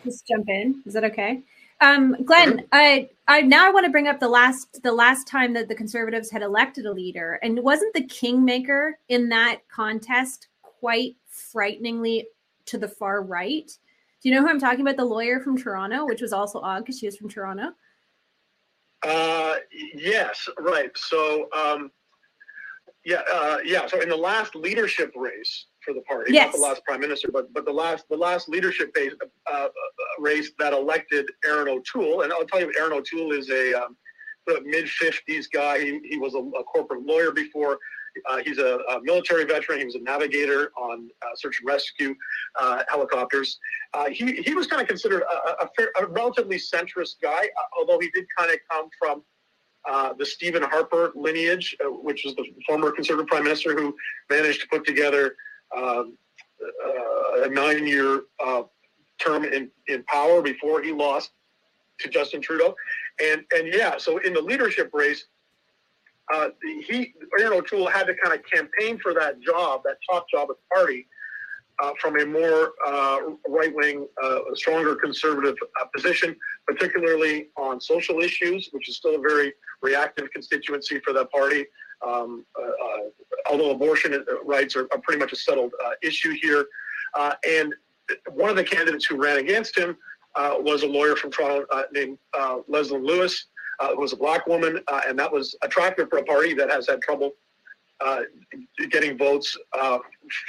just 0.04 0.26
jump 0.26 0.48
in? 0.48 0.82
Is 0.84 0.94
that 0.94 1.04
okay? 1.04 1.42
Um, 1.82 2.16
Glenn, 2.24 2.64
I, 2.70 3.10
I 3.26 3.40
now 3.40 3.66
I 3.66 3.70
want 3.70 3.84
to 3.86 3.90
bring 3.90 4.06
up 4.06 4.20
the 4.20 4.28
last 4.28 4.82
the 4.84 4.92
last 4.92 5.26
time 5.26 5.52
that 5.54 5.68
the 5.68 5.74
Conservatives 5.74 6.30
had 6.30 6.40
elected 6.40 6.86
a 6.86 6.92
leader, 6.92 7.40
and 7.42 7.58
wasn't 7.58 7.92
the 7.92 8.04
kingmaker 8.04 8.98
in 9.08 9.28
that 9.30 9.62
contest 9.68 10.46
quite 10.62 11.16
frighteningly 11.28 12.28
to 12.66 12.78
the 12.78 12.86
far 12.86 13.22
right. 13.22 13.66
Do 14.22 14.28
you 14.28 14.34
know 14.34 14.42
who 14.42 14.48
I'm 14.48 14.60
talking 14.60 14.82
about? 14.82 14.96
The 14.96 15.04
lawyer 15.04 15.40
from 15.40 15.58
Toronto, 15.58 16.06
which 16.06 16.22
was 16.22 16.32
also 16.32 16.60
odd 16.60 16.84
because 16.84 17.00
she 17.00 17.06
was 17.06 17.16
from 17.16 17.28
Toronto. 17.28 17.72
Uh, 19.04 19.56
yes, 19.96 20.48
right. 20.60 20.96
So, 20.96 21.48
um, 21.52 21.90
yeah, 23.04 23.22
uh, 23.32 23.58
yeah. 23.64 23.88
So 23.88 24.00
in 24.00 24.08
the 24.08 24.16
last 24.16 24.54
leadership 24.54 25.12
race 25.16 25.66
for 25.84 25.94
the 25.94 26.00
party, 26.02 26.32
yes. 26.32 26.46
not 26.46 26.54
the 26.54 26.60
last 26.60 26.84
prime 26.84 27.00
minister, 27.00 27.28
but 27.32 27.52
but 27.52 27.64
the 27.64 27.72
last 27.72 28.08
the 28.08 28.16
last 28.16 28.48
leadership 28.48 28.92
race, 28.96 29.12
uh, 29.20 29.54
uh, 29.54 29.68
race 30.18 30.52
that 30.58 30.72
elected 30.72 31.26
Erin 31.44 31.68
O'Toole, 31.68 32.22
and 32.22 32.32
I'll 32.32 32.46
tell 32.46 32.60
you, 32.60 32.72
Erin 32.78 32.92
O'Toole 32.92 33.32
is 33.32 33.50
a 33.50 33.74
um, 33.74 33.96
mid 34.64 34.88
fifties 34.88 35.48
guy. 35.48 35.80
He, 35.80 36.00
he 36.04 36.18
was 36.18 36.34
a, 36.34 36.38
a 36.38 36.64
corporate 36.64 37.04
lawyer 37.04 37.32
before. 37.32 37.78
Uh, 38.28 38.38
he's 38.44 38.58
a, 38.58 38.78
a, 38.90 39.00
military 39.02 39.44
veteran. 39.44 39.78
He 39.78 39.84
was 39.84 39.94
a 39.94 40.00
navigator 40.00 40.70
on 40.76 41.08
uh, 41.22 41.26
search 41.34 41.60
and 41.60 41.68
rescue 41.68 42.14
uh, 42.60 42.82
helicopters. 42.88 43.58
Uh, 43.94 44.10
he, 44.10 44.42
he 44.42 44.54
was 44.54 44.66
kind 44.66 44.82
of 44.82 44.88
considered 44.88 45.22
a, 45.22 45.64
a, 45.64 45.68
fair, 45.76 45.90
a, 45.98 46.06
relatively 46.06 46.56
centrist 46.56 47.14
guy, 47.22 47.30
uh, 47.30 47.78
although 47.78 47.98
he 47.98 48.10
did 48.10 48.26
kind 48.36 48.50
of 48.50 48.58
come 48.70 48.88
from 48.98 49.22
uh, 49.88 50.12
the 50.18 50.26
Stephen 50.26 50.62
Harper 50.62 51.12
lineage, 51.14 51.76
which 51.80 52.22
was 52.24 52.34
the 52.36 52.44
former 52.66 52.92
conservative 52.92 53.28
prime 53.28 53.44
minister 53.44 53.74
who 53.74 53.94
managed 54.30 54.60
to 54.60 54.68
put 54.68 54.84
together 54.84 55.34
um, 55.76 56.16
a 57.44 57.48
nine 57.48 57.86
year 57.86 58.22
term 59.18 59.44
in, 59.44 59.70
in 59.88 60.02
power 60.04 60.42
before 60.42 60.82
he 60.82 60.92
lost 60.92 61.30
to 62.00 62.08
Justin 62.08 62.40
Trudeau. 62.40 62.74
And, 63.22 63.44
and 63.54 63.72
yeah, 63.72 63.96
so 63.98 64.18
in 64.18 64.32
the 64.34 64.40
leadership 64.40 64.90
race, 64.92 65.26
uh, 66.32 66.48
he 66.86 67.14
Erin 67.38 67.52
O'Toole 67.52 67.88
had 67.88 68.06
to 68.06 68.14
kind 68.14 68.38
of 68.38 68.44
campaign 68.50 68.98
for 68.98 69.12
that 69.14 69.40
job, 69.40 69.82
that 69.84 69.96
top 70.10 70.26
job 70.30 70.48
at 70.50 70.56
the 70.56 70.74
party, 70.74 71.06
uh, 71.82 71.92
from 72.00 72.18
a 72.18 72.24
more 72.24 72.72
uh, 72.86 73.18
right 73.48 73.74
wing, 73.74 74.06
uh, 74.22 74.38
stronger 74.54 74.94
conservative 74.94 75.56
uh, 75.80 75.84
position, 75.94 76.34
particularly 76.66 77.48
on 77.56 77.80
social 77.80 78.20
issues, 78.20 78.68
which 78.72 78.88
is 78.88 78.96
still 78.96 79.16
a 79.16 79.20
very 79.20 79.52
reactive 79.82 80.30
constituency 80.32 81.00
for 81.00 81.12
that 81.12 81.30
party. 81.30 81.66
Um, 82.06 82.44
uh, 82.60 83.50
although 83.50 83.70
abortion 83.70 84.24
rights 84.44 84.74
are, 84.76 84.88
are, 84.92 84.98
pretty 84.98 85.20
much 85.20 85.32
a 85.32 85.36
settled 85.36 85.72
issue 86.02 86.34
here, 86.40 86.66
and 87.46 87.74
one 88.30 88.50
of 88.50 88.56
the 88.56 88.64
candidates 88.64 89.04
who 89.04 89.16
ran 89.16 89.38
against 89.38 89.76
him 89.76 89.96
was 90.36 90.82
a 90.82 90.86
lawyer 90.86 91.16
from 91.16 91.30
Toronto 91.30 91.66
named 91.92 92.18
Leslyn 92.68 93.04
Lewis 93.04 93.46
uh, 93.82 93.94
who 93.94 94.00
was 94.00 94.12
a 94.12 94.16
black 94.16 94.46
woman, 94.46 94.80
uh, 94.88 95.00
and 95.06 95.18
that 95.18 95.30
was 95.30 95.56
attractive 95.62 96.08
for 96.08 96.18
a 96.18 96.24
party 96.24 96.54
that 96.54 96.70
has 96.70 96.86
had 96.88 97.00
trouble 97.02 97.32
uh, 98.00 98.22
getting 98.90 99.16
votes 99.16 99.56
uh, 99.78 99.98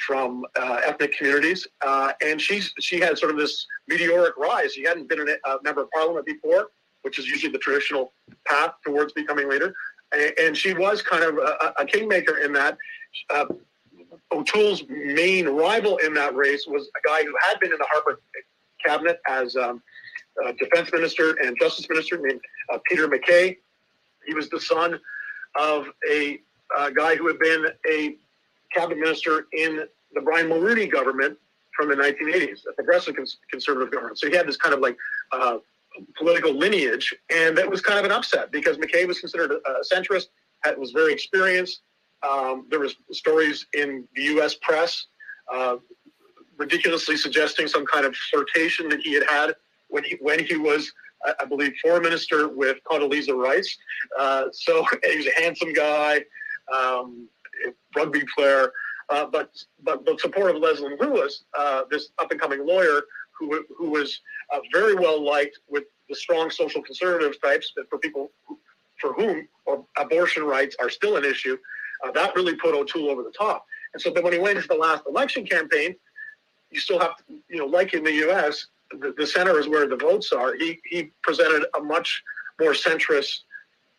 from 0.06 0.46
uh, 0.56 0.82
ethnic 0.86 1.16
communities. 1.18 1.68
Uh, 1.86 2.12
and 2.24 2.42
she's 2.42 2.74
she 2.80 3.00
had 3.00 3.18
sort 3.18 3.32
of 3.32 3.38
this 3.38 3.66
meteoric 3.88 4.38
rise. 4.38 4.74
She 4.74 4.84
hadn't 4.84 5.10
been 5.10 5.28
a 5.28 5.58
member 5.64 5.82
of 5.82 5.92
parliament 5.92 6.26
before, 6.26 6.70
which 7.04 7.20
is 7.20 7.28
usually 7.28 7.52
the 7.52 7.60
traditional 7.60 8.14
path 8.48 8.74
towards 8.86 9.14
becoming 9.14 9.50
leader. 9.50 9.74
And, 10.14 10.56
she 10.56 10.74
was 10.74 11.02
kind 11.02 11.24
of 11.24 11.38
a, 11.38 11.74
a 11.80 11.86
kingmaker 11.86 12.38
in 12.38 12.54
that. 12.54 12.78
O'Toole's 14.32 14.84
main 14.90 15.48
rival 15.48 15.98
in 15.98 16.14
that 16.16 16.36
race 16.36 16.66
was 16.68 16.90
a 16.98 17.08
guy 17.08 17.24
who 17.24 17.34
had 17.48 17.60
been 17.60 17.72
in 17.72 17.78
the 17.78 17.88
Harper 17.92 18.20
cabinet 18.84 19.20
as 19.28 19.56
um, 19.56 19.82
uh, 20.44 20.52
defense 20.54 20.92
minister 20.92 21.36
and 21.44 21.58
justice 21.60 21.88
minister 21.90 22.18
named 22.18 22.42
uh, 22.72 22.80
Peter 22.90 23.08
MacKay. 23.08 23.58
He 24.26 24.34
was 24.34 24.50
the 24.50 24.60
son 24.60 25.00
of 25.56 25.88
a 26.10 26.40
uh, 26.78 26.90
guy 26.90 27.16
who 27.16 27.28
had 27.28 27.40
been 27.40 27.68
a 27.90 28.16
cabinet 28.74 29.00
minister 29.00 29.48
in 29.54 29.86
the 30.14 30.22
Brian 30.22 30.48
Mulroney 30.48 30.92
government 30.92 31.38
from 31.76 31.90
the 31.90 31.96
1980s, 31.96 32.62
a 32.70 32.74
progressive 32.74 33.16
cons- 33.16 33.38
conservative 33.50 33.92
government. 33.92 34.18
So 34.20 34.30
he 34.30 34.36
had 34.36 34.48
this 34.48 34.58
kind 34.58 34.74
of 34.74 34.80
like 34.80 34.98
uh, 35.32 35.58
political 36.18 36.54
lineage, 36.54 37.14
and 37.30 37.58
that 37.58 37.70
was 37.70 37.82
kind 37.82 38.00
of 38.00 38.06
an 38.06 38.12
upset 38.12 38.52
because 38.52 38.78
MacKay 38.78 39.06
was 39.06 39.20
considered 39.20 39.52
a, 39.52 39.56
a 39.56 39.84
centrist, 39.94 40.28
had, 40.64 40.78
was 40.78 40.92
very 40.92 41.14
experienced. 41.14 41.82
Um, 42.28 42.68
there 42.70 42.80
was 42.80 42.96
stories 43.12 43.66
in 43.74 44.08
the 44.16 44.24
U.S. 44.24 44.56
press 44.56 45.08
uh, 45.52 45.78
ridiculously 46.58 47.18
suggesting 47.18 47.68
some 47.68 47.86
kind 47.86 48.06
of 48.06 48.16
flirtation 48.16 48.90
that 48.90 49.02
he 49.02 49.14
had 49.14 49.24
had 49.30 49.56
when 49.90 50.04
he 50.04 50.18
when 50.22 50.44
he 50.44 50.56
was 50.56 50.92
I 51.40 51.46
believe 51.46 51.74
foreign 51.82 52.04
minister 52.04 52.50
with 52.50 52.78
Condoleezza 52.84 53.36
Rice. 53.36 53.78
Uh, 54.20 54.46
so 54.52 54.86
he 55.04 55.18
was 55.18 55.28
a 55.28 55.42
handsome 55.42 55.74
guy, 55.74 56.22
um, 56.74 57.28
rugby 57.96 58.24
player. 58.36 58.72
Uh, 59.10 59.26
but 59.26 59.52
but 59.84 60.06
the 60.06 60.18
support 60.20 60.56
of 60.56 60.62
Leslyn 60.62 61.00
Lewis, 61.00 61.44
uh, 61.58 61.84
this 61.92 62.10
up 62.20 62.32
and 62.32 62.40
coming 62.40 62.66
lawyer 62.66 63.02
who 63.38 63.64
who 63.78 63.90
was 63.90 64.22
uh, 64.52 64.60
very 64.72 64.96
well 64.96 65.24
liked 65.24 65.60
with 65.70 65.84
the 66.10 66.16
strong 66.16 66.50
social 66.50 66.82
conservative 66.82 67.40
types 67.42 67.72
that 67.76 67.90
for 67.90 67.98
people 68.00 68.32
who, 68.48 68.58
for 69.00 69.14
whom 69.14 69.48
abortion 69.98 70.44
rights 70.44 70.76
are 70.80 70.90
still 70.90 71.18
an 71.18 71.26
issue, 71.26 71.58
uh, 72.04 72.12
that 72.12 72.36
really 72.36 72.56
put 72.56 72.76
O'Toole 72.76 73.10
over 73.10 73.24
the 73.24 73.32
top. 73.32 73.66
And 73.94 74.02
so 74.02 74.10
then 74.12 74.24
when 74.24 74.34
he 74.34 74.40
went 74.40 74.58
into 74.58 74.68
the 74.68 74.76
last 74.76 75.04
election 75.08 75.46
campaign, 75.46 75.96
you 76.72 76.80
still 76.80 77.00
have 77.00 77.16
to, 77.18 77.24
you 77.50 77.58
know, 77.58 77.66
like 77.66 77.94
in 77.94 78.04
the 78.04 78.14
U.S., 78.14 78.68
the, 79.00 79.14
the 79.18 79.26
center 79.26 79.60
is 79.60 79.68
where 79.68 79.88
the 79.88 79.96
votes 79.96 80.32
are. 80.32 80.56
He 80.56 80.80
he 80.86 81.12
presented 81.22 81.66
a 81.78 81.82
much 81.82 82.24
more 82.60 82.74
centrist 82.74 83.42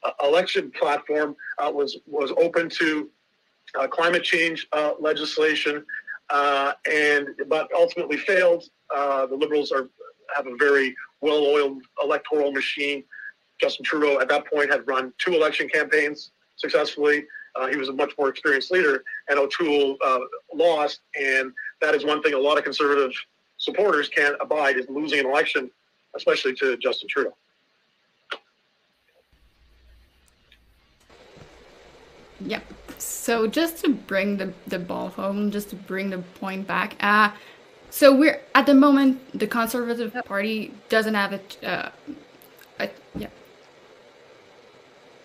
uh, 0.03 0.11
election 0.23 0.71
platform. 0.79 1.37
Uh, 1.59 1.71
was 1.73 1.99
was 2.07 2.33
open 2.37 2.69
to 2.71 3.11
uh, 3.79 3.87
climate 3.89 4.23
change 4.23 4.67
uh, 4.73 4.93
legislation, 5.01 5.85
uh, 6.31 6.73
and 6.91 7.29
but 7.49 7.69
ultimately 7.75 8.17
failed. 8.17 8.65
Uh, 8.95 9.27
the 9.27 9.35
Liberals 9.35 9.73
are 9.73 9.89
have 10.35 10.47
a 10.47 10.57
very 10.59 10.95
well-oiled 11.21 11.83
electoral 12.03 12.53
machine. 12.53 13.05
Justin 13.61 13.85
Trudeau 13.85 14.21
at 14.21 14.29
that 14.29 14.47
point 14.47 14.71
had 14.71 14.87
run 14.87 15.13
two 15.19 15.35
election 15.35 15.69
campaigns 15.69 16.33
successfully. 16.57 17.25
Uh, 17.57 17.69
he 17.69 17.77
was 17.77 17.89
a 17.89 17.93
much 17.93 18.13
more 18.19 18.29
experienced 18.29 18.73
leader, 18.73 19.05
and 19.29 19.39
O'Toole 19.39 19.97
uh, 20.05 20.19
lost. 20.53 21.01
And 21.21 21.53
that 21.81 21.95
is 21.95 22.05
one 22.05 22.21
thing 22.23 22.35
a 22.35 22.39
lot 22.39 22.59
of 22.59 22.65
conservative 22.65 23.13
supporters 23.59 24.09
can't 24.09 24.37
abide 24.41 24.77
is 24.77 24.87
losing 24.89 25.21
an 25.21 25.27
election, 25.27 25.71
especially 26.17 26.55
to 26.55 26.77
Justin 26.79 27.09
Trudeau. 27.09 27.35
Yep. 32.41 32.65
So 32.99 33.47
just 33.47 33.85
to 33.85 33.91
bring 33.91 34.37
the, 34.37 34.53
the 34.67 34.79
ball 34.79 35.09
home, 35.09 35.51
just 35.51 35.71
to 35.71 35.77
bring 35.77 36.11
the 36.11 36.19
point 36.19 36.67
back, 36.67 36.97
uh, 37.01 37.31
so 37.95 38.13
we're 38.13 38.41
at 38.57 38.67
the 38.67 38.75
moment 38.75 39.39
the 39.39 39.47
Conservative 39.47 40.13
Party 40.25 40.75
doesn't 40.89 41.15
have 41.15 41.33
it. 41.33 41.57
Uh, 41.63 41.91
a, 42.81 42.91
yeah. 43.15 43.29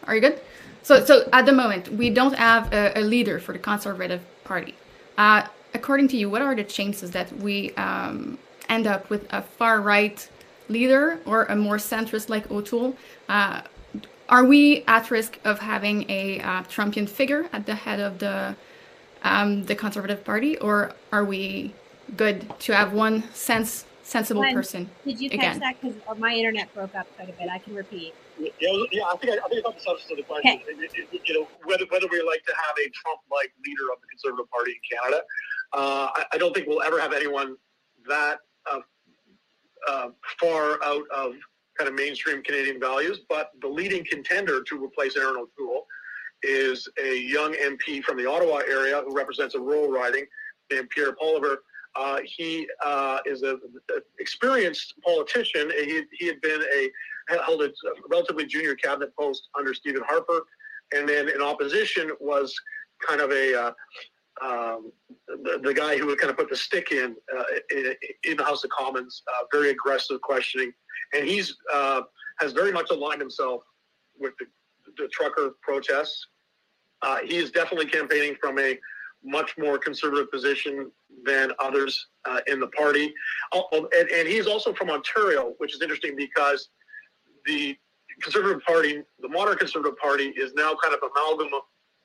Are 0.06 0.14
you 0.14 0.22
good? 0.22 0.40
So 0.84 1.04
so 1.04 1.28
at 1.34 1.48
the 1.48 1.52
moment 1.52 1.90
we 1.90 2.12
don't 2.12 2.36
have 2.36 2.72
a, 2.72 3.00
a 3.00 3.02
leader 3.02 3.40
for 3.40 3.54
the 3.54 3.60
Conservative 3.60 4.22
Party. 4.44 4.76
Uh, 5.18 5.48
according 5.74 6.10
to 6.10 6.18
you, 6.18 6.30
what 6.30 6.44
are 6.44 6.54
the 6.54 6.64
chances 6.64 7.10
that 7.12 7.36
we 7.38 7.74
um, 7.74 8.38
end 8.70 8.86
up 8.86 9.10
with 9.10 9.26
a 9.34 9.42
far 9.42 9.82
right 9.82 10.30
leader 10.68 11.20
or 11.26 11.46
a 11.46 11.56
more 11.56 11.78
centrist 11.78 12.30
like 12.30 12.52
O'Toole? 12.52 12.96
Uh, 13.28 13.62
are 14.30 14.46
we 14.46 14.84
at 14.88 15.10
risk 15.10 15.40
of 15.44 15.58
having 15.58 16.08
a 16.08 16.40
uh, 16.42 16.62
Trumpian 16.66 17.10
figure 17.10 17.50
at 17.52 17.66
the 17.66 17.74
head 17.74 18.00
of 18.00 18.20
the 18.20 18.56
um, 19.24 19.66
the 19.66 19.74
Conservative 19.74 20.24
Party, 20.24 20.56
or 20.60 20.94
are 21.12 21.26
we 21.26 21.74
good 22.16 22.52
to 22.62 22.76
have 22.76 22.94
one 22.94 23.24
sense 23.34 23.86
sensible 24.04 24.42
Glenn, 24.42 24.56
person? 24.56 24.90
Did 25.06 25.20
you 25.22 25.30
catch 25.30 25.40
again? 25.40 25.60
that? 25.60 25.82
Because 25.82 25.96
my 26.18 26.34
internet 26.34 26.74
broke 26.74 26.96
up 26.96 27.08
quite 27.16 27.30
a 27.30 27.34
bit. 27.34 27.48
I 27.50 27.60
can 27.60 27.76
repeat. 27.76 28.14
Yeah, 28.40 28.50
yeah, 28.92 29.04
I 29.04 29.16
think 29.18 29.34
I, 29.34 29.46
I 29.46 29.50
think 29.50 29.64
that's 29.64 29.76
the 29.78 29.82
substance 29.84 30.12
of 30.12 30.18
the 30.18 30.24
question. 30.24 30.52
Okay. 30.62 30.64
It- 30.72 30.92
it- 30.96 31.08
it- 31.14 31.22
you 31.26 31.34
know, 31.42 31.48
whether 31.66 31.86
whether 31.90 32.08
we 32.12 32.22
like 32.24 32.44
to 32.46 32.54
have 32.56 32.76
a 32.78 32.90
Trump-like 32.90 33.52
leader 33.66 33.92
of 33.94 34.02
the 34.02 34.08
Conservative 34.08 34.50
Party 34.50 34.72
in 34.72 34.98
Canada, 34.98 35.22
uh, 35.74 36.08
I, 36.16 36.26
I 36.34 36.38
don't 36.38 36.54
think 36.56 36.68
we'll 36.68 36.82
ever 36.82 37.00
have 37.00 37.14
anyone 37.14 37.56
that 38.08 38.40
uh, 38.72 38.80
uh, 39.88 40.10
far 40.40 40.84
out 40.84 41.04
of 41.14 41.34
kind 41.78 41.88
of 41.88 41.94
mainstream 41.94 42.42
Canadian 42.44 42.80
values. 42.80 43.20
But 43.30 43.52
the 43.62 43.68
leading 43.68 44.04
contender 44.06 44.64
to 44.64 44.84
replace 44.84 45.16
Erin 45.18 45.36
O'Toole 45.38 45.86
is 46.42 46.88
a 47.04 47.18
young 47.20 47.54
MP 47.54 48.02
from 48.04 48.18
the 48.18 48.26
Ottawa 48.26 48.58
area 48.68 49.02
who 49.06 49.14
represents 49.16 49.56
a 49.56 49.60
rural 49.60 49.90
riding 49.92 50.26
named 50.72 50.90
Pierre 50.90 51.14
Poilievre. 51.14 51.58
Uh, 51.96 52.20
he 52.24 52.68
uh, 52.86 53.20
is 53.26 53.44
a, 53.44 53.56
a 53.56 54.00
experienced 54.20 54.94
politician. 55.04 55.72
He, 55.72 56.04
he 56.12 56.28
had 56.28 56.40
been 56.42 56.62
a 56.62 56.90
held 57.46 57.62
a 57.62 57.72
relatively 58.10 58.46
junior 58.46 58.76
cabinet 58.76 59.16
post 59.16 59.50
under 59.58 59.74
Stephen 59.74 60.04
Harper, 60.08 60.42
and 60.96 61.08
then 61.08 61.30
in 61.30 61.42
opposition 61.42 62.12
was 62.20 62.54
kind 63.08 63.22
of 63.22 63.32
a 63.32 63.60
uh, 63.60 63.72
um, 64.42 64.92
the, 65.28 65.60
the 65.64 65.74
guy 65.74 65.98
who 65.98 66.08
would 66.08 66.20
kind 66.20 66.32
of 66.32 66.38
put 66.38 66.50
the 66.50 66.56
stick 66.56 66.92
in 66.92 67.16
uh, 67.36 67.44
in, 67.72 67.94
in 68.24 68.38
the 68.38 68.44
House 68.44 68.64
of 68.64 68.70
Commons. 68.70 69.24
Uh, 69.28 69.46
very 69.52 69.72
aggressive 69.72 70.22
questioning, 70.22 70.72
and 71.14 71.28
he's 71.28 71.56
uh, 71.74 72.02
has 72.40 72.54
very 72.54 72.72
much 72.72 72.90
aligned 72.92 73.22
himself 73.22 73.64
with 74.18 74.34
the, 74.40 74.46
the 74.98 75.08
trucker 75.10 75.56
protests. 75.62 76.28
He 77.26 77.38
is 77.38 77.52
definitely 77.52 77.88
campaigning 77.88 78.36
from 78.40 78.60
a 78.60 78.78
much 79.24 79.58
more 79.58 79.78
conservative 79.78 80.32
position 80.32 80.92
than 81.26 81.52
others 81.60 82.08
uh, 82.26 82.40
in 82.48 82.60
the 82.60 82.68
party. 82.68 83.14
Oh, 83.52 83.88
and, 83.98 84.10
and 84.10 84.28
he's 84.28 84.48
also 84.48 84.74
from 84.74 84.90
Ontario, 84.90 85.54
which 85.58 85.76
is 85.76 85.82
interesting 85.82 86.16
because 86.16 86.70
the 87.46 87.78
Conservative 88.22 88.62
Party, 88.66 89.02
the 89.20 89.30
modern 89.30 89.58
Conservative 89.58 89.98
Party, 89.98 90.34
is 90.36 90.54
now 90.54 90.76
kind 90.82 90.94
of 90.94 91.00
amalgam 91.10 91.50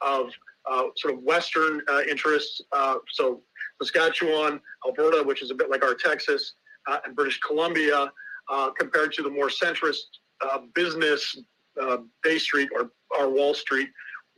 of 0.01 0.31
uh, 0.71 0.85
sort 0.97 1.15
of 1.15 1.23
Western 1.23 1.83
uh, 1.89 2.03
interests. 2.09 2.61
Uh, 2.73 2.97
so 3.13 3.43
Saskatchewan, 3.83 4.61
Alberta, 4.87 5.23
which 5.25 5.43
is 5.43 5.51
a 5.51 5.55
bit 5.55 5.71
like 5.71 5.85
our 5.85 5.95
Texas, 5.95 6.55
uh, 6.87 6.99
and 7.05 7.17
British 7.17 7.41
Columbia, 7.41 8.13
uh, 8.51 8.71
compared 8.79 9.13
to 9.15 9.23
the 9.23 9.31
more 9.31 9.49
centrist 9.49 10.03
uh, 10.45 10.59
business 10.75 11.37
uh, 11.81 11.99
Bay 12.23 12.39
Street 12.39 12.69
or, 12.75 12.91
or 13.19 13.31
Wall 13.31 13.55
Street 13.55 13.89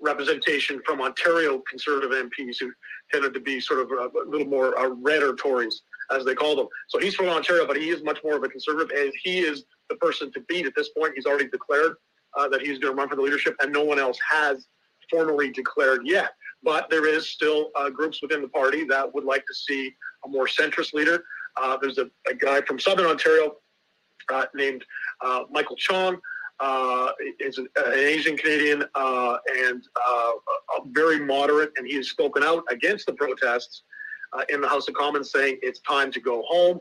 representation 0.00 0.80
from 0.84 1.00
Ontario 1.00 1.62
Conservative 1.68 2.10
MPs 2.10 2.56
who 2.60 2.72
tended 3.10 3.34
to 3.34 3.40
be 3.40 3.60
sort 3.60 3.80
of 3.80 3.90
a, 3.90 4.18
a 4.18 4.28
little 4.28 4.46
more 4.46 4.78
uh, 4.78 4.88
red 4.88 5.22
or 5.22 5.34
Tories, 5.34 5.82
as 6.10 6.24
they 6.24 6.34
call 6.34 6.56
them. 6.56 6.68
So 6.88 6.98
he's 6.98 7.14
from 7.14 7.26
Ontario, 7.26 7.66
but 7.66 7.76
he 7.76 7.88
is 7.88 8.02
much 8.02 8.18
more 8.22 8.36
of 8.36 8.42
a 8.42 8.48
conservative, 8.48 8.96
and 8.96 9.12
he 9.22 9.40
is 9.40 9.64
the 9.88 9.96
person 9.96 10.32
to 10.32 10.40
beat 10.48 10.66
at 10.66 10.74
this 10.76 10.90
point. 10.90 11.12
He's 11.14 11.26
already 11.26 11.48
declared 11.48 11.94
uh, 12.36 12.48
that 12.48 12.60
he's 12.60 12.78
going 12.78 12.94
to 12.94 12.98
run 12.98 13.08
for 13.08 13.16
the 13.16 13.22
leadership, 13.22 13.56
and 13.60 13.72
no 13.72 13.84
one 13.84 13.98
else 13.98 14.18
has 14.30 14.66
formally 15.10 15.50
declared 15.50 16.02
yet. 16.04 16.30
But 16.62 16.90
there 16.90 17.06
is 17.08 17.28
still 17.28 17.70
uh, 17.76 17.90
groups 17.90 18.20
within 18.22 18.42
the 18.42 18.48
party 18.48 18.84
that 18.84 19.14
would 19.14 19.24
like 19.24 19.44
to 19.46 19.54
see 19.54 19.92
a 20.24 20.28
more 20.28 20.46
centrist 20.46 20.92
leader. 20.94 21.24
Uh, 21.60 21.76
there's 21.80 21.98
a, 21.98 22.10
a 22.28 22.34
guy 22.34 22.60
from 22.62 22.78
Southern 22.78 23.06
Ontario 23.06 23.56
uh, 24.32 24.46
named 24.54 24.84
uh, 25.24 25.44
Michael 25.50 25.76
Chong. 25.76 26.18
Uh, 26.58 27.12
is 27.38 27.58
an, 27.58 27.68
an 27.76 27.92
Asian 27.92 28.34
Canadian 28.34 28.82
uh, 28.94 29.36
and 29.66 29.86
uh, 30.08 30.32
very 30.86 31.18
moderate, 31.18 31.70
and 31.76 31.86
he 31.86 31.96
has 31.96 32.08
spoken 32.08 32.42
out 32.42 32.64
against 32.70 33.04
the 33.04 33.12
protests 33.12 33.82
uh, 34.32 34.42
in 34.48 34.60
the 34.62 34.68
House 34.68 34.88
of 34.88 34.94
Commons, 34.94 35.30
saying 35.30 35.58
it's 35.62 35.80
time 35.80 36.10
to 36.12 36.20
go 36.20 36.42
home, 36.48 36.80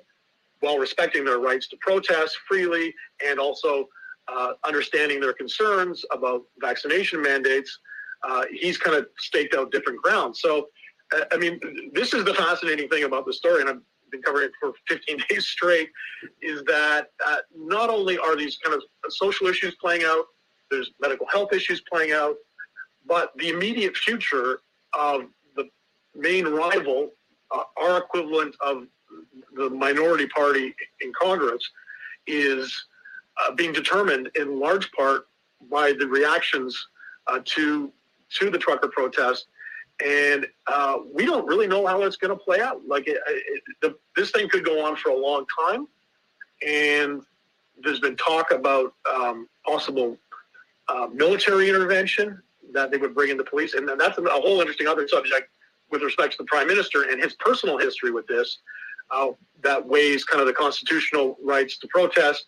while 0.61 0.77
respecting 0.77 1.25
their 1.25 1.39
rights 1.39 1.67
to 1.67 1.77
protest 1.81 2.37
freely 2.47 2.93
and 3.25 3.39
also 3.39 3.87
uh, 4.27 4.53
understanding 4.63 5.19
their 5.19 5.33
concerns 5.33 6.03
about 6.11 6.43
vaccination 6.59 7.21
mandates. 7.21 7.79
Uh, 8.23 8.45
he's 8.51 8.77
kind 8.77 8.95
of 8.97 9.07
staked 9.19 9.53
out 9.55 9.71
different 9.71 10.01
grounds. 10.01 10.41
So, 10.41 10.69
uh, 11.15 11.25
I 11.31 11.37
mean, 11.37 11.59
this 11.93 12.13
is 12.13 12.23
the 12.23 12.33
fascinating 12.33 12.87
thing 12.89 13.03
about 13.03 13.25
the 13.25 13.33
story, 13.33 13.61
and 13.61 13.69
I've 13.69 13.81
been 14.15 14.23
covering 14.23 14.45
it 14.45 14.51
for 14.59 14.73
15 14.87 15.17
days 15.29 15.47
straight, 15.47 15.89
is 16.41 16.63
that 16.63 17.11
uh, 17.25 17.37
not 17.55 17.89
only 17.89 18.17
are 18.17 18.35
these 18.35 18.57
kind 18.57 18.75
of 18.75 18.83
social 19.09 19.47
issues 19.47 19.75
playing 19.75 20.03
out, 20.03 20.25
there's 20.71 20.91
medical 20.99 21.27
health 21.27 21.53
issues 21.53 21.81
playing 21.91 22.11
out, 22.11 22.35
but 23.07 23.31
the 23.37 23.49
immediate 23.49 23.95
future 23.95 24.59
of 24.93 25.25
the 25.55 25.69
main 26.15 26.45
rival, 26.45 27.11
uh, 27.51 27.63
our 27.77 27.99
equivalent 27.99 28.55
of 28.61 28.87
the 29.55 29.69
minority 29.69 30.27
party 30.27 30.73
in 31.01 31.11
Congress, 31.19 31.61
is 32.27 32.73
uh, 33.41 33.53
being 33.53 33.71
determined 33.71 34.29
in 34.35 34.59
large 34.59 34.91
part 34.91 35.27
by 35.69 35.93
the 35.93 36.07
reactions 36.07 36.87
uh, 37.27 37.39
to 37.45 37.91
to 38.39 38.49
the 38.49 38.57
trucker 38.57 38.87
protest, 38.87 39.47
and 40.03 40.47
uh, 40.67 40.97
we 41.13 41.25
don't 41.25 41.45
really 41.47 41.67
know 41.67 41.85
how 41.85 42.01
it's 42.01 42.17
going 42.17 42.35
to 42.35 42.43
play 42.43 42.59
out. 42.59 42.81
Like 42.87 43.07
it, 43.07 43.17
it, 43.27 43.63
the, 43.81 43.95
this 44.15 44.31
thing 44.31 44.49
could 44.49 44.65
go 44.65 44.85
on 44.85 44.95
for 44.95 45.09
a 45.09 45.17
long 45.17 45.45
time, 45.67 45.87
and 46.65 47.21
there's 47.83 47.99
been 47.99 48.15
talk 48.15 48.51
about 48.51 48.93
um, 49.13 49.47
possible 49.65 50.17
uh, 50.87 51.07
military 51.13 51.69
intervention 51.69 52.41
that 52.73 52.91
they 52.91 52.97
would 52.97 53.13
bring 53.13 53.29
in 53.29 53.37
the 53.37 53.43
police, 53.43 53.73
and 53.73 53.89
that's 53.99 54.17
a 54.17 54.21
whole 54.29 54.59
interesting 54.59 54.87
other 54.87 55.07
subject 55.07 55.49
with 55.91 56.01
respect 56.01 56.31
to 56.31 56.37
the 56.39 56.45
prime 56.45 56.67
minister 56.67 57.03
and 57.03 57.21
his 57.21 57.33
personal 57.33 57.77
history 57.77 58.11
with 58.11 58.27
this. 58.27 58.59
Uh, 59.11 59.29
that 59.61 59.85
weighs 59.85 60.23
kind 60.23 60.41
of 60.41 60.47
the 60.47 60.53
constitutional 60.53 61.37
rights 61.43 61.77
to 61.77 61.87
protest 61.87 62.45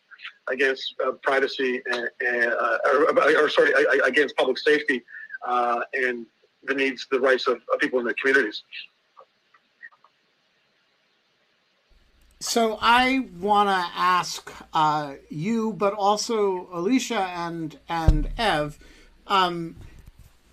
against 0.50 0.96
uh, 1.06 1.12
privacy 1.22 1.82
and, 1.92 2.10
uh, 2.52 2.78
or, 2.86 3.44
or 3.44 3.50
sorry 3.50 3.72
against 4.06 4.36
public 4.36 4.58
safety 4.58 5.04
uh, 5.48 5.82
and 5.94 6.26
the 6.64 6.74
needs, 6.74 7.08
the 7.12 7.20
rights 7.20 7.48
of, 7.48 7.58
of 7.74 7.80
people 7.80 8.00
in 8.00 8.06
the 8.06 8.14
communities. 8.16 8.64
So 12.40 12.78
I 12.82 13.28
want 13.40 13.70
to 13.70 14.00
ask 14.00 14.52
uh, 14.72 15.16
you, 15.30 15.74
but 15.74 15.94
also 15.94 16.68
Alicia 16.72 17.20
and 17.20 17.80
and 17.90 18.30
Eve. 18.40 18.78
Um, 19.26 19.76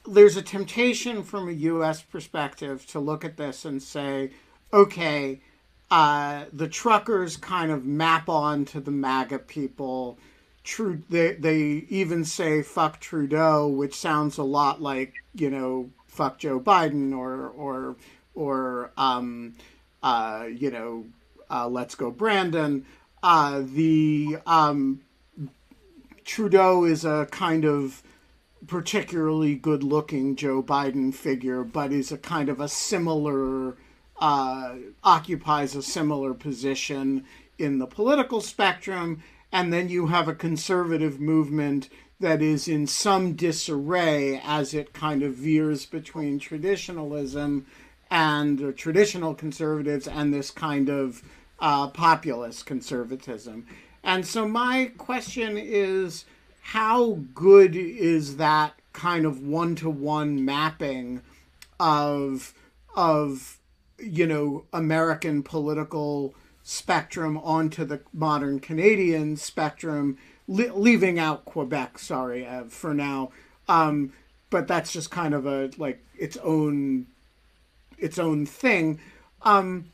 there's 0.07 0.37
a 0.37 0.43
temptation 0.43 1.23
from 1.23 1.49
a 1.49 1.53
U.S. 1.53 2.03
perspective 2.03 2.87
to 2.89 3.01
look 3.01 3.25
at 3.25 3.37
this 3.37 3.65
and 3.65 3.83
say, 3.83 4.31
okay, 4.73 5.41
uh, 5.91 6.45
the 6.53 6.69
truckers 6.69 7.37
kind 7.37 7.71
of 7.71 7.85
map 7.85 8.29
on 8.29 8.65
to 8.67 8.81
the 8.81 8.91
MAGA 8.91 9.41
people. 9.41 10.19
True, 10.63 11.03
they 11.11 11.35
they 11.35 11.85
even 11.91 12.25
say 12.25 12.63
"fuck 12.63 12.99
Trudeau," 12.99 13.69
which 13.69 13.95
sounds 13.95 14.39
a 14.39 14.43
lot 14.43 14.81
like 14.81 15.13
you 15.35 15.51
know 15.51 15.91
"fuck 16.07 16.39
Joe 16.39 16.59
Biden" 16.59 17.15
or 17.15 17.49
or 17.49 17.97
or 18.35 18.91
um, 18.97 19.55
uh, 20.03 20.47
you 20.51 20.71
know, 20.71 21.05
uh, 21.55 21.69
let's 21.69 21.95
go 21.95 22.11
Brandon. 22.11 22.85
Uh, 23.23 23.63
the 23.65 24.39
um, 24.45 25.01
Trudeau 26.25 26.85
is 26.85 27.05
a 27.05 27.29
kind 27.31 27.65
of 27.65 28.03
particularly 28.67 29.55
good 29.55 29.85
looking 29.85 30.37
Joe 30.37 30.63
Biden 30.63 31.15
figure, 31.15 31.63
but 31.63 31.93
is 31.93 32.11
a 32.11 32.19
kind 32.19 32.49
of 32.49 32.61
a 32.61 32.69
similar, 32.69 33.77
uh, 34.19 34.75
occupies 35.05 35.77
a 35.77 35.83
similar 35.83 36.35
position 36.35 37.25
in 37.59 37.79
the 37.79 37.87
political 37.87 38.41
spectrum. 38.41 39.23
And 39.53 39.73
then 39.73 39.89
you 39.89 40.09
have 40.09 40.27
a 40.27 40.35
conservative 40.35 41.21
movement 41.21 41.89
that 42.19 42.43
is 42.43 42.67
in 42.67 42.87
some 42.87 43.35
disarray 43.35 44.41
as 44.43 44.75
it 44.75 44.93
kind 44.93 45.23
of 45.23 45.35
veers 45.35 45.87
between 45.87 46.39
traditionalism 46.39 47.67
and 48.11 48.77
traditional 48.77 49.35
conservatives 49.35 50.09
and 50.09 50.33
this 50.33 50.51
kind 50.51 50.89
of 50.89 51.23
uh, 51.61 51.89
populist 51.89 52.67
conservatism. 52.67 53.67
And 54.03 54.27
so 54.27 54.47
my 54.47 54.93
question 54.99 55.57
is 55.57 56.25
how 56.61 57.21
good 57.35 57.75
is 57.77 58.37
that 58.37 58.75
kind 58.93 59.27
of 59.27 59.43
one-to-one 59.43 60.45
mapping 60.45 61.21
of 61.81 62.55
of 62.95 63.59
you 63.99 64.27
know 64.27 64.65
American 64.73 65.43
political 65.43 66.35
spectrum 66.63 67.37
onto 67.39 67.85
the 67.85 68.01
modern 68.13 68.59
Canadian 68.61 69.37
spectrum, 69.37 70.17
li- 70.49 70.71
leaving 70.71 71.19
out 71.19 71.45
Quebec. 71.45 71.99
Sorry 71.99 72.47
uh, 72.47 72.65
for 72.65 72.95
now, 72.95 73.31
um, 73.69 74.13
but 74.51 74.67
that's 74.67 74.93
just 74.93 75.11
kind 75.11 75.35
of 75.35 75.47
a 75.47 75.71
like 75.77 76.03
its 76.17 76.37
own 76.39 77.07
its 77.99 78.19
own 78.19 78.47
thing. 78.47 79.01
Um, 79.43 79.91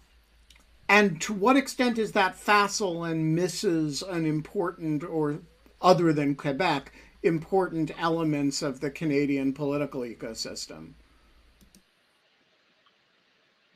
and 0.90 1.20
to 1.20 1.32
what 1.32 1.56
extent 1.56 1.98
is 1.98 2.10
that 2.12 2.34
facile 2.34 3.04
and 3.04 3.32
misses 3.36 4.02
an 4.02 4.26
important 4.26 5.04
or 5.04 5.38
other 5.80 6.12
than 6.12 6.34
Quebec 6.34 6.92
important 7.22 7.92
elements 7.96 8.60
of 8.60 8.80
the 8.80 8.90
Canadian 8.90 9.52
political 9.52 10.00
ecosystem? 10.00 10.94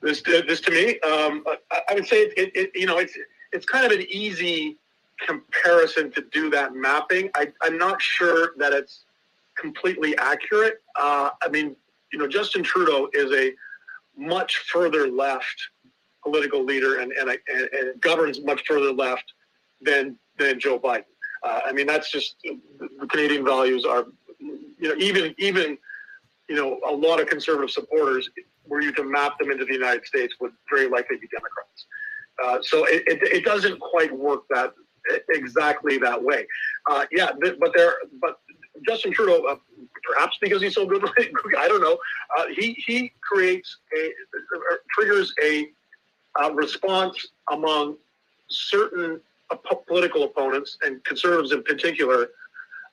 This, 0.03 0.23
this 0.23 0.61
to 0.63 0.73
me, 0.73 0.99
um, 1.09 1.45
I, 1.71 1.81
I 1.91 1.95
would 1.95 2.07
say 2.07 2.23
it, 2.37 2.51
it, 2.53 2.71
you 2.75 2.87
know, 2.87 2.99
it's 2.99 3.17
it's 3.53 3.65
kind 3.65 3.87
of 3.87 3.93
an 3.93 4.05
easy 4.11 4.77
comparison 5.25 6.11
to 6.11 6.23
do 6.33 6.51
that 6.51 6.75
mapping. 6.75 7.31
I, 7.37 7.53
I'm 7.63 7.79
not 7.79 8.03
sure 8.03 8.55
that 8.59 8.73
it's 8.73 9.05
completely 9.57 10.19
accurate. 10.19 10.83
Uh, 10.99 11.31
I 11.41 11.49
mean, 11.49 11.77
you 12.13 12.19
know, 12.19 12.27
Justin 12.27 12.65
Trudeau 12.65 13.09
is 13.13 13.31
a 13.31 13.53
much 14.17 14.59
further 14.67 15.09
left 15.09 15.69
political 16.25 16.65
leader 16.65 17.01
and, 17.01 17.13
and, 17.13 17.29
and, 17.31 17.69
and 17.73 18.01
governs 18.01 18.43
much 18.43 18.63
further 18.67 18.93
left 18.93 19.25
than 19.81 20.19
than 20.39 20.59
Joe 20.59 20.79
Biden. 20.79 21.05
Uh, 21.45 21.61
I 21.67 21.73
mean, 21.73 21.87
that's 21.87 22.11
just 22.11 22.37
the 22.43 23.07
Canadian 23.09 23.45
values 23.45 23.85
are, 23.85 24.07
you 24.41 24.89
know, 24.89 24.95
even 24.99 25.35
even 25.39 25.79
you 26.49 26.57
know 26.57 26.81
a 26.87 26.93
lot 26.93 27.21
of 27.21 27.29
conservative 27.29 27.71
supporters, 27.71 28.31
were 28.67 28.81
you 28.81 28.93
to 28.93 29.05
map 29.05 29.39
them 29.39 29.51
into 29.51 29.65
the 29.65 29.75
United 29.75 30.07
States, 30.07 30.35
would 30.41 30.53
very 30.71 30.89
likely 30.89 31.17
be 31.17 31.29
Democrats. 31.29 31.87
Uh, 32.43 32.59
so 32.63 32.85
it, 32.87 33.05
it, 33.07 33.23
it, 33.23 33.45
doesn't 33.45 33.79
quite 33.79 34.13
work 34.17 34.43
that 34.51 34.73
exactly 35.31 35.99
that 35.99 36.21
way. 36.21 36.45
Uh, 36.91 37.05
yeah, 37.13 37.31
but 37.61 37.73
there, 37.77 37.95
but 38.21 38.41
Justin 38.89 39.13
Trudeau, 39.13 39.45
uh, 39.45 39.57
perhaps 40.03 40.37
because 40.41 40.61
he's 40.61 40.75
so 40.75 40.87
good, 40.87 41.05
I 41.59 41.69
don't 41.69 41.81
know. 41.81 41.97
Uh, 42.37 42.47
he 42.57 42.73
he 42.87 43.13
creates 43.23 43.77
a 43.97 44.11
triggers 44.95 45.33
a 45.43 45.69
uh, 46.43 46.53
response 46.53 47.29
among 47.51 47.97
certain 48.49 49.21
uh, 49.51 49.57
political 49.87 50.25
opponents 50.25 50.79
and 50.83 51.03
conservatives 51.05 51.53
in 51.53 51.63
particular 51.63 52.29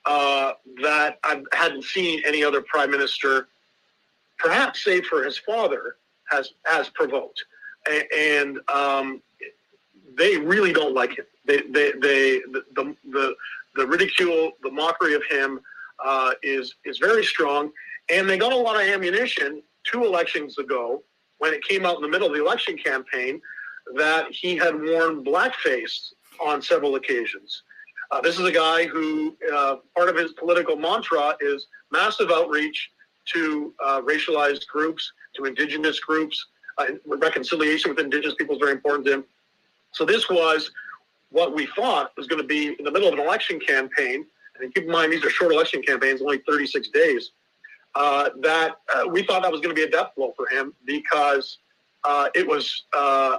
uh, 0.06 0.54
that 0.82 1.20
I 1.24 1.42
hadn't 1.54 1.84
seen 1.84 2.22
any 2.26 2.44
other 2.44 2.62
prime 2.62 2.92
minister, 2.92 3.48
perhaps 4.38 4.84
save 4.84 5.06
for 5.06 5.24
his 5.24 5.38
father, 5.38 5.98
has 6.30 6.54
has 6.66 6.90
provoked, 6.90 7.44
and 8.16 8.60
um, 8.68 9.22
they 10.18 10.38
really 10.38 10.74
don't 10.74 10.96
like 10.96 11.18
him. 11.18 11.26
They 11.46 11.62
they, 11.62 11.92
they 11.92 12.40
the, 12.40 12.64
the 12.76 12.96
the 13.12 13.36
the 13.76 13.88
ridicule, 13.88 14.54
the 14.64 14.72
mockery 14.72 15.14
of 15.14 15.24
him 15.30 15.60
uh, 16.04 16.32
is 16.42 16.76
is 16.84 16.98
very 16.98 17.24
strong, 17.24 17.72
and 18.10 18.30
they 18.30 18.38
got 18.38 18.54
a 18.54 18.58
lot 18.58 18.76
of 18.76 18.82
ammunition 18.82 19.62
two 19.84 20.04
elections 20.04 20.58
ago 20.58 21.04
when 21.42 21.56
it 21.56 21.64
came 21.64 21.88
out 21.88 21.96
in 21.96 22.04
the 22.04 22.08
middle 22.08 22.28
of 22.28 22.34
the 22.34 22.40
election 22.40 22.78
campaign 22.78 23.42
that 23.96 24.28
he 24.32 24.56
had 24.56 24.76
worn 24.76 25.24
blackface 25.26 26.14
on 26.40 26.62
several 26.62 26.96
occasions. 26.96 27.64
Uh, 28.12 28.22
this 28.22 28.38
is 28.38 28.46
a 28.46 28.52
guy 28.52 28.86
who 28.86 29.36
uh, 29.52 29.78
part 29.98 30.08
of 30.08 30.16
his 30.16 30.34
political 30.34 30.76
mantra 30.76 31.36
is 31.42 31.66
massive 31.92 32.30
outreach 32.30 32.92
to 33.34 33.74
uh, 33.84 34.00
racialized 34.02 34.68
groups, 34.68 35.12
to 35.36 35.46
indigenous 35.46 36.00
groups. 36.00 36.46
Uh, 36.78 36.86
reconciliation 37.06 37.90
with 37.90 38.00
indigenous 38.00 38.36
people 38.36 38.54
is 38.54 38.60
very 38.60 38.74
important 38.74 39.04
to 39.08 39.14
him. 39.14 39.24
So 39.94 40.06
this 40.06 40.30
was 40.30 40.70
what 41.32 41.56
we 41.56 41.66
thought 41.76 42.12
was 42.18 42.28
going 42.28 42.42
to 42.42 42.48
be 42.48 42.76
in 42.78 42.86
the 42.86 42.92
middle 42.92 43.08
of 43.08 43.16
an 43.16 43.20
election 43.20 43.60
campaign. 43.60 44.28
And 44.60 44.72
keep 44.76 44.84
in 44.84 44.92
mind, 44.92 45.12
these 45.12 45.26
are 45.26 45.32
short 45.32 45.52
election 45.54 45.82
campaigns, 45.82 46.22
only 46.22 46.38
36 46.48 46.90
days 46.90 47.32
uh, 47.96 48.30
that 48.42 48.76
uh, 48.96 49.08
we 49.08 49.24
thought 49.24 49.42
that 49.44 49.52
was 49.52 49.62
going 49.62 49.76
to 49.76 49.80
be 49.80 49.88
a 49.88 49.90
death 49.90 50.12
blow 50.16 50.34
for 50.36 50.48
him 50.48 50.74
because 50.86 51.58
uh, 52.04 52.30
it 52.34 52.48
was 52.48 52.86
uh, 52.94 53.38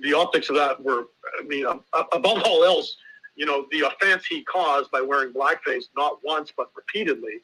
the 0.00 0.12
optics 0.12 0.48
of 0.48 0.56
that 0.56 0.82
were, 0.82 1.06
I 1.40 1.44
mean, 1.44 1.66
above 1.66 2.42
all 2.44 2.64
else, 2.64 2.96
you 3.36 3.46
know, 3.46 3.66
the 3.70 3.80
offense 3.80 4.24
he 4.26 4.42
caused 4.44 4.90
by 4.90 5.00
wearing 5.00 5.32
blackface 5.32 5.84
not 5.96 6.18
once 6.24 6.52
but 6.56 6.70
repeatedly 6.76 7.40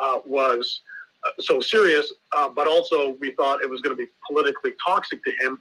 uh, 0.00 0.18
was 0.24 0.82
uh, 1.24 1.30
so 1.40 1.60
serious. 1.60 2.12
but 2.54 2.66
also, 2.66 3.16
we 3.20 3.32
thought 3.32 3.62
it 3.62 3.68
was 3.68 3.80
going 3.80 3.96
to 3.96 4.02
be 4.02 4.10
politically 4.26 4.72
toxic 4.84 5.22
to 5.24 5.32
him, 5.40 5.60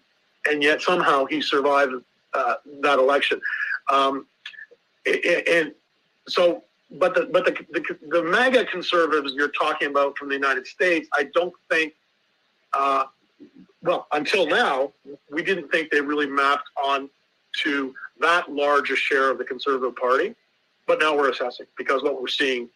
and 0.49 0.63
yet 0.63 0.81
somehow 0.81 1.25
he 1.25 1.41
survived 1.41 1.93
that 2.81 2.99
election. 2.99 3.41
Um, 3.89 4.27
and 5.05 5.73
so 6.27 6.63
but 6.91 7.13
the 7.13 7.25
but 7.31 7.45
the, 7.45 7.51
the 7.71 7.97
the 8.09 8.23
MAGA 8.23 8.65
conservatives 8.65 9.33
you're 9.35 9.49
talking 9.49 9.89
about 9.89 10.17
from 10.17 10.29
the 10.29 10.35
United 10.35 10.65
States, 10.67 11.07
I 11.13 11.29
don't 11.33 11.53
think. 11.69 11.93
Uh, 12.73 13.05
well, 13.83 14.07
until 14.11 14.47
now, 14.47 14.91
we 15.31 15.43
didn't 15.43 15.69
think 15.71 15.91
they 15.91 16.01
really 16.01 16.25
mapped 16.25 16.67
on 16.83 17.09
to 17.63 17.93
that 18.19 18.51
large 18.51 18.91
a 18.91 18.95
share 18.95 19.29
of 19.29 19.37
the 19.37 19.43
Conservative 19.43 19.95
Party, 19.95 20.35
but 20.85 20.99
now 20.99 21.15
we're 21.15 21.29
assessing 21.29 21.65
because 21.77 22.03
what 22.03 22.19
we're 22.19 22.27
seeing 22.27 22.69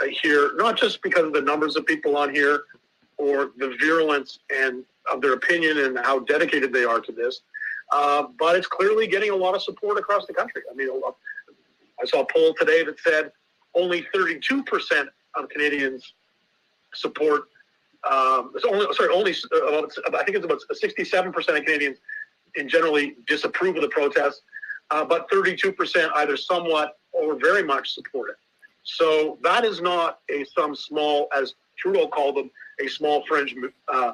uh, 0.00 0.06
here, 0.06 0.52
not 0.56 0.76
just 0.76 1.02
because 1.02 1.24
of 1.24 1.32
the 1.32 1.40
numbers 1.40 1.76
of 1.76 1.86
people 1.86 2.16
on 2.16 2.34
here 2.34 2.64
or 3.16 3.52
the 3.58 3.76
virulence 3.80 4.40
and 4.54 4.84
of 5.10 5.20
their 5.20 5.34
opinion 5.34 5.78
and 5.78 5.98
how 5.98 6.18
dedicated 6.20 6.72
they 6.72 6.84
are 6.84 7.00
to 7.00 7.12
this, 7.12 7.40
uh, 7.92 8.24
but 8.38 8.56
it's 8.56 8.66
clearly 8.66 9.06
getting 9.06 9.30
a 9.30 9.36
lot 9.36 9.54
of 9.54 9.62
support 9.62 9.98
across 9.98 10.26
the 10.26 10.34
country. 10.34 10.62
I 10.70 10.74
mean, 10.74 10.88
I 12.00 12.06
saw 12.06 12.20
a 12.22 12.26
poll 12.26 12.54
today 12.54 12.84
that 12.84 12.98
said 13.00 13.32
only 13.74 14.06
32% 14.14 15.08
of 15.36 15.48
Canadians 15.48 16.14
support. 16.94 17.44
Um, 18.10 18.52
only, 18.68 18.86
sorry, 18.94 19.14
only 19.14 19.32
uh, 19.32 19.82
I 20.14 20.24
think 20.24 20.36
it's 20.36 20.44
about 20.44 20.60
67% 20.70 21.36
of 21.36 21.64
Canadians 21.64 21.98
in 22.56 22.68
generally 22.68 23.16
disapprove 23.26 23.76
of 23.76 23.82
the 23.82 23.88
protest, 23.88 24.42
uh, 24.90 25.04
but 25.04 25.30
32% 25.30 26.10
either 26.16 26.36
somewhat 26.36 26.98
or 27.12 27.38
very 27.38 27.62
much 27.62 27.92
support 27.94 28.30
it. 28.30 28.36
So 28.82 29.38
that 29.42 29.64
is 29.64 29.80
not 29.80 30.20
a 30.30 30.44
some 30.44 30.74
small, 30.74 31.28
as 31.36 31.54
Trudeau 31.78 32.08
called 32.08 32.36
them, 32.36 32.50
a 32.84 32.88
small 32.88 33.24
fringe, 33.26 33.54
uh, 33.92 34.12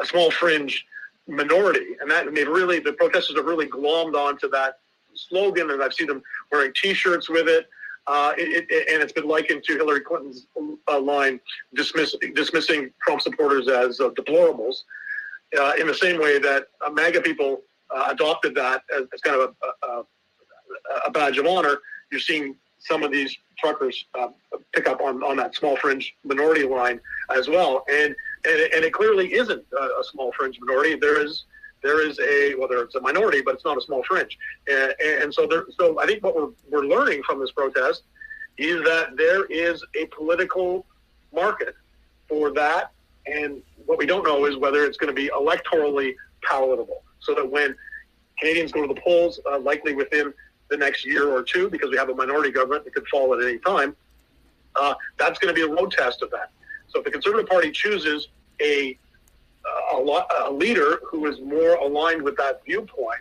a 0.00 0.06
small 0.06 0.30
fringe 0.30 0.84
minority, 1.28 1.96
and 2.00 2.10
that 2.10 2.32
they 2.34 2.44
really 2.44 2.80
the 2.80 2.92
protesters 2.92 3.36
have 3.36 3.46
really 3.46 3.66
glommed 3.66 4.14
onto 4.14 4.48
that 4.50 4.78
slogan, 5.14 5.70
and 5.70 5.82
I've 5.82 5.94
seen 5.94 6.08
them 6.08 6.22
wearing 6.50 6.72
T-shirts 6.80 7.28
with 7.28 7.48
it. 7.48 7.68
Uh, 8.06 8.32
it, 8.36 8.66
it, 8.68 8.88
and 8.92 9.02
it's 9.02 9.12
been 9.12 9.28
likened 9.28 9.62
to 9.64 9.74
Hillary 9.74 10.00
Clinton's 10.00 10.46
uh, 10.88 11.00
line 11.00 11.40
dismiss, 11.74 12.16
dismissing 12.34 12.90
Trump 13.04 13.20
supporters 13.20 13.68
as 13.68 14.00
uh, 14.00 14.10
deplorables, 14.10 14.82
uh, 15.58 15.74
in 15.78 15.86
the 15.86 15.94
same 15.94 16.20
way 16.20 16.38
that 16.38 16.66
uh, 16.84 16.90
MAGA 16.90 17.20
people 17.20 17.62
uh, 17.94 18.08
adopted 18.10 18.54
that 18.56 18.82
as, 18.96 19.06
as 19.14 19.20
kind 19.20 19.40
of 19.40 19.54
a, 19.62 19.86
a, 19.86 20.02
a, 21.06 21.10
badge 21.10 21.38
of 21.38 21.46
honor. 21.46 21.78
You're 22.10 22.20
seeing 22.20 22.56
some 22.78 23.02
of 23.04 23.12
these 23.12 23.36
truckers 23.58 24.04
pick 24.72 24.88
up 24.88 25.00
on, 25.00 25.22
on 25.22 25.36
that 25.36 25.54
small 25.54 25.76
fringe 25.76 26.14
minority 26.24 26.64
line 26.64 27.00
as 27.30 27.48
well, 27.48 27.84
and 27.88 28.14
and 28.44 28.60
it, 28.60 28.74
and 28.74 28.84
it 28.84 28.92
clearly 28.92 29.34
isn't 29.34 29.64
a 29.72 30.04
small 30.10 30.32
fringe 30.32 30.58
minority. 30.60 30.96
There 30.96 31.24
is 31.24 31.44
there 31.82 32.06
is 32.06 32.18
a 32.20 32.54
whether 32.54 32.82
it's 32.82 32.94
a 32.94 33.00
minority, 33.00 33.42
but 33.42 33.54
it's 33.54 33.64
not 33.64 33.76
a 33.76 33.80
small 33.80 34.02
fringe. 34.04 34.38
And, 34.68 34.94
and 35.00 35.34
so 35.34 35.46
there, 35.46 35.66
so 35.78 35.98
I 36.00 36.06
think 36.06 36.22
what 36.22 36.34
we're 36.34 36.50
we're 36.70 36.86
learning 36.86 37.22
from 37.24 37.40
this 37.40 37.50
protest 37.50 38.02
is 38.58 38.82
that 38.84 39.16
there 39.16 39.44
is 39.46 39.84
a 40.00 40.06
political 40.06 40.86
market 41.34 41.74
for 42.28 42.50
that, 42.52 42.92
and 43.26 43.62
what 43.86 43.98
we 43.98 44.06
don't 44.06 44.24
know 44.24 44.44
is 44.46 44.56
whether 44.56 44.84
it's 44.84 44.96
going 44.96 45.14
to 45.14 45.20
be 45.20 45.28
electorally 45.28 46.14
palatable. 46.42 47.02
so 47.20 47.34
that 47.34 47.48
when 47.48 47.74
Canadians 48.38 48.72
go 48.72 48.86
to 48.86 48.92
the 48.92 49.00
polls, 49.00 49.40
uh, 49.50 49.58
likely 49.58 49.94
within 49.94 50.34
the 50.68 50.76
next 50.76 51.04
year 51.04 51.28
or 51.28 51.42
two, 51.42 51.68
because 51.70 51.90
we 51.90 51.96
have 51.96 52.08
a 52.08 52.14
minority 52.14 52.50
government 52.50 52.84
that 52.84 52.94
could 52.94 53.06
fall 53.08 53.34
at 53.34 53.42
any 53.42 53.58
time, 53.58 53.94
uh, 54.76 54.94
that's 55.18 55.38
going 55.38 55.54
to 55.54 55.58
be 55.58 55.70
a 55.70 55.72
road 55.72 55.92
test 55.92 56.22
of 56.22 56.30
that. 56.30 56.50
So 56.88 56.98
if 56.98 57.04
the 57.04 57.10
Conservative 57.10 57.48
Party 57.48 57.70
chooses 57.70 58.28
a 58.60 58.98
a, 59.92 59.98
lo- 59.98 60.26
a 60.46 60.52
leader 60.52 61.00
who 61.04 61.26
is 61.26 61.40
more 61.40 61.74
aligned 61.76 62.22
with 62.22 62.36
that 62.36 62.64
viewpoint, 62.64 63.20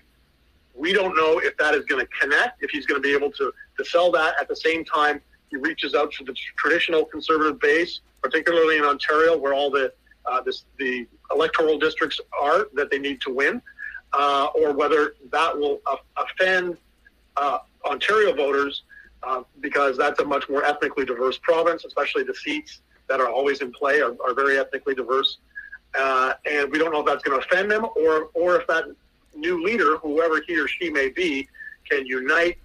we 0.76 0.94
don't 0.94 1.16
know 1.16 1.40
if 1.40 1.56
that 1.58 1.74
is 1.74 1.86
going 1.86 2.04
to 2.06 2.10
connect, 2.20 2.64
if 2.64 2.72
he's 2.72 2.86
going 2.86 3.02
to 3.02 3.08
be 3.08 3.14
able 3.14 3.32
to, 3.32 3.52
to 3.78 3.86
sell 3.86 4.12
that 4.12 4.36
at 4.40 4.48
the 4.48 4.56
same 4.56 4.84
time 4.86 5.22
he 5.50 5.58
reaches 5.58 5.94
out 5.94 6.12
to 6.14 6.24
the 6.24 6.34
traditional 6.58 7.06
conservative 7.06 7.60
base, 7.60 8.00
particularly 8.22 8.78
in 8.78 8.86
Ontario, 8.86 9.38
where 9.38 9.54
all 9.54 9.70
the 9.70 9.92
uh, 10.26 10.40
this, 10.42 10.66
the 10.78 11.08
electoral 11.32 11.80
districts 11.80 12.20
are 12.40 12.68
that 12.74 12.92
they 12.92 13.00
need 13.00 13.20
to 13.20 13.34
win, 13.34 13.62
uh, 14.14 14.48
or 14.56 14.72
whether 14.72 15.16
that 15.32 15.58
will 15.58 15.82
uh, 15.88 15.96
offend 16.18 16.78
Ontario 17.86 18.34
voters 18.36 18.84
uh, 19.24 19.44
because 19.60 19.98
that's 19.98 20.20
a 20.20 20.26
much 20.26 20.48
more 20.50 20.64
ethnically 20.64 21.06
diverse 21.06 21.38
province, 21.38 21.86
especially 21.86 22.24
the 22.24 22.36
seats 22.36 22.82
that 23.08 23.20
are 23.20 23.30
always 23.30 23.62
in 23.62 23.72
play 23.72 24.02
are, 24.02 24.16
are 24.24 24.34
very 24.34 24.58
ethnically 24.58 24.96
diverse. 24.96 25.38
Uh, 25.98 26.34
and 26.50 26.72
we 26.72 26.78
don't 26.78 26.92
know 26.92 27.02
if 27.02 27.06
that's 27.06 27.24
going 27.24 27.40
to 27.40 27.46
offend 27.46 27.70
them 27.70 27.86
or, 27.96 28.30
or 28.34 28.60
if 28.62 28.68
that 28.68 28.86
new 29.36 29.64
leader, 29.64 29.98
whoever 29.98 30.42
he 30.48 30.60
or 30.60 30.68
she 30.68 30.90
may 30.90 31.10
be, 31.10 31.48
can 31.90 32.06
unite 32.06 32.58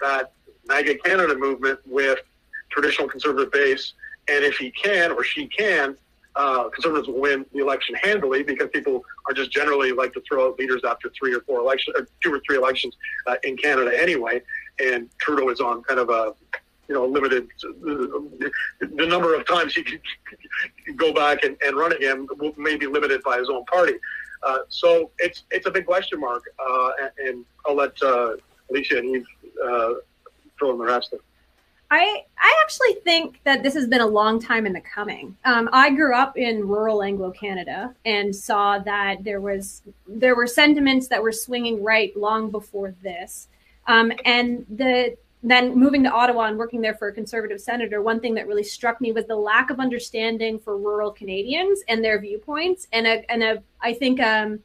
that 0.00 0.32
MAGA 0.66 0.96
Canada 0.96 1.34
movement 1.34 1.80
with 1.86 2.18
traditional 2.70 3.08
conservative 3.08 3.52
base. 3.52 3.94
And 4.28 4.44
if 4.44 4.56
he 4.56 4.70
can 4.70 5.12
or 5.12 5.24
she 5.24 5.46
can, 5.46 5.96
uh, 6.34 6.68
conservatives 6.70 7.08
will 7.08 7.20
win 7.20 7.44
the 7.52 7.58
election 7.58 7.94
handily 8.02 8.42
because 8.42 8.68
people 8.72 9.04
are 9.28 9.34
just 9.34 9.50
generally 9.50 9.92
like 9.92 10.12
to 10.14 10.22
throw 10.28 10.48
out 10.48 10.58
leaders 10.58 10.82
after 10.84 11.10
three 11.18 11.34
or 11.34 11.40
four 11.40 11.60
elections, 11.60 11.94
or 11.98 12.06
two 12.22 12.32
or 12.32 12.40
three 12.46 12.56
elections 12.56 12.96
uh, 13.26 13.36
in 13.44 13.56
Canada 13.56 13.90
anyway. 13.98 14.40
And 14.78 15.08
Trudeau 15.18 15.50
is 15.50 15.60
on 15.60 15.82
kind 15.82 16.00
of 16.00 16.08
a 16.08 16.34
you 16.88 16.94
know 16.94 17.06
limited 17.06 17.48
the 17.60 19.06
number 19.06 19.34
of 19.34 19.46
times 19.46 19.74
he 19.74 19.82
can 19.82 20.00
go 20.96 21.12
back 21.12 21.44
and, 21.44 21.56
and 21.64 21.76
run 21.76 21.92
again 21.92 22.26
may 22.56 22.76
be 22.76 22.86
limited 22.86 23.22
by 23.22 23.38
his 23.38 23.48
own 23.48 23.64
party. 23.66 23.94
Uh, 24.42 24.58
so 24.68 25.10
it's 25.18 25.44
it's 25.50 25.66
a 25.66 25.70
big 25.70 25.86
question 25.86 26.20
mark, 26.20 26.42
uh, 26.58 26.90
and, 27.24 27.44
I'll 27.64 27.76
let 27.76 28.00
uh, 28.02 28.34
Alicia 28.70 28.98
and 28.98 29.16
Eve 29.16 29.26
uh, 29.64 29.94
fill 30.58 30.72
in 30.72 30.78
the 30.78 30.84
rest. 30.84 31.12
Of 31.12 31.20
I 31.92 32.24
I 32.38 32.62
actually 32.64 32.94
think 33.04 33.40
that 33.44 33.62
this 33.62 33.74
has 33.74 33.86
been 33.86 34.00
a 34.00 34.06
long 34.06 34.40
time 34.40 34.66
in 34.66 34.72
the 34.72 34.80
coming. 34.80 35.36
Um, 35.44 35.68
I 35.72 35.90
grew 35.90 36.14
up 36.14 36.36
in 36.36 36.66
rural 36.66 37.02
Anglo 37.04 37.30
Canada 37.30 37.94
and 38.04 38.34
saw 38.34 38.80
that 38.80 39.22
there 39.22 39.40
was 39.40 39.82
there 40.08 40.34
were 40.34 40.48
sentiments 40.48 41.06
that 41.08 41.22
were 41.22 41.32
swinging 41.32 41.84
right 41.84 42.16
long 42.16 42.50
before 42.50 42.94
this, 43.02 43.46
um, 43.86 44.10
and 44.24 44.66
the 44.68 45.16
then 45.42 45.76
moving 45.76 46.04
to 46.04 46.10
Ottawa 46.10 46.42
and 46.44 46.56
working 46.56 46.80
there 46.80 46.94
for 46.94 47.08
a 47.08 47.12
conservative 47.12 47.60
senator, 47.60 48.00
one 48.00 48.20
thing 48.20 48.34
that 48.34 48.46
really 48.46 48.62
struck 48.62 49.00
me 49.00 49.10
was 49.10 49.26
the 49.26 49.36
lack 49.36 49.70
of 49.70 49.80
understanding 49.80 50.58
for 50.58 50.78
rural 50.78 51.10
Canadians 51.10 51.80
and 51.88 52.04
their 52.04 52.20
viewpoints, 52.20 52.86
and 52.92 53.06
a 53.06 53.30
and 53.30 53.42
a 53.42 53.62
I 53.80 53.94
think 53.94 54.20
um, 54.20 54.60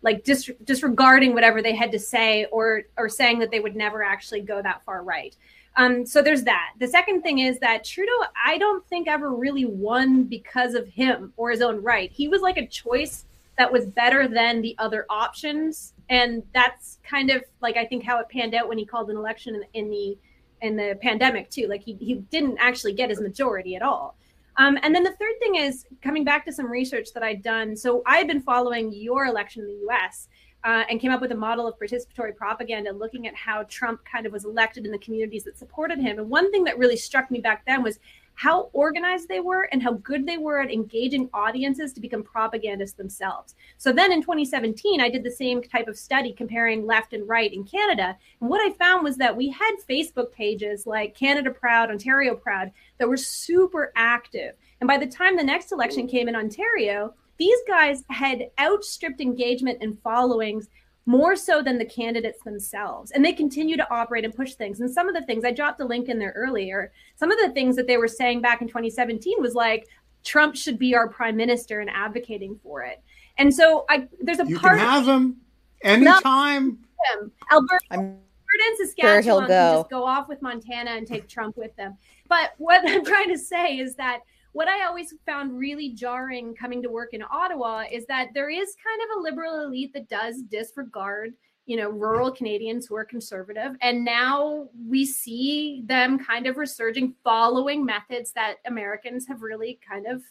like 0.00 0.24
dis- 0.24 0.50
disregarding 0.64 1.34
whatever 1.34 1.60
they 1.60 1.74
had 1.74 1.92
to 1.92 1.98
say 1.98 2.46
or 2.46 2.82
or 2.96 3.08
saying 3.08 3.40
that 3.40 3.50
they 3.50 3.60
would 3.60 3.76
never 3.76 4.02
actually 4.02 4.40
go 4.40 4.62
that 4.62 4.82
far 4.84 5.02
right. 5.02 5.36
Um, 5.76 6.04
so 6.04 6.20
there's 6.20 6.44
that. 6.44 6.72
The 6.78 6.88
second 6.88 7.22
thing 7.22 7.38
is 7.38 7.58
that 7.60 7.84
Trudeau, 7.84 8.24
I 8.44 8.58
don't 8.58 8.86
think 8.88 9.08
ever 9.08 9.30
really 9.30 9.64
won 9.64 10.24
because 10.24 10.74
of 10.74 10.86
him 10.86 11.32
or 11.36 11.50
his 11.50 11.62
own 11.62 11.82
right. 11.82 12.10
He 12.12 12.28
was 12.28 12.42
like 12.42 12.58
a 12.58 12.66
choice 12.66 13.24
that 13.62 13.72
was 13.72 13.86
better 13.86 14.26
than 14.26 14.60
the 14.60 14.74
other 14.78 15.06
options, 15.08 15.94
and 16.10 16.42
that's 16.52 16.98
kind 17.08 17.30
of 17.30 17.44
like 17.60 17.76
I 17.76 17.84
think 17.84 18.02
how 18.02 18.18
it 18.18 18.28
panned 18.28 18.56
out 18.56 18.68
when 18.68 18.76
he 18.76 18.84
called 18.84 19.08
an 19.08 19.16
election 19.16 19.62
in, 19.72 19.88
the 19.88 20.18
in 20.62 20.74
the 20.74 20.98
pandemic 21.00 21.48
too. 21.48 21.68
Like 21.68 21.80
he 21.80 21.94
he 22.00 22.14
didn't 22.14 22.58
actually 22.58 22.94
get 22.94 23.08
his 23.08 23.20
majority 23.20 23.76
at 23.76 23.82
all. 23.82 24.16
Um, 24.56 24.76
and 24.82 24.92
then 24.92 25.04
the 25.04 25.12
third 25.12 25.38
thing 25.38 25.54
is 25.54 25.86
coming 26.02 26.24
back 26.24 26.44
to 26.46 26.52
some 26.52 26.68
research 26.68 27.12
that 27.14 27.22
I'd 27.22 27.40
done. 27.40 27.76
So 27.76 28.02
I 28.04 28.16
had 28.16 28.26
been 28.26 28.42
following 28.42 28.92
your 28.92 29.26
election 29.26 29.62
in 29.62 29.68
the 29.68 29.80
U.S 29.84 30.26
uh, 30.64 30.84
and 30.88 31.00
came 31.00 31.10
up 31.10 31.20
with 31.20 31.32
a 31.32 31.36
model 31.36 31.66
of 31.66 31.78
participatory 31.78 32.34
propaganda, 32.34 32.92
looking 32.92 33.26
at 33.26 33.34
how 33.34 33.64
Trump 33.64 34.00
kind 34.04 34.26
of 34.26 34.32
was 34.32 34.44
elected 34.44 34.86
in 34.86 34.92
the 34.92 34.98
communities 34.98 35.44
that 35.44 35.58
supported 35.58 35.98
him. 35.98 36.18
And 36.18 36.30
one 36.30 36.50
thing 36.52 36.64
that 36.64 36.78
really 36.78 36.96
struck 36.96 37.30
me 37.30 37.40
back 37.40 37.64
then 37.66 37.82
was 37.82 37.98
how 38.42 38.68
organized 38.72 39.28
they 39.28 39.38
were 39.38 39.68
and 39.70 39.80
how 39.80 39.92
good 39.92 40.26
they 40.26 40.36
were 40.36 40.60
at 40.60 40.72
engaging 40.72 41.30
audiences 41.32 41.92
to 41.92 42.00
become 42.00 42.24
propagandists 42.24 42.96
themselves. 42.96 43.54
So 43.78 43.92
then 43.92 44.10
in 44.10 44.20
2017, 44.20 45.00
I 45.00 45.08
did 45.08 45.22
the 45.22 45.30
same 45.30 45.62
type 45.62 45.86
of 45.86 45.96
study 45.96 46.32
comparing 46.32 46.84
left 46.84 47.12
and 47.12 47.28
right 47.28 47.52
in 47.52 47.62
Canada. 47.62 48.18
And 48.40 48.50
what 48.50 48.60
I 48.60 48.74
found 48.74 49.04
was 49.04 49.16
that 49.18 49.36
we 49.36 49.48
had 49.50 49.76
Facebook 49.88 50.32
pages 50.32 50.88
like 50.88 51.14
Canada 51.14 51.52
Proud, 51.52 51.92
Ontario 51.92 52.34
Proud 52.34 52.72
that 52.98 53.08
were 53.08 53.16
super 53.16 53.92
active. 53.94 54.56
And 54.80 54.88
by 54.88 54.98
the 54.98 55.06
time 55.06 55.36
the 55.36 55.44
next 55.44 55.70
election 55.70 56.08
came 56.08 56.26
in 56.26 56.34
Ontario, 56.34 57.14
these 57.38 57.60
guys 57.68 58.02
had 58.10 58.50
outstripped 58.58 59.20
engagement 59.20 59.78
and 59.80 59.96
followings 60.00 60.68
more 61.04 61.34
so 61.34 61.62
than 61.62 61.78
the 61.78 61.84
candidates 61.84 62.42
themselves. 62.44 63.10
And 63.10 63.24
they 63.24 63.32
continue 63.32 63.76
to 63.76 63.92
operate 63.92 64.24
and 64.24 64.34
push 64.34 64.54
things. 64.54 64.80
And 64.80 64.90
some 64.90 65.08
of 65.08 65.14
the 65.14 65.22
things 65.22 65.44
I 65.44 65.50
dropped 65.50 65.80
a 65.80 65.84
link 65.84 66.08
in 66.08 66.18
there 66.18 66.32
earlier, 66.36 66.92
some 67.16 67.32
of 67.32 67.38
the 67.38 67.50
things 67.50 67.74
that 67.76 67.86
they 67.86 67.96
were 67.96 68.08
saying 68.08 68.40
back 68.40 68.62
in 68.62 68.68
2017 68.68 69.40
was 69.40 69.54
like, 69.54 69.88
Trump 70.24 70.54
should 70.54 70.78
be 70.78 70.94
our 70.94 71.08
prime 71.08 71.36
minister 71.36 71.80
and 71.80 71.90
advocating 71.90 72.58
for 72.62 72.82
it. 72.82 73.02
And 73.38 73.52
so 73.52 73.84
I 73.88 74.06
there's 74.20 74.38
a 74.38 74.46
you 74.46 74.58
part 74.58 74.78
can 74.78 74.86
have 74.86 75.08
him 75.08 75.38
anytime. 75.82 76.78
Him. 77.12 77.32
Alberta, 77.50 77.84
I'm 77.90 78.18
Alberta 78.52 78.80
and 78.80 78.88
Saskatchewan 78.88 79.22
he'll 79.22 79.40
can 79.40 79.76
just 79.76 79.90
go 79.90 80.04
off 80.04 80.28
with 80.28 80.42
Montana 80.42 80.92
and 80.92 81.06
take 81.06 81.28
Trump 81.28 81.56
with 81.56 81.74
them. 81.76 81.96
But 82.28 82.52
what 82.58 82.82
I'm 82.88 83.04
trying 83.04 83.28
to 83.28 83.38
say 83.38 83.78
is 83.78 83.94
that 83.96 84.20
what 84.52 84.68
I 84.68 84.86
always 84.86 85.14
found 85.26 85.58
really 85.58 85.90
jarring 85.90 86.54
coming 86.54 86.82
to 86.82 86.90
work 86.90 87.14
in 87.14 87.22
Ottawa 87.22 87.84
is 87.90 88.06
that 88.06 88.28
there 88.34 88.50
is 88.50 88.74
kind 88.84 89.00
of 89.02 89.18
a 89.18 89.22
liberal 89.22 89.64
elite 89.64 89.92
that 89.94 90.08
does 90.08 90.42
disregard, 90.42 91.32
you 91.66 91.76
know, 91.76 91.88
rural 91.88 92.30
Canadians 92.30 92.86
who 92.86 92.94
are 92.96 93.04
conservative. 93.04 93.72
And 93.80 94.04
now 94.04 94.68
we 94.88 95.06
see 95.06 95.82
them 95.86 96.18
kind 96.18 96.46
of 96.46 96.58
resurging, 96.58 97.14
following 97.24 97.84
methods 97.84 98.32
that 98.32 98.56
Americans 98.66 99.26
have 99.26 99.42
really 99.42 99.80
kind 99.88 100.06
of 100.06 100.22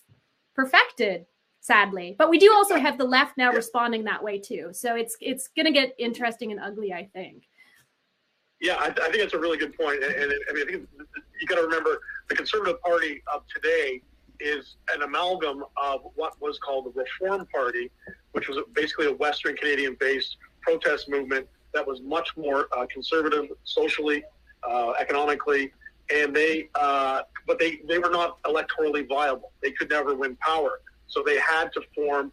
perfected 0.55 1.25
sadly. 1.61 2.15
But 2.17 2.29
we 2.29 2.39
do 2.39 2.51
also 2.53 2.75
have 2.75 2.97
the 2.97 3.05
left 3.05 3.37
now 3.37 3.51
responding 3.51 4.03
that 4.05 4.23
way 4.23 4.39
too. 4.39 4.69
So 4.73 4.95
it's 4.95 5.15
it's 5.21 5.47
going 5.47 5.67
to 5.67 5.71
get 5.71 5.95
interesting 5.97 6.51
and 6.51 6.59
ugly 6.59 6.91
i 6.91 7.07
think. 7.13 7.43
Yeah, 8.59 8.75
I, 8.75 8.87
I 8.87 8.91
think 8.91 9.17
that's 9.17 9.33
a 9.33 9.39
really 9.39 9.57
good 9.57 9.75
point. 9.75 10.03
And, 10.03 10.13
and 10.13 10.33
I 10.49 10.53
mean, 10.53 10.67
I 10.67 10.71
think 10.71 10.87
you 11.39 11.47
got 11.47 11.55
to 11.55 11.63
remember 11.63 11.99
the 12.29 12.35
Conservative 12.35 12.79
Party 12.81 13.23
of 13.33 13.43
today 13.47 14.01
is 14.41 14.75
an 14.93 15.03
amalgam 15.03 15.63
of 15.77 16.01
what 16.15 16.39
was 16.41 16.57
called 16.59 16.85
the 16.85 16.91
Reform 16.91 17.47
Party, 17.53 17.91
which 18.31 18.47
was 18.47 18.57
basically 18.73 19.07
a 19.07 19.13
Western 19.13 19.55
Canadian 19.55 19.95
based 19.99 20.37
protest 20.61 21.09
movement 21.09 21.47
that 21.73 21.85
was 21.85 22.01
much 22.01 22.35
more 22.35 22.67
uh, 22.77 22.85
conservative 22.91 23.45
socially, 23.63 24.23
uh, 24.69 24.91
economically. 24.99 25.71
And 26.13 26.35
they, 26.35 26.69
uh, 26.75 27.21
but 27.47 27.59
they, 27.59 27.79
they 27.87 27.97
were 27.97 28.09
not 28.09 28.41
electorally 28.43 29.07
viable. 29.07 29.51
They 29.61 29.71
could 29.71 29.89
never 29.89 30.15
win 30.15 30.35
power. 30.37 30.81
So 31.07 31.23
they 31.25 31.39
had 31.39 31.71
to 31.73 31.81
form, 31.95 32.31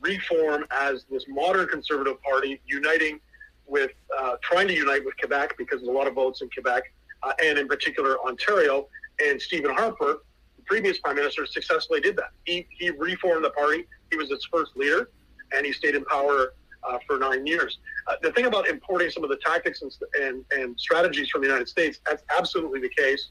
reform 0.00 0.64
as 0.70 1.04
this 1.10 1.24
modern 1.28 1.68
conservative 1.68 2.22
party, 2.22 2.60
uniting 2.66 3.20
with 3.66 3.92
uh, 4.18 4.36
trying 4.42 4.68
to 4.68 4.74
unite 4.74 5.04
with 5.04 5.16
Quebec 5.18 5.54
because 5.58 5.80
there's 5.80 5.88
a 5.88 5.92
lot 5.92 6.06
of 6.06 6.14
votes 6.14 6.42
in 6.42 6.50
Quebec, 6.50 6.82
uh, 7.22 7.32
and 7.44 7.58
in 7.58 7.68
particular 7.68 8.18
Ontario. 8.26 8.88
And 9.24 9.40
Stephen 9.40 9.74
Harper, 9.74 10.22
previous 10.70 10.98
prime 10.98 11.16
minister, 11.16 11.44
successfully 11.46 12.00
did 12.00 12.14
that. 12.16 12.30
He 12.44 12.66
he 12.70 12.90
reformed 12.90 13.44
the 13.44 13.50
party. 13.50 13.86
He 14.10 14.16
was 14.16 14.30
its 14.30 14.46
first 14.46 14.76
leader, 14.76 15.10
and 15.52 15.66
he 15.66 15.72
stayed 15.72 15.96
in 15.96 16.04
power 16.04 16.54
uh, 16.88 16.98
for 17.06 17.18
nine 17.18 17.44
years. 17.44 17.78
Uh, 18.06 18.14
the 18.22 18.30
thing 18.32 18.46
about 18.46 18.68
importing 18.68 19.10
some 19.10 19.24
of 19.24 19.30
the 19.30 19.40
tactics 19.44 19.82
and, 19.82 19.92
and, 20.22 20.44
and 20.52 20.80
strategies 20.80 21.28
from 21.28 21.40
the 21.42 21.48
United 21.48 21.68
States, 21.68 21.98
that's 22.06 22.22
absolutely 22.38 22.80
the 22.80 22.88
case. 23.02 23.30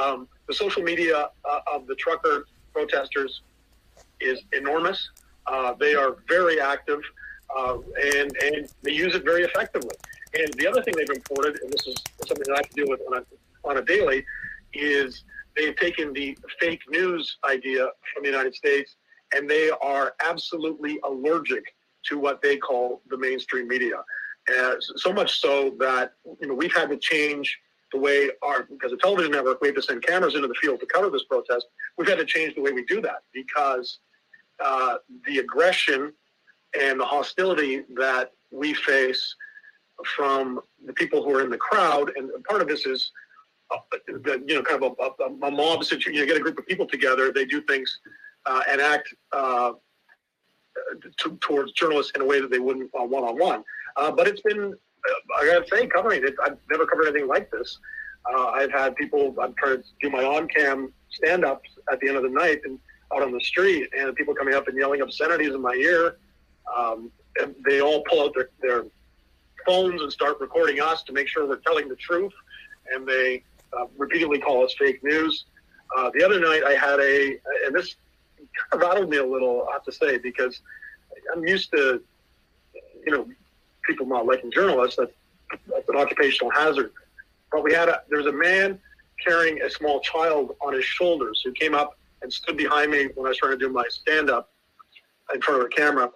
Um, 0.00 0.28
the 0.46 0.54
social 0.54 0.82
media 0.82 1.30
uh, 1.44 1.74
of 1.74 1.86
the 1.88 1.96
trucker 1.96 2.46
protesters 2.72 3.42
is 4.20 4.38
enormous. 4.52 5.10
Uh, 5.46 5.74
they 5.74 5.94
are 5.94 6.16
very 6.28 6.60
active 6.60 7.00
uh, 7.56 7.78
and 8.14 8.30
and 8.46 8.68
they 8.82 8.92
use 8.92 9.14
it 9.16 9.24
very 9.24 9.42
effectively. 9.42 9.96
And 10.34 10.52
the 10.54 10.66
other 10.68 10.82
thing 10.82 10.94
they've 10.96 11.16
imported, 11.22 11.60
and 11.62 11.72
this 11.72 11.86
is 11.86 11.96
something 12.26 12.46
that 12.48 12.58
I 12.58 12.62
deal 12.74 12.88
with 12.88 13.00
on 13.08 13.18
a, 13.18 13.22
on 13.68 13.78
a 13.78 13.82
daily, 13.82 14.24
is 14.72 15.24
they've 15.56 15.76
taken 15.76 16.12
the 16.12 16.36
fake 16.60 16.82
news 16.88 17.38
idea 17.48 17.88
from 18.12 18.22
the 18.22 18.28
United 18.28 18.54
States 18.54 18.96
and 19.34 19.48
they 19.48 19.70
are 19.82 20.14
absolutely 20.20 20.98
allergic 21.04 21.64
to 22.04 22.18
what 22.18 22.40
they 22.42 22.56
call 22.56 23.02
the 23.08 23.18
mainstream 23.18 23.66
media. 23.66 23.96
Uh, 24.58 24.74
so 24.78 25.12
much 25.12 25.40
so 25.40 25.74
that 25.78 26.12
you 26.40 26.46
know 26.46 26.54
we've 26.54 26.74
had 26.74 26.88
to 26.88 26.96
change 26.96 27.58
the 27.92 27.98
way 27.98 28.30
our 28.42 28.62
because 28.64 28.92
the 28.92 28.96
television 28.96 29.32
network 29.32 29.60
we 29.60 29.68
have 29.68 29.74
to 29.74 29.82
send 29.82 30.02
cameras 30.06 30.36
into 30.36 30.46
the 30.46 30.54
field 30.54 30.78
to 30.78 30.86
cover 30.86 31.10
this 31.10 31.24
protest. 31.24 31.66
We've 31.98 32.08
had 32.08 32.18
to 32.18 32.24
change 32.24 32.54
the 32.54 32.60
way 32.60 32.72
we 32.72 32.84
do 32.84 33.00
that 33.00 33.22
because 33.32 33.98
uh, 34.64 34.96
the 35.26 35.38
aggression 35.38 36.12
and 36.80 37.00
the 37.00 37.04
hostility 37.04 37.82
that 37.96 38.32
we 38.50 38.74
face 38.74 39.34
from 40.04 40.60
the 40.84 40.92
people 40.92 41.22
who 41.22 41.34
are 41.34 41.42
in 41.42 41.50
the 41.50 41.56
crowd, 41.56 42.12
and 42.16 42.30
part 42.44 42.60
of 42.60 42.68
this 42.68 42.86
is, 42.86 43.10
the, 44.06 44.42
you 44.46 44.54
know, 44.54 44.62
kind 44.62 44.82
of 44.82 44.94
a, 44.98 45.22
a, 45.22 45.48
a 45.48 45.50
mob 45.50 45.84
situation. 45.84 46.14
You 46.14 46.20
know, 46.20 46.26
get 46.26 46.36
a 46.36 46.40
group 46.40 46.58
of 46.58 46.66
people 46.66 46.86
together, 46.86 47.32
they 47.32 47.44
do 47.44 47.60
things 47.62 47.98
uh, 48.46 48.62
and 48.68 48.80
act 48.80 49.14
uh, 49.32 49.72
t- 51.18 51.36
towards 51.40 51.72
journalists 51.72 52.12
in 52.14 52.22
a 52.22 52.24
way 52.24 52.40
that 52.40 52.50
they 52.50 52.58
wouldn't 52.58 52.90
one 52.92 53.24
on 53.24 53.38
one. 53.38 53.64
But 53.96 54.28
it's 54.28 54.42
been, 54.42 54.74
I 55.38 55.46
gotta 55.46 55.66
say, 55.68 55.86
covering 55.86 56.22
it. 56.24 56.34
I've 56.44 56.58
never 56.70 56.86
covered 56.86 57.08
anything 57.08 57.28
like 57.28 57.50
this. 57.50 57.78
Uh, 58.30 58.46
I've 58.46 58.72
had 58.72 58.96
people. 58.96 59.34
I'm 59.40 59.54
trying 59.54 59.78
to 59.78 59.84
do 60.02 60.10
my 60.10 60.24
on-cam 60.24 60.92
stand-ups 61.10 61.70
at 61.90 62.00
the 62.00 62.08
end 62.08 62.16
of 62.16 62.24
the 62.24 62.28
night 62.28 62.60
and 62.64 62.78
out 63.14 63.22
on 63.22 63.32
the 63.32 63.40
street, 63.40 63.88
and 63.96 64.14
people 64.16 64.34
coming 64.34 64.54
up 64.54 64.66
and 64.68 64.76
yelling 64.76 65.00
obscenities 65.00 65.54
in 65.54 65.62
my 65.62 65.74
ear. 65.74 66.16
Um, 66.76 67.12
and 67.40 67.54
they 67.64 67.80
all 67.80 68.02
pull 68.08 68.24
out 68.24 68.34
their, 68.34 68.50
their 68.60 68.84
phones 69.64 70.02
and 70.02 70.10
start 70.12 70.40
recording 70.40 70.80
us 70.80 71.04
to 71.04 71.12
make 71.12 71.28
sure 71.28 71.46
we're 71.46 71.56
telling 71.56 71.88
the 71.88 71.96
truth, 71.96 72.32
and 72.92 73.06
they 73.06 73.44
uh, 73.72 73.86
repeatedly 73.96 74.38
call 74.40 74.64
us 74.64 74.74
fake 74.78 75.02
news. 75.02 75.44
Uh, 75.96 76.10
the 76.14 76.24
other 76.24 76.40
night, 76.40 76.62
I 76.64 76.74
had 76.74 77.00
a, 77.00 77.38
and 77.64 77.74
this 77.74 77.96
kind 78.70 78.82
of 78.82 78.88
rattled 78.88 79.10
me 79.10 79.18
a 79.18 79.24
little, 79.24 79.66
I 79.68 79.74
have 79.74 79.84
to 79.84 79.92
say, 79.92 80.18
because 80.18 80.60
I'm 81.32 81.46
used 81.46 81.70
to, 81.72 82.02
you 83.04 83.12
know, 83.12 83.28
people 83.84 84.06
not 84.06 84.26
liking 84.26 84.50
journalists. 84.50 84.96
That's, 84.96 85.12
that's 85.68 85.88
an 85.88 85.96
occupational 85.96 86.50
hazard. 86.50 86.92
But 87.52 87.62
we 87.62 87.72
had 87.72 87.88
a, 87.88 88.02
there 88.08 88.18
was 88.18 88.26
a 88.26 88.32
man 88.32 88.80
carrying 89.24 89.62
a 89.62 89.70
small 89.70 90.00
child 90.00 90.56
on 90.60 90.74
his 90.74 90.84
shoulders 90.84 91.40
who 91.44 91.52
came 91.52 91.74
up 91.74 91.96
and 92.22 92.32
stood 92.32 92.56
behind 92.56 92.90
me 92.90 93.08
when 93.14 93.26
I 93.26 93.30
was 93.30 93.38
trying 93.38 93.52
to 93.52 93.58
do 93.58 93.72
my 93.72 93.84
stand 93.88 94.30
up 94.30 94.50
in 95.32 95.40
front 95.40 95.60
of 95.60 95.66
a 95.66 95.68
camera. 95.70 96.10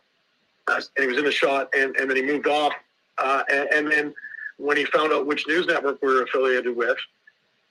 Uh, 0.68 0.80
and 0.96 1.02
he 1.02 1.06
was 1.06 1.18
in 1.18 1.24
the 1.24 1.32
shot, 1.32 1.68
and, 1.74 1.96
and 1.96 2.08
then 2.08 2.16
he 2.16 2.22
moved 2.22 2.46
off. 2.46 2.72
Uh, 3.18 3.42
and, 3.50 3.68
and, 3.70 3.92
then 3.92 4.14
when 4.56 4.76
he 4.76 4.84
found 4.84 5.12
out 5.12 5.26
which 5.26 5.46
news 5.46 5.66
network 5.66 6.00
we 6.02 6.08
were 6.08 6.22
affiliated 6.22 6.76
with, 6.76 6.96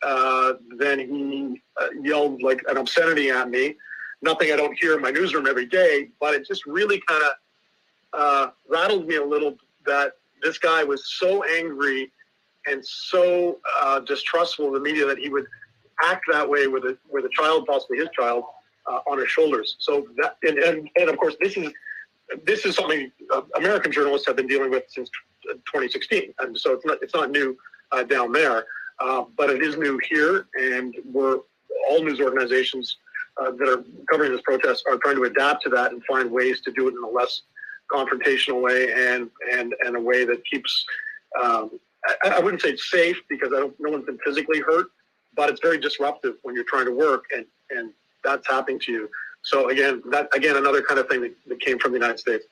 uh, 0.01 0.53
then 0.77 0.99
he 0.99 1.61
uh, 1.79 1.87
yelled 2.01 2.41
like 2.41 2.63
an 2.67 2.77
obscenity 2.77 3.29
at 3.29 3.49
me. 3.49 3.75
Nothing 4.21 4.51
I 4.51 4.55
don't 4.55 4.77
hear 4.79 4.95
in 4.95 5.01
my 5.01 5.11
newsroom 5.11 5.47
every 5.47 5.65
day, 5.65 6.09
but 6.19 6.33
it 6.33 6.47
just 6.47 6.65
really 6.65 7.01
kind 7.07 7.23
of 7.23 7.31
uh, 8.13 8.51
rattled 8.67 9.07
me 9.07 9.15
a 9.15 9.23
little 9.23 9.55
that 9.85 10.13
this 10.41 10.57
guy 10.57 10.83
was 10.83 11.13
so 11.19 11.43
angry 11.43 12.11
and 12.67 12.85
so 12.85 13.59
uh, 13.81 13.99
distrustful 13.99 14.67
of 14.67 14.73
the 14.73 14.79
media 14.79 15.05
that 15.05 15.17
he 15.17 15.29
would 15.29 15.45
act 16.03 16.25
that 16.31 16.47
way 16.47 16.67
with 16.67 16.83
a 16.85 16.97
with 17.09 17.25
a 17.25 17.29
child, 17.29 17.65
possibly 17.65 17.97
his 17.97 18.09
child, 18.17 18.43
uh, 18.89 18.99
on 19.09 19.19
his 19.19 19.29
shoulders. 19.29 19.75
So 19.79 20.07
that 20.17 20.37
and, 20.43 20.57
and, 20.59 20.89
and 20.95 21.09
of 21.09 21.17
course 21.17 21.35
this 21.41 21.57
is 21.57 21.71
this 22.45 22.65
is 22.65 22.75
something 22.75 23.11
American 23.55 23.91
journalists 23.91 24.27
have 24.27 24.35
been 24.35 24.47
dealing 24.47 24.69
with 24.69 24.83
since 24.87 25.09
2016, 25.45 26.33
and 26.39 26.57
so 26.57 26.73
it's 26.73 26.85
not 26.85 26.97
it's 27.01 27.13
not 27.13 27.31
new 27.31 27.57
down 28.07 28.31
there, 28.31 28.65
uh, 29.01 29.23
but 29.37 29.49
it 29.49 29.61
is 29.61 29.77
new 29.77 29.99
here, 30.09 30.47
and 30.55 30.95
we're 31.05 31.39
all 31.87 32.03
news 32.03 32.19
organizations 32.19 32.97
uh, 33.41 33.51
that 33.51 33.69
are 33.69 33.83
covering 34.11 34.31
this 34.31 34.41
protest 34.41 34.83
are 34.89 34.97
trying 34.97 35.15
to 35.15 35.23
adapt 35.23 35.63
to 35.63 35.69
that 35.69 35.91
and 35.91 36.03
find 36.05 36.29
ways 36.29 36.61
to 36.61 36.71
do 36.71 36.87
it 36.87 36.93
in 36.93 37.03
a 37.03 37.07
less 37.07 37.43
confrontational 37.91 38.61
way 38.61 38.91
and 38.91 39.29
and 39.53 39.73
and 39.85 39.95
a 39.95 39.99
way 39.99 40.25
that 40.25 40.43
keeps 40.45 40.85
um, 41.41 41.79
I, 42.23 42.29
I, 42.29 42.39
wouldn't 42.39 42.61
say 42.61 42.69
it's 42.69 42.89
safe 42.89 43.17
because 43.29 43.49
no 43.51 43.89
one's 43.91 44.05
been 44.05 44.19
physically 44.25 44.61
hurt, 44.61 44.87
but 45.35 45.49
it's 45.49 45.61
very 45.61 45.77
disruptive 45.77 46.35
when 46.43 46.55
you're 46.55 46.65
trying 46.65 46.85
to 46.85 46.91
work 46.91 47.25
and, 47.35 47.45
and 47.69 47.91
that's 48.23 48.47
happening 48.47 48.79
to 48.81 48.91
you. 48.91 49.09
So 49.43 49.69
again, 49.69 50.01
that 50.11 50.29
again 50.33 50.57
another 50.57 50.81
kind 50.81 50.99
of 50.99 51.07
thing 51.07 51.21
that, 51.21 51.33
that 51.47 51.61
came 51.61 51.79
from 51.79 51.91
the 51.91 51.97
United 51.97 52.19
States. 52.19 52.45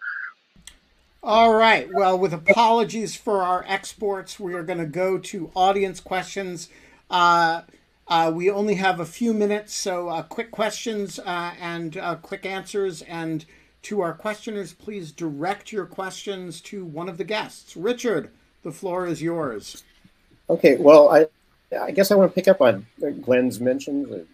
All 1.24 1.54
right. 1.54 1.90
Well, 1.92 2.18
with 2.18 2.34
apologies 2.34 3.16
for 3.16 3.42
our 3.42 3.66
exports, 3.68 4.40
we 4.40 4.54
are 4.54 4.64
going 4.64 4.80
to 4.80 4.86
go 4.86 5.18
to 5.18 5.52
audience 5.56 6.00
questions. 6.00 6.70
Uh, 7.10 7.64
uh, 8.08 8.32
we 8.34 8.50
only 8.50 8.76
have 8.76 9.00
a 9.00 9.06
few 9.06 9.34
minutes, 9.34 9.74
so 9.74 10.10
uh, 10.10 10.22
quick 10.24 10.52
questions 10.52 11.20
uh, 11.20 11.54
and 11.60 11.98
uh, 11.98 12.16
quick 12.16 12.46
answers. 12.46 13.02
And 13.02 13.46
to 13.84 14.00
our 14.02 14.14
questioners, 14.14 14.74
please 14.74 15.12
direct 15.12 15.72
your 15.72 15.86
questions 15.86 16.62
to 16.62 16.86
one 16.86 17.10
of 17.10 17.18
the 17.18 17.24
guests. 17.24 17.76
Richard, 17.76 18.30
the 18.64 18.72
floor 18.72 19.08
is 19.08 19.22
yours. 19.22 19.84
Okay. 20.50 20.78
Well, 20.78 21.10
I 21.10 21.28
I 21.78 21.92
guess 21.92 22.12
I 22.12 22.16
want 22.16 22.32
to 22.32 22.36
pick 22.36 22.48
up 22.48 22.62
on 22.62 22.86
Glenn's 23.22 23.60
mentions. 23.60 24.26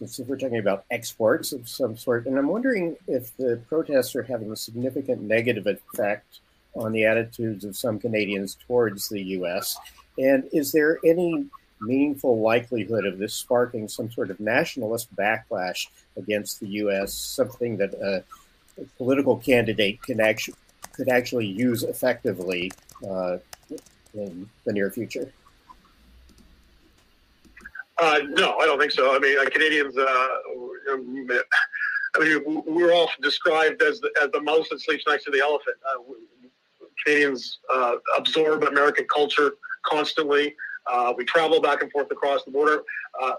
Since 0.00 0.28
we're 0.28 0.38
talking 0.38 0.58
about 0.58 0.86
exports 0.90 1.52
of 1.52 1.68
some 1.68 1.94
sort, 1.96 2.26
and 2.26 2.38
I'm 2.38 2.48
wondering 2.48 2.96
if 3.06 3.36
the 3.36 3.60
protests 3.68 4.16
are 4.16 4.22
having 4.22 4.50
a 4.50 4.56
significant 4.56 5.20
negative 5.20 5.66
effect 5.66 6.40
on 6.74 6.92
the 6.92 7.04
attitudes 7.04 7.64
of 7.64 7.76
some 7.76 7.98
Canadians 7.98 8.56
towards 8.66 9.10
the 9.10 9.20
U.S. 9.20 9.76
And 10.18 10.48
is 10.52 10.72
there 10.72 10.98
any 11.04 11.46
meaningful 11.82 12.40
likelihood 12.40 13.04
of 13.04 13.18
this 13.18 13.34
sparking 13.34 13.88
some 13.88 14.10
sort 14.10 14.30
of 14.30 14.40
nationalist 14.40 15.14
backlash 15.16 15.88
against 16.16 16.60
the 16.60 16.68
U.S., 16.68 17.12
something 17.14 17.76
that 17.76 17.92
a, 17.94 18.24
a 18.80 18.84
political 18.96 19.36
candidate 19.36 20.00
can 20.02 20.20
actually 20.20 20.56
could 20.92 21.08
actually 21.08 21.46
use 21.46 21.82
effectively 21.82 22.70
uh, 23.08 23.36
in 24.14 24.48
the 24.64 24.72
near 24.72 24.90
future? 24.90 25.32
Uh, 28.00 28.20
no, 28.30 28.56
I 28.56 28.64
don't 28.64 28.78
think 28.78 28.92
so. 28.92 29.14
I 29.14 29.18
mean, 29.18 29.38
uh, 29.38 29.50
Canadians, 29.50 29.96
uh, 29.96 30.04
I 30.90 30.96
mean, 32.18 32.62
we're 32.66 32.92
often 32.92 33.22
described 33.22 33.82
as 33.82 34.00
the, 34.00 34.10
as 34.22 34.30
the 34.32 34.40
mouse 34.40 34.68
that 34.70 34.80
sleeps 34.80 35.04
next 35.06 35.24
to 35.24 35.30
the 35.30 35.40
elephant. 35.40 35.76
Uh, 35.86 36.02
Canadians 37.04 37.58
uh, 37.72 37.96
absorb 38.16 38.64
American 38.64 39.06
culture 39.12 39.52
constantly. 39.84 40.54
We 41.16 41.24
travel 41.26 41.60
back 41.60 41.82
and 41.82 41.92
forth 41.92 42.10
across 42.10 42.42
the 42.44 42.50
border. 42.50 42.82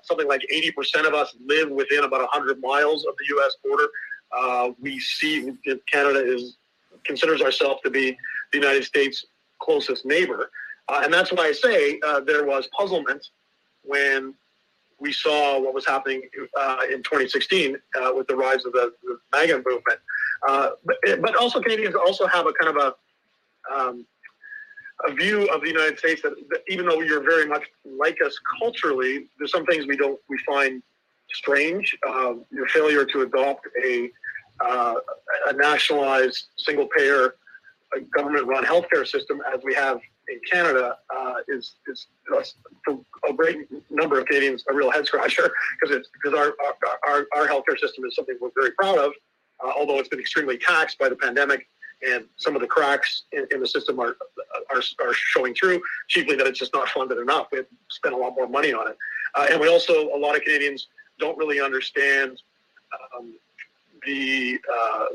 something 0.03 0.27
like 0.27 0.41
80% 0.53 1.07
of 1.07 1.13
us 1.13 1.35
live 1.43 1.69
within 1.69 2.03
about 2.03 2.21
100 2.21 2.61
miles 2.61 3.05
of 3.05 3.15
the 3.17 3.25
U.S. 3.29 3.55
border. 3.63 4.75
we 4.79 4.99
see 4.99 5.51
Canada 5.91 6.23
is 6.23 6.57
considers 7.03 7.41
ourselves 7.41 7.81
to 7.83 7.89
be 7.89 8.15
the 8.51 8.59
United 8.59 8.83
States' 8.83 9.25
closest 9.59 10.05
neighbor. 10.05 10.51
and 10.89 11.11
that's 11.11 11.31
why 11.31 11.47
I 11.47 11.51
say 11.51 11.99
there 12.25 12.45
was 12.45 12.67
puzzlement 12.77 13.27
when 13.83 14.33
we 15.01 15.11
saw 15.11 15.59
what 15.59 15.73
was 15.73 15.85
happening 15.85 16.21
uh, 16.57 16.77
in 16.89 16.99
2016 17.03 17.75
uh, 17.75 18.11
with 18.15 18.27
the 18.27 18.35
rise 18.35 18.63
of 18.65 18.71
the, 18.71 18.93
the 19.03 19.17
MAGA 19.33 19.55
movement. 19.57 19.99
Uh, 20.47 20.69
but, 20.85 21.21
but, 21.21 21.35
also 21.35 21.59
Canadians 21.59 21.95
also 21.95 22.25
have 22.27 22.47
a 22.47 22.53
kind 22.53 22.77
of 22.77 22.83
a 22.83 23.75
um, 23.75 24.05
a 25.07 25.13
view 25.13 25.47
of 25.47 25.61
the 25.61 25.67
United 25.67 25.97
States 25.97 26.21
that, 26.21 26.33
that, 26.49 26.61
even 26.67 26.85
though 26.85 27.01
you're 27.01 27.23
very 27.23 27.47
much 27.47 27.63
like 27.99 28.17
us 28.23 28.37
culturally, 28.59 29.27
there's 29.37 29.51
some 29.51 29.65
things 29.65 29.87
we 29.87 29.97
don't 29.97 30.19
we 30.29 30.37
find 30.45 30.83
strange. 31.33 31.97
Um, 32.07 32.45
your 32.51 32.67
failure 32.67 33.05
to 33.05 33.21
adopt 33.21 33.67
a 33.83 34.11
uh, 34.63 34.95
a 35.47 35.53
nationalized 35.53 36.45
single 36.57 36.87
payer 36.95 37.35
government 38.15 38.47
run 38.47 38.63
healthcare 38.63 39.07
system 39.07 39.41
as 39.53 39.61
we 39.63 39.73
have 39.73 39.99
in 40.31 40.39
Canada 40.49 40.97
uh, 41.15 41.35
is 41.47 41.75
is 41.87 42.07
for 42.85 42.99
a 43.27 43.33
great 43.33 43.67
number 43.89 44.19
of 44.19 44.25
Canadians 44.25 44.63
a 44.69 44.73
real 44.73 44.91
head 44.91 45.05
scratcher 45.05 45.51
because 45.81 45.95
it's 45.95 46.09
because 46.13 46.37
our, 46.37 46.53
our 47.07 47.27
our 47.35 47.47
healthcare 47.47 47.77
system 47.79 48.05
is 48.05 48.15
something 48.15 48.37
we're 48.39 48.49
very 48.55 48.71
proud 48.71 48.97
of, 48.97 49.11
uh, 49.63 49.71
although 49.75 49.99
it's 49.99 50.09
been 50.09 50.19
extremely 50.19 50.57
taxed 50.57 50.97
by 50.97 51.09
the 51.09 51.15
pandemic 51.15 51.67
and 52.07 52.25
some 52.37 52.55
of 52.55 52.61
the 52.61 52.67
cracks 52.67 53.25
in, 53.31 53.45
in, 53.51 53.59
the 53.59 53.67
system 53.67 53.99
are, 53.99 54.17
are 54.73 54.81
are 55.01 55.13
showing 55.13 55.53
through. 55.53 55.81
Chiefly 56.07 56.35
that 56.35 56.47
it's 56.47 56.57
just 56.57 56.73
not 56.73 56.89
funded 56.89 57.19
enough. 57.19 57.47
We 57.51 57.59
have 57.59 57.67
spent 57.89 58.15
a 58.15 58.17
lot 58.17 58.33
more 58.35 58.47
money 58.47 58.73
on 58.73 58.87
it, 58.87 58.97
uh, 59.35 59.47
and 59.51 59.59
we 59.59 59.67
also 59.67 60.09
a 60.15 60.17
lot 60.17 60.35
of 60.35 60.41
Canadians 60.41 60.87
don't 61.19 61.37
really 61.37 61.61
understand 61.61 62.41
um, 63.15 63.33
the, 64.05 64.59
uh, 64.71 65.05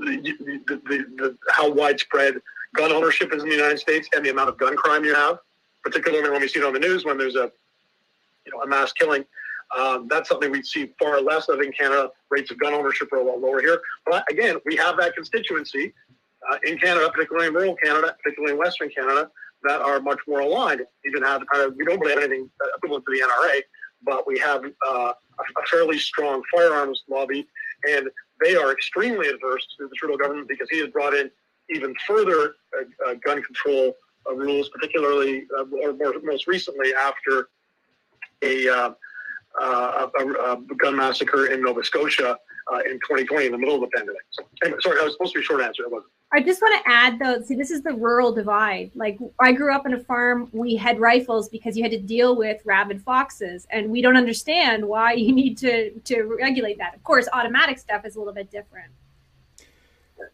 the, 0.00 0.34
the, 0.66 1.06
the, 1.16 1.36
how 1.50 1.70
widespread 1.70 2.40
gun 2.76 2.92
ownership 2.92 3.32
is 3.32 3.42
in 3.42 3.48
the 3.48 3.54
United 3.54 3.78
States 3.78 4.08
and 4.14 4.24
the 4.24 4.30
amount 4.30 4.48
of 4.48 4.58
gun 4.58 4.76
crime 4.76 5.04
you 5.04 5.14
have, 5.14 5.38
particularly 5.82 6.30
when 6.30 6.40
we 6.40 6.48
see 6.48 6.60
it 6.60 6.64
on 6.64 6.72
the 6.72 6.78
news 6.78 7.04
when 7.04 7.18
there's 7.18 7.36
a 7.36 7.50
you 8.44 8.52
know 8.52 8.62
a 8.62 8.66
mass 8.66 8.92
killing. 8.92 9.24
Um, 9.76 10.06
that's 10.08 10.28
something 10.28 10.52
we 10.52 10.62
see 10.62 10.92
far 10.98 11.20
less 11.20 11.48
of 11.48 11.60
in 11.60 11.72
Canada. 11.72 12.10
Rates 12.30 12.50
of 12.50 12.58
gun 12.58 12.72
ownership 12.72 13.12
are 13.12 13.18
a 13.18 13.24
lot 13.24 13.40
lower 13.40 13.60
here. 13.60 13.80
But 14.04 14.24
again, 14.30 14.56
we 14.64 14.76
have 14.76 14.96
that 14.98 15.14
constituency 15.14 15.92
uh, 16.50 16.58
in 16.64 16.78
Canada, 16.78 17.10
particularly 17.12 17.48
in 17.48 17.54
rural 17.54 17.74
Canada, 17.82 18.16
particularly 18.22 18.52
in 18.52 18.58
Western 18.58 18.90
Canada, 18.90 19.28
that 19.64 19.80
are 19.80 20.00
much 20.00 20.20
more 20.28 20.40
aligned. 20.40 20.82
Even 21.04 21.22
have 21.22 21.42
kind 21.52 21.64
of 21.64 21.76
we 21.76 21.84
don't 21.84 21.98
really 21.98 22.14
have 22.14 22.22
anything 22.22 22.48
equivalent 22.76 23.04
to 23.06 23.12
the 23.12 23.24
NRA, 23.26 23.60
but 24.04 24.26
we 24.26 24.38
have 24.38 24.64
uh, 24.88 25.12
a 25.38 25.66
fairly 25.68 25.98
strong 25.98 26.42
firearms 26.54 27.02
lobby, 27.08 27.46
and 27.88 28.08
they 28.42 28.54
are 28.54 28.72
extremely 28.72 29.28
adverse 29.28 29.66
to 29.78 29.88
the 29.88 29.94
Trudeau 29.96 30.16
government 30.16 30.48
because 30.48 30.68
he 30.70 30.78
has 30.78 30.88
brought 30.90 31.14
in 31.14 31.30
even 31.70 31.94
further 32.06 32.56
uh, 32.78 33.10
uh, 33.10 33.14
gun 33.24 33.42
control 33.42 33.94
uh, 34.28 34.34
rules, 34.34 34.68
particularly 34.68 35.46
or 35.82 35.92
more, 35.92 36.14
most 36.22 36.46
recently 36.46 36.92
after 36.94 37.48
a, 38.42 38.66
a, 38.66 38.94
a, 39.60 40.58
gun 40.78 40.96
massacre 40.96 41.46
in 41.46 41.62
Nova 41.62 41.82
Scotia 41.82 42.38
in 42.84 42.98
2020 43.00 43.46
in 43.46 43.52
the 43.52 43.58
middle 43.58 43.76
of 43.76 43.80
the 43.80 43.96
pandemic. 43.96 44.22
So, 44.30 44.44
anyway, 44.62 44.78
sorry, 44.82 44.96
that 44.96 45.04
was 45.04 45.14
supposed 45.14 45.32
to 45.34 45.40
be 45.40 45.44
short 45.44 45.62
answer. 45.62 45.84
It 45.84 45.90
wasn't. 45.90 46.12
I 46.32 46.42
just 46.42 46.60
want 46.60 46.84
to 46.84 46.90
add 46.90 47.18
though, 47.20 47.40
see, 47.40 47.54
this 47.54 47.70
is 47.70 47.82
the 47.82 47.94
rural 47.94 48.32
divide. 48.32 48.90
Like 48.94 49.18
I 49.38 49.52
grew 49.52 49.72
up 49.72 49.86
in 49.86 49.94
a 49.94 50.00
farm, 50.00 50.48
we 50.52 50.74
had 50.74 50.98
rifles 50.98 51.48
because 51.48 51.76
you 51.76 51.84
had 51.84 51.92
to 51.92 52.00
deal 52.00 52.36
with 52.36 52.60
rabid 52.64 53.00
foxes, 53.02 53.66
and 53.70 53.90
we 53.90 54.02
don't 54.02 54.16
understand 54.16 54.84
why 54.84 55.12
you 55.12 55.32
need 55.32 55.56
to 55.58 55.92
to 55.92 56.22
regulate 56.24 56.78
that. 56.78 56.94
Of 56.94 57.04
course, 57.04 57.28
automatic 57.32 57.78
stuff 57.78 58.04
is 58.04 58.16
a 58.16 58.18
little 58.18 58.34
bit 58.34 58.50
different. 58.50 58.90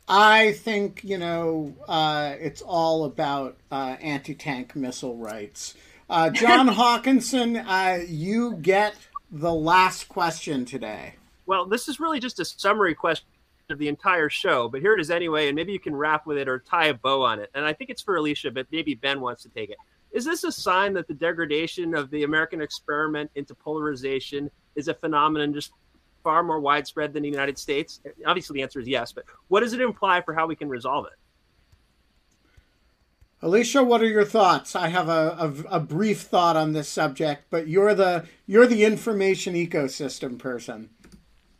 I 0.08 0.52
think 0.52 1.02
you 1.04 1.18
know 1.18 1.74
uh, 1.88 2.34
it's 2.40 2.62
all 2.62 3.04
about 3.04 3.56
uh, 3.70 3.96
anti-tank 4.00 4.76
missile 4.76 5.16
rights. 5.16 5.74
Uh, 6.10 6.30
John 6.30 6.68
Hawkinson, 6.68 7.56
uh, 7.56 8.00
you 8.06 8.54
get 8.56 8.94
the 9.30 9.52
last 9.52 10.08
question 10.08 10.64
today. 10.64 11.14
Well, 11.46 11.66
this 11.66 11.88
is 11.88 11.98
really 11.98 12.20
just 12.20 12.38
a 12.38 12.44
summary 12.44 12.94
question 12.94 13.26
of 13.70 13.78
the 13.78 13.88
entire 13.88 14.28
show, 14.28 14.68
but 14.68 14.80
here 14.80 14.94
it 14.94 15.00
is 15.00 15.10
anyway, 15.10 15.48
and 15.48 15.56
maybe 15.56 15.72
you 15.72 15.80
can 15.80 15.96
wrap 15.96 16.26
with 16.26 16.36
it 16.36 16.48
or 16.48 16.58
tie 16.58 16.88
a 16.88 16.94
bow 16.94 17.22
on 17.22 17.40
it. 17.40 17.50
And 17.54 17.64
I 17.64 17.72
think 17.72 17.90
it's 17.90 18.02
for 18.02 18.16
Alicia, 18.16 18.50
but 18.50 18.66
maybe 18.70 18.94
Ben 18.94 19.20
wants 19.20 19.42
to 19.44 19.48
take 19.48 19.70
it. 19.70 19.78
Is 20.12 20.26
this 20.26 20.44
a 20.44 20.52
sign 20.52 20.92
that 20.94 21.08
the 21.08 21.14
degradation 21.14 21.94
of 21.94 22.10
the 22.10 22.24
American 22.24 22.60
experiment 22.60 23.30
into 23.34 23.54
polarization 23.54 24.50
is 24.76 24.88
a 24.88 24.94
phenomenon 24.94 25.54
just 25.54 25.72
far 26.22 26.42
more 26.42 26.60
widespread 26.60 27.12
than 27.12 27.22
the 27.22 27.28
United 27.28 27.58
States? 27.58 28.00
Obviously, 28.26 28.54
the 28.54 28.62
answer 28.62 28.80
is 28.80 28.88
yes, 28.88 29.12
but 29.12 29.24
what 29.48 29.60
does 29.60 29.72
it 29.72 29.80
imply 29.80 30.20
for 30.20 30.34
how 30.34 30.46
we 30.46 30.56
can 30.56 30.68
resolve 30.68 31.06
it? 31.06 31.18
Alicia, 33.44 33.82
what 33.82 34.00
are 34.00 34.06
your 34.06 34.24
thoughts? 34.24 34.76
I 34.76 34.86
have 34.88 35.08
a, 35.08 35.36
a, 35.68 35.76
a, 35.76 35.80
brief 35.80 36.20
thought 36.20 36.56
on 36.56 36.74
this 36.74 36.88
subject, 36.88 37.46
but 37.50 37.66
you're 37.66 37.92
the 37.92 38.26
you're 38.46 38.68
the 38.68 38.84
information 38.84 39.54
ecosystem 39.54 40.38
person. 40.38 40.90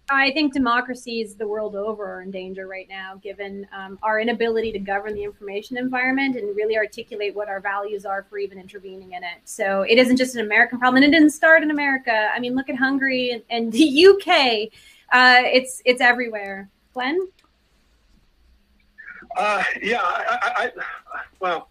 I 0.09 0.31
think 0.33 0.53
democracies 0.53 1.37
the 1.37 1.47
world 1.47 1.75
over 1.75 2.23
in 2.23 2.31
danger 2.31 2.67
right 2.67 2.89
now, 2.89 3.17
given 3.23 3.67
um, 3.73 3.99
our 4.03 4.21
inability 4.21 4.73
to 4.73 4.79
govern 4.79 5.15
the 5.15 5.23
information 5.23 5.77
environment 5.77 6.37
and 6.37 6.55
really 6.57 6.77
articulate 6.77 7.35
what 7.35 7.49
our 7.49 7.61
values 7.61 8.05
are 8.05 8.27
for 8.29 8.39
even 8.39 8.59
intervening 8.59 9.13
in 9.13 9.23
it. 9.23 9.41
So 9.45 9.83
it 9.83 9.99
isn't 9.99 10.17
just 10.17 10.35
an 10.35 10.43
American 10.43 10.79
problem, 10.79 11.03
and 11.03 11.13
it 11.13 11.17
didn't 11.17 11.31
start 11.31 11.63
in 11.63 11.71
America. 11.71 12.31
I 12.35 12.41
mean, 12.41 12.55
look 12.55 12.69
at 12.69 12.77
Hungary 12.77 13.31
and, 13.31 13.43
and 13.49 13.73
the 13.73 14.07
UK. 14.07 14.71
Uh, 15.13 15.43
it's 15.47 15.83
it's 15.85 16.01
everywhere. 16.01 16.69
Glenn. 16.95 17.29
Uh, 19.37 19.63
yeah, 19.83 20.01
I, 20.03 20.39
I, 20.43 20.65
I 20.65 20.73
well, 21.41 21.71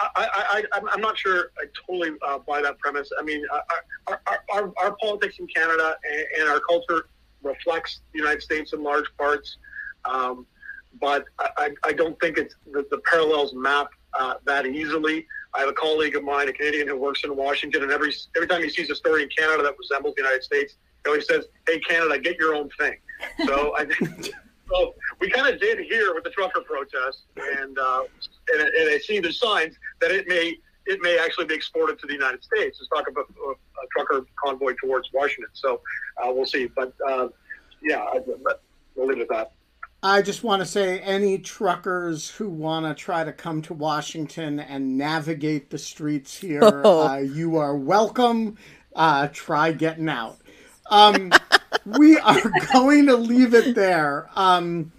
I, 0.00 0.62
am 0.92 1.00
not 1.00 1.18
sure 1.18 1.50
I 1.58 1.64
totally 1.86 2.16
uh, 2.26 2.38
buy 2.38 2.62
that 2.62 2.78
premise. 2.78 3.10
I 3.18 3.22
mean, 3.22 3.42
uh, 3.52 3.60
our, 4.06 4.20
our, 4.26 4.44
our, 4.54 4.72
our 4.82 4.96
politics 4.96 5.38
in 5.38 5.46
Canada 5.48 5.96
and, 6.10 6.26
and, 6.40 6.48
our 6.48 6.60
culture 6.60 7.06
reflects 7.42 8.00
the 8.12 8.18
United 8.18 8.42
States 8.42 8.72
in 8.72 8.82
large 8.82 9.06
parts, 9.18 9.58
um, 10.04 10.46
but 11.00 11.24
I, 11.38 11.70
I, 11.84 11.92
don't 11.92 12.18
think 12.20 12.38
it's 12.38 12.54
the, 12.70 12.84
the 12.90 12.98
parallels 12.98 13.54
map 13.54 13.88
uh, 14.18 14.34
that 14.44 14.66
easily. 14.66 15.26
I 15.54 15.60
have 15.60 15.68
a 15.68 15.74
colleague 15.74 16.16
of 16.16 16.24
mine, 16.24 16.48
a 16.48 16.52
Canadian 16.52 16.88
who 16.88 16.96
works 16.96 17.24
in 17.24 17.34
Washington, 17.34 17.82
and 17.82 17.92
every 17.92 18.12
every 18.36 18.48
time 18.48 18.62
he 18.62 18.70
sees 18.70 18.90
a 18.90 18.94
story 18.94 19.22
in 19.22 19.28
Canada 19.36 19.62
that 19.62 19.78
resembles 19.78 20.14
the 20.16 20.22
United 20.22 20.42
States, 20.42 20.74
he 21.04 21.08
always 21.08 21.26
says, 21.26 21.46
"Hey, 21.66 21.78
Canada, 21.80 22.18
get 22.18 22.36
your 22.38 22.54
own 22.54 22.68
thing." 22.78 22.96
So 23.46 23.74
I 23.76 23.84
think. 23.84 24.32
So 24.68 24.94
we 25.20 25.30
kind 25.30 25.52
of 25.52 25.60
did 25.60 25.80
here 25.80 26.14
with 26.14 26.24
the 26.24 26.30
trucker 26.30 26.62
protest, 26.62 27.24
and 27.36 27.78
uh, 27.78 28.02
and, 28.52 28.60
and 28.62 28.90
I 28.90 28.98
see 28.98 29.20
the 29.20 29.32
signs 29.32 29.76
that 30.00 30.10
it 30.10 30.26
may 30.26 30.58
it 30.86 31.00
may 31.02 31.18
actually 31.18 31.46
be 31.46 31.54
exported 31.54 31.98
to 32.00 32.06
the 32.06 32.12
United 32.12 32.42
States. 32.42 32.78
Let's 32.80 32.88
talk 32.88 33.10
about 33.10 33.26
a, 33.30 33.50
a 33.50 33.86
trucker 33.96 34.26
convoy 34.42 34.74
towards 34.82 35.08
Washington. 35.12 35.50
So 35.54 35.80
uh, 36.22 36.32
we'll 36.32 36.46
see. 36.46 36.66
But 36.66 36.92
uh, 37.08 37.28
yeah, 37.82 38.00
I, 38.00 38.20
but 38.42 38.62
we'll 38.94 39.08
leave 39.08 39.18
it 39.18 39.22
at 39.22 39.28
that. 39.30 39.52
I 40.04 40.20
just 40.20 40.42
want 40.42 40.60
to 40.60 40.66
say 40.66 40.98
any 40.98 41.38
truckers 41.38 42.28
who 42.28 42.48
want 42.48 42.86
to 42.86 43.00
try 43.00 43.22
to 43.22 43.32
come 43.32 43.62
to 43.62 43.74
Washington 43.74 44.58
and 44.58 44.98
navigate 44.98 45.70
the 45.70 45.78
streets 45.78 46.36
here, 46.36 46.64
uh, 46.84 47.18
you 47.18 47.56
are 47.56 47.76
welcome. 47.76 48.58
Uh, 48.96 49.28
try 49.32 49.70
getting 49.70 50.08
out. 50.08 50.38
Um, 50.90 51.32
we 51.86 52.18
are 52.18 52.42
going 52.72 53.06
to 53.06 53.16
leave 53.16 53.54
it 53.54 53.76
there. 53.76 54.28
Um, 54.34 54.90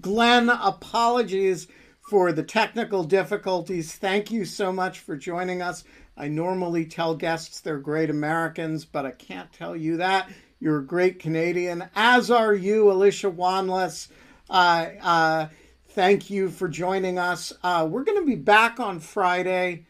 Glenn, 0.00 0.48
apologies 0.48 1.66
for 2.04 2.32
the 2.32 2.42
technical 2.42 3.02
difficulties. 3.02 3.94
Thank 3.94 4.30
you 4.30 4.44
so 4.44 4.70
much 4.70 4.98
for 4.98 5.16
joining 5.16 5.62
us. 5.62 5.84
I 6.16 6.28
normally 6.28 6.84
tell 6.84 7.14
guests 7.14 7.60
they're 7.60 7.78
great 7.78 8.10
Americans, 8.10 8.84
but 8.84 9.06
I 9.06 9.10
can't 9.10 9.52
tell 9.52 9.74
you 9.74 9.96
that. 9.96 10.30
You're 10.60 10.78
a 10.78 10.86
great 10.86 11.18
Canadian, 11.18 11.88
as 11.94 12.30
are 12.30 12.54
you, 12.54 12.90
Alicia 12.90 13.30
Wanless. 13.30 14.08
Uh, 14.48 14.86
uh, 15.02 15.48
thank 15.88 16.30
you 16.30 16.50
for 16.50 16.68
joining 16.68 17.18
us. 17.18 17.52
Uh, 17.62 17.88
we're 17.90 18.04
going 18.04 18.20
to 18.20 18.26
be 18.26 18.36
back 18.36 18.78
on 18.78 19.00
Friday. 19.00 19.86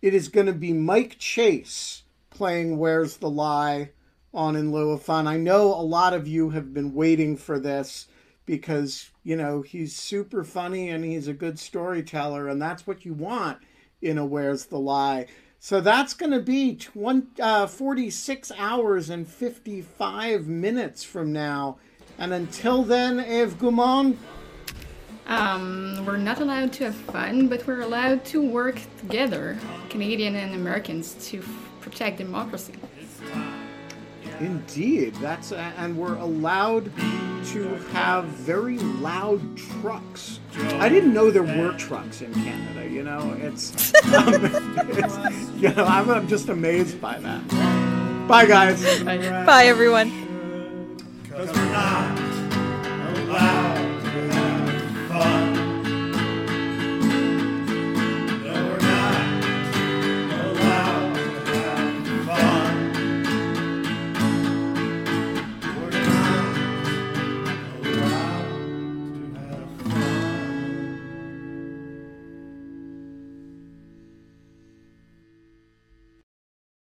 It 0.00 0.14
is 0.14 0.28
going 0.28 0.46
to 0.46 0.52
be 0.52 0.72
Mike 0.72 1.18
Chase 1.18 2.04
playing 2.30 2.78
Where's 2.78 3.16
the 3.16 3.30
Lie 3.30 3.90
on 4.32 4.54
In 4.54 4.70
Lieu 4.72 4.90
of 4.90 5.02
Fun. 5.02 5.26
I 5.26 5.36
know 5.36 5.74
a 5.74 5.82
lot 5.82 6.12
of 6.12 6.28
you 6.28 6.50
have 6.50 6.72
been 6.72 6.94
waiting 6.94 7.36
for 7.36 7.58
this 7.58 8.06
because 8.44 9.10
you 9.26 9.34
know 9.34 9.60
he's 9.60 9.94
super 9.96 10.44
funny 10.44 10.88
and 10.88 11.04
he's 11.04 11.26
a 11.26 11.32
good 11.32 11.58
storyteller 11.58 12.46
and 12.46 12.62
that's 12.62 12.86
what 12.86 13.04
you 13.04 13.12
want 13.12 13.58
in 14.00 14.18
a 14.18 14.24
where's 14.24 14.66
the 14.66 14.78
lie. 14.78 15.26
So 15.58 15.80
that's 15.80 16.14
going 16.14 16.30
to 16.30 16.38
be 16.38 16.76
20, 16.76 17.42
uh, 17.42 17.66
46 17.66 18.52
hours 18.56 19.10
and 19.10 19.26
55 19.26 20.46
minutes 20.46 21.02
from 21.02 21.32
now. 21.32 21.78
And 22.18 22.32
until 22.32 22.84
then 22.84 23.18
Eve 23.18 23.58
Gaumond. 23.58 24.16
Um, 25.26 26.04
we're 26.06 26.18
not 26.18 26.40
allowed 26.40 26.72
to 26.74 26.84
have 26.84 26.94
fun 26.94 27.48
but 27.48 27.66
we're 27.66 27.80
allowed 27.80 28.24
to 28.26 28.48
work 28.48 28.78
together 28.98 29.58
canadian 29.90 30.36
and 30.36 30.54
americans 30.54 31.14
to 31.30 31.42
protect 31.80 32.18
democracy 32.18 32.74
Indeed, 34.40 35.14
that's 35.16 35.52
a, 35.52 35.58
and 35.78 35.96
we're 35.96 36.16
allowed 36.16 36.92
to 37.46 37.74
have 37.92 38.24
very 38.24 38.78
loud 38.78 39.56
trucks. 39.56 40.40
I 40.78 40.88
didn't 40.88 41.12
know 41.12 41.30
there 41.30 41.42
were 41.42 41.72
trucks 41.76 42.22
in 42.22 42.32
Canada. 42.34 42.88
You 42.88 43.02
know, 43.02 43.36
it's, 43.40 43.94
um, 44.14 44.44
it's 44.44 45.50
you 45.56 45.72
know, 45.74 45.84
I'm, 45.84 46.10
I'm 46.10 46.28
just 46.28 46.48
amazed 46.48 47.00
by 47.00 47.18
that. 47.18 48.26
Bye, 48.28 48.46
guys. 48.46 49.02
Bye, 49.04 49.66
everyone. 49.66 50.12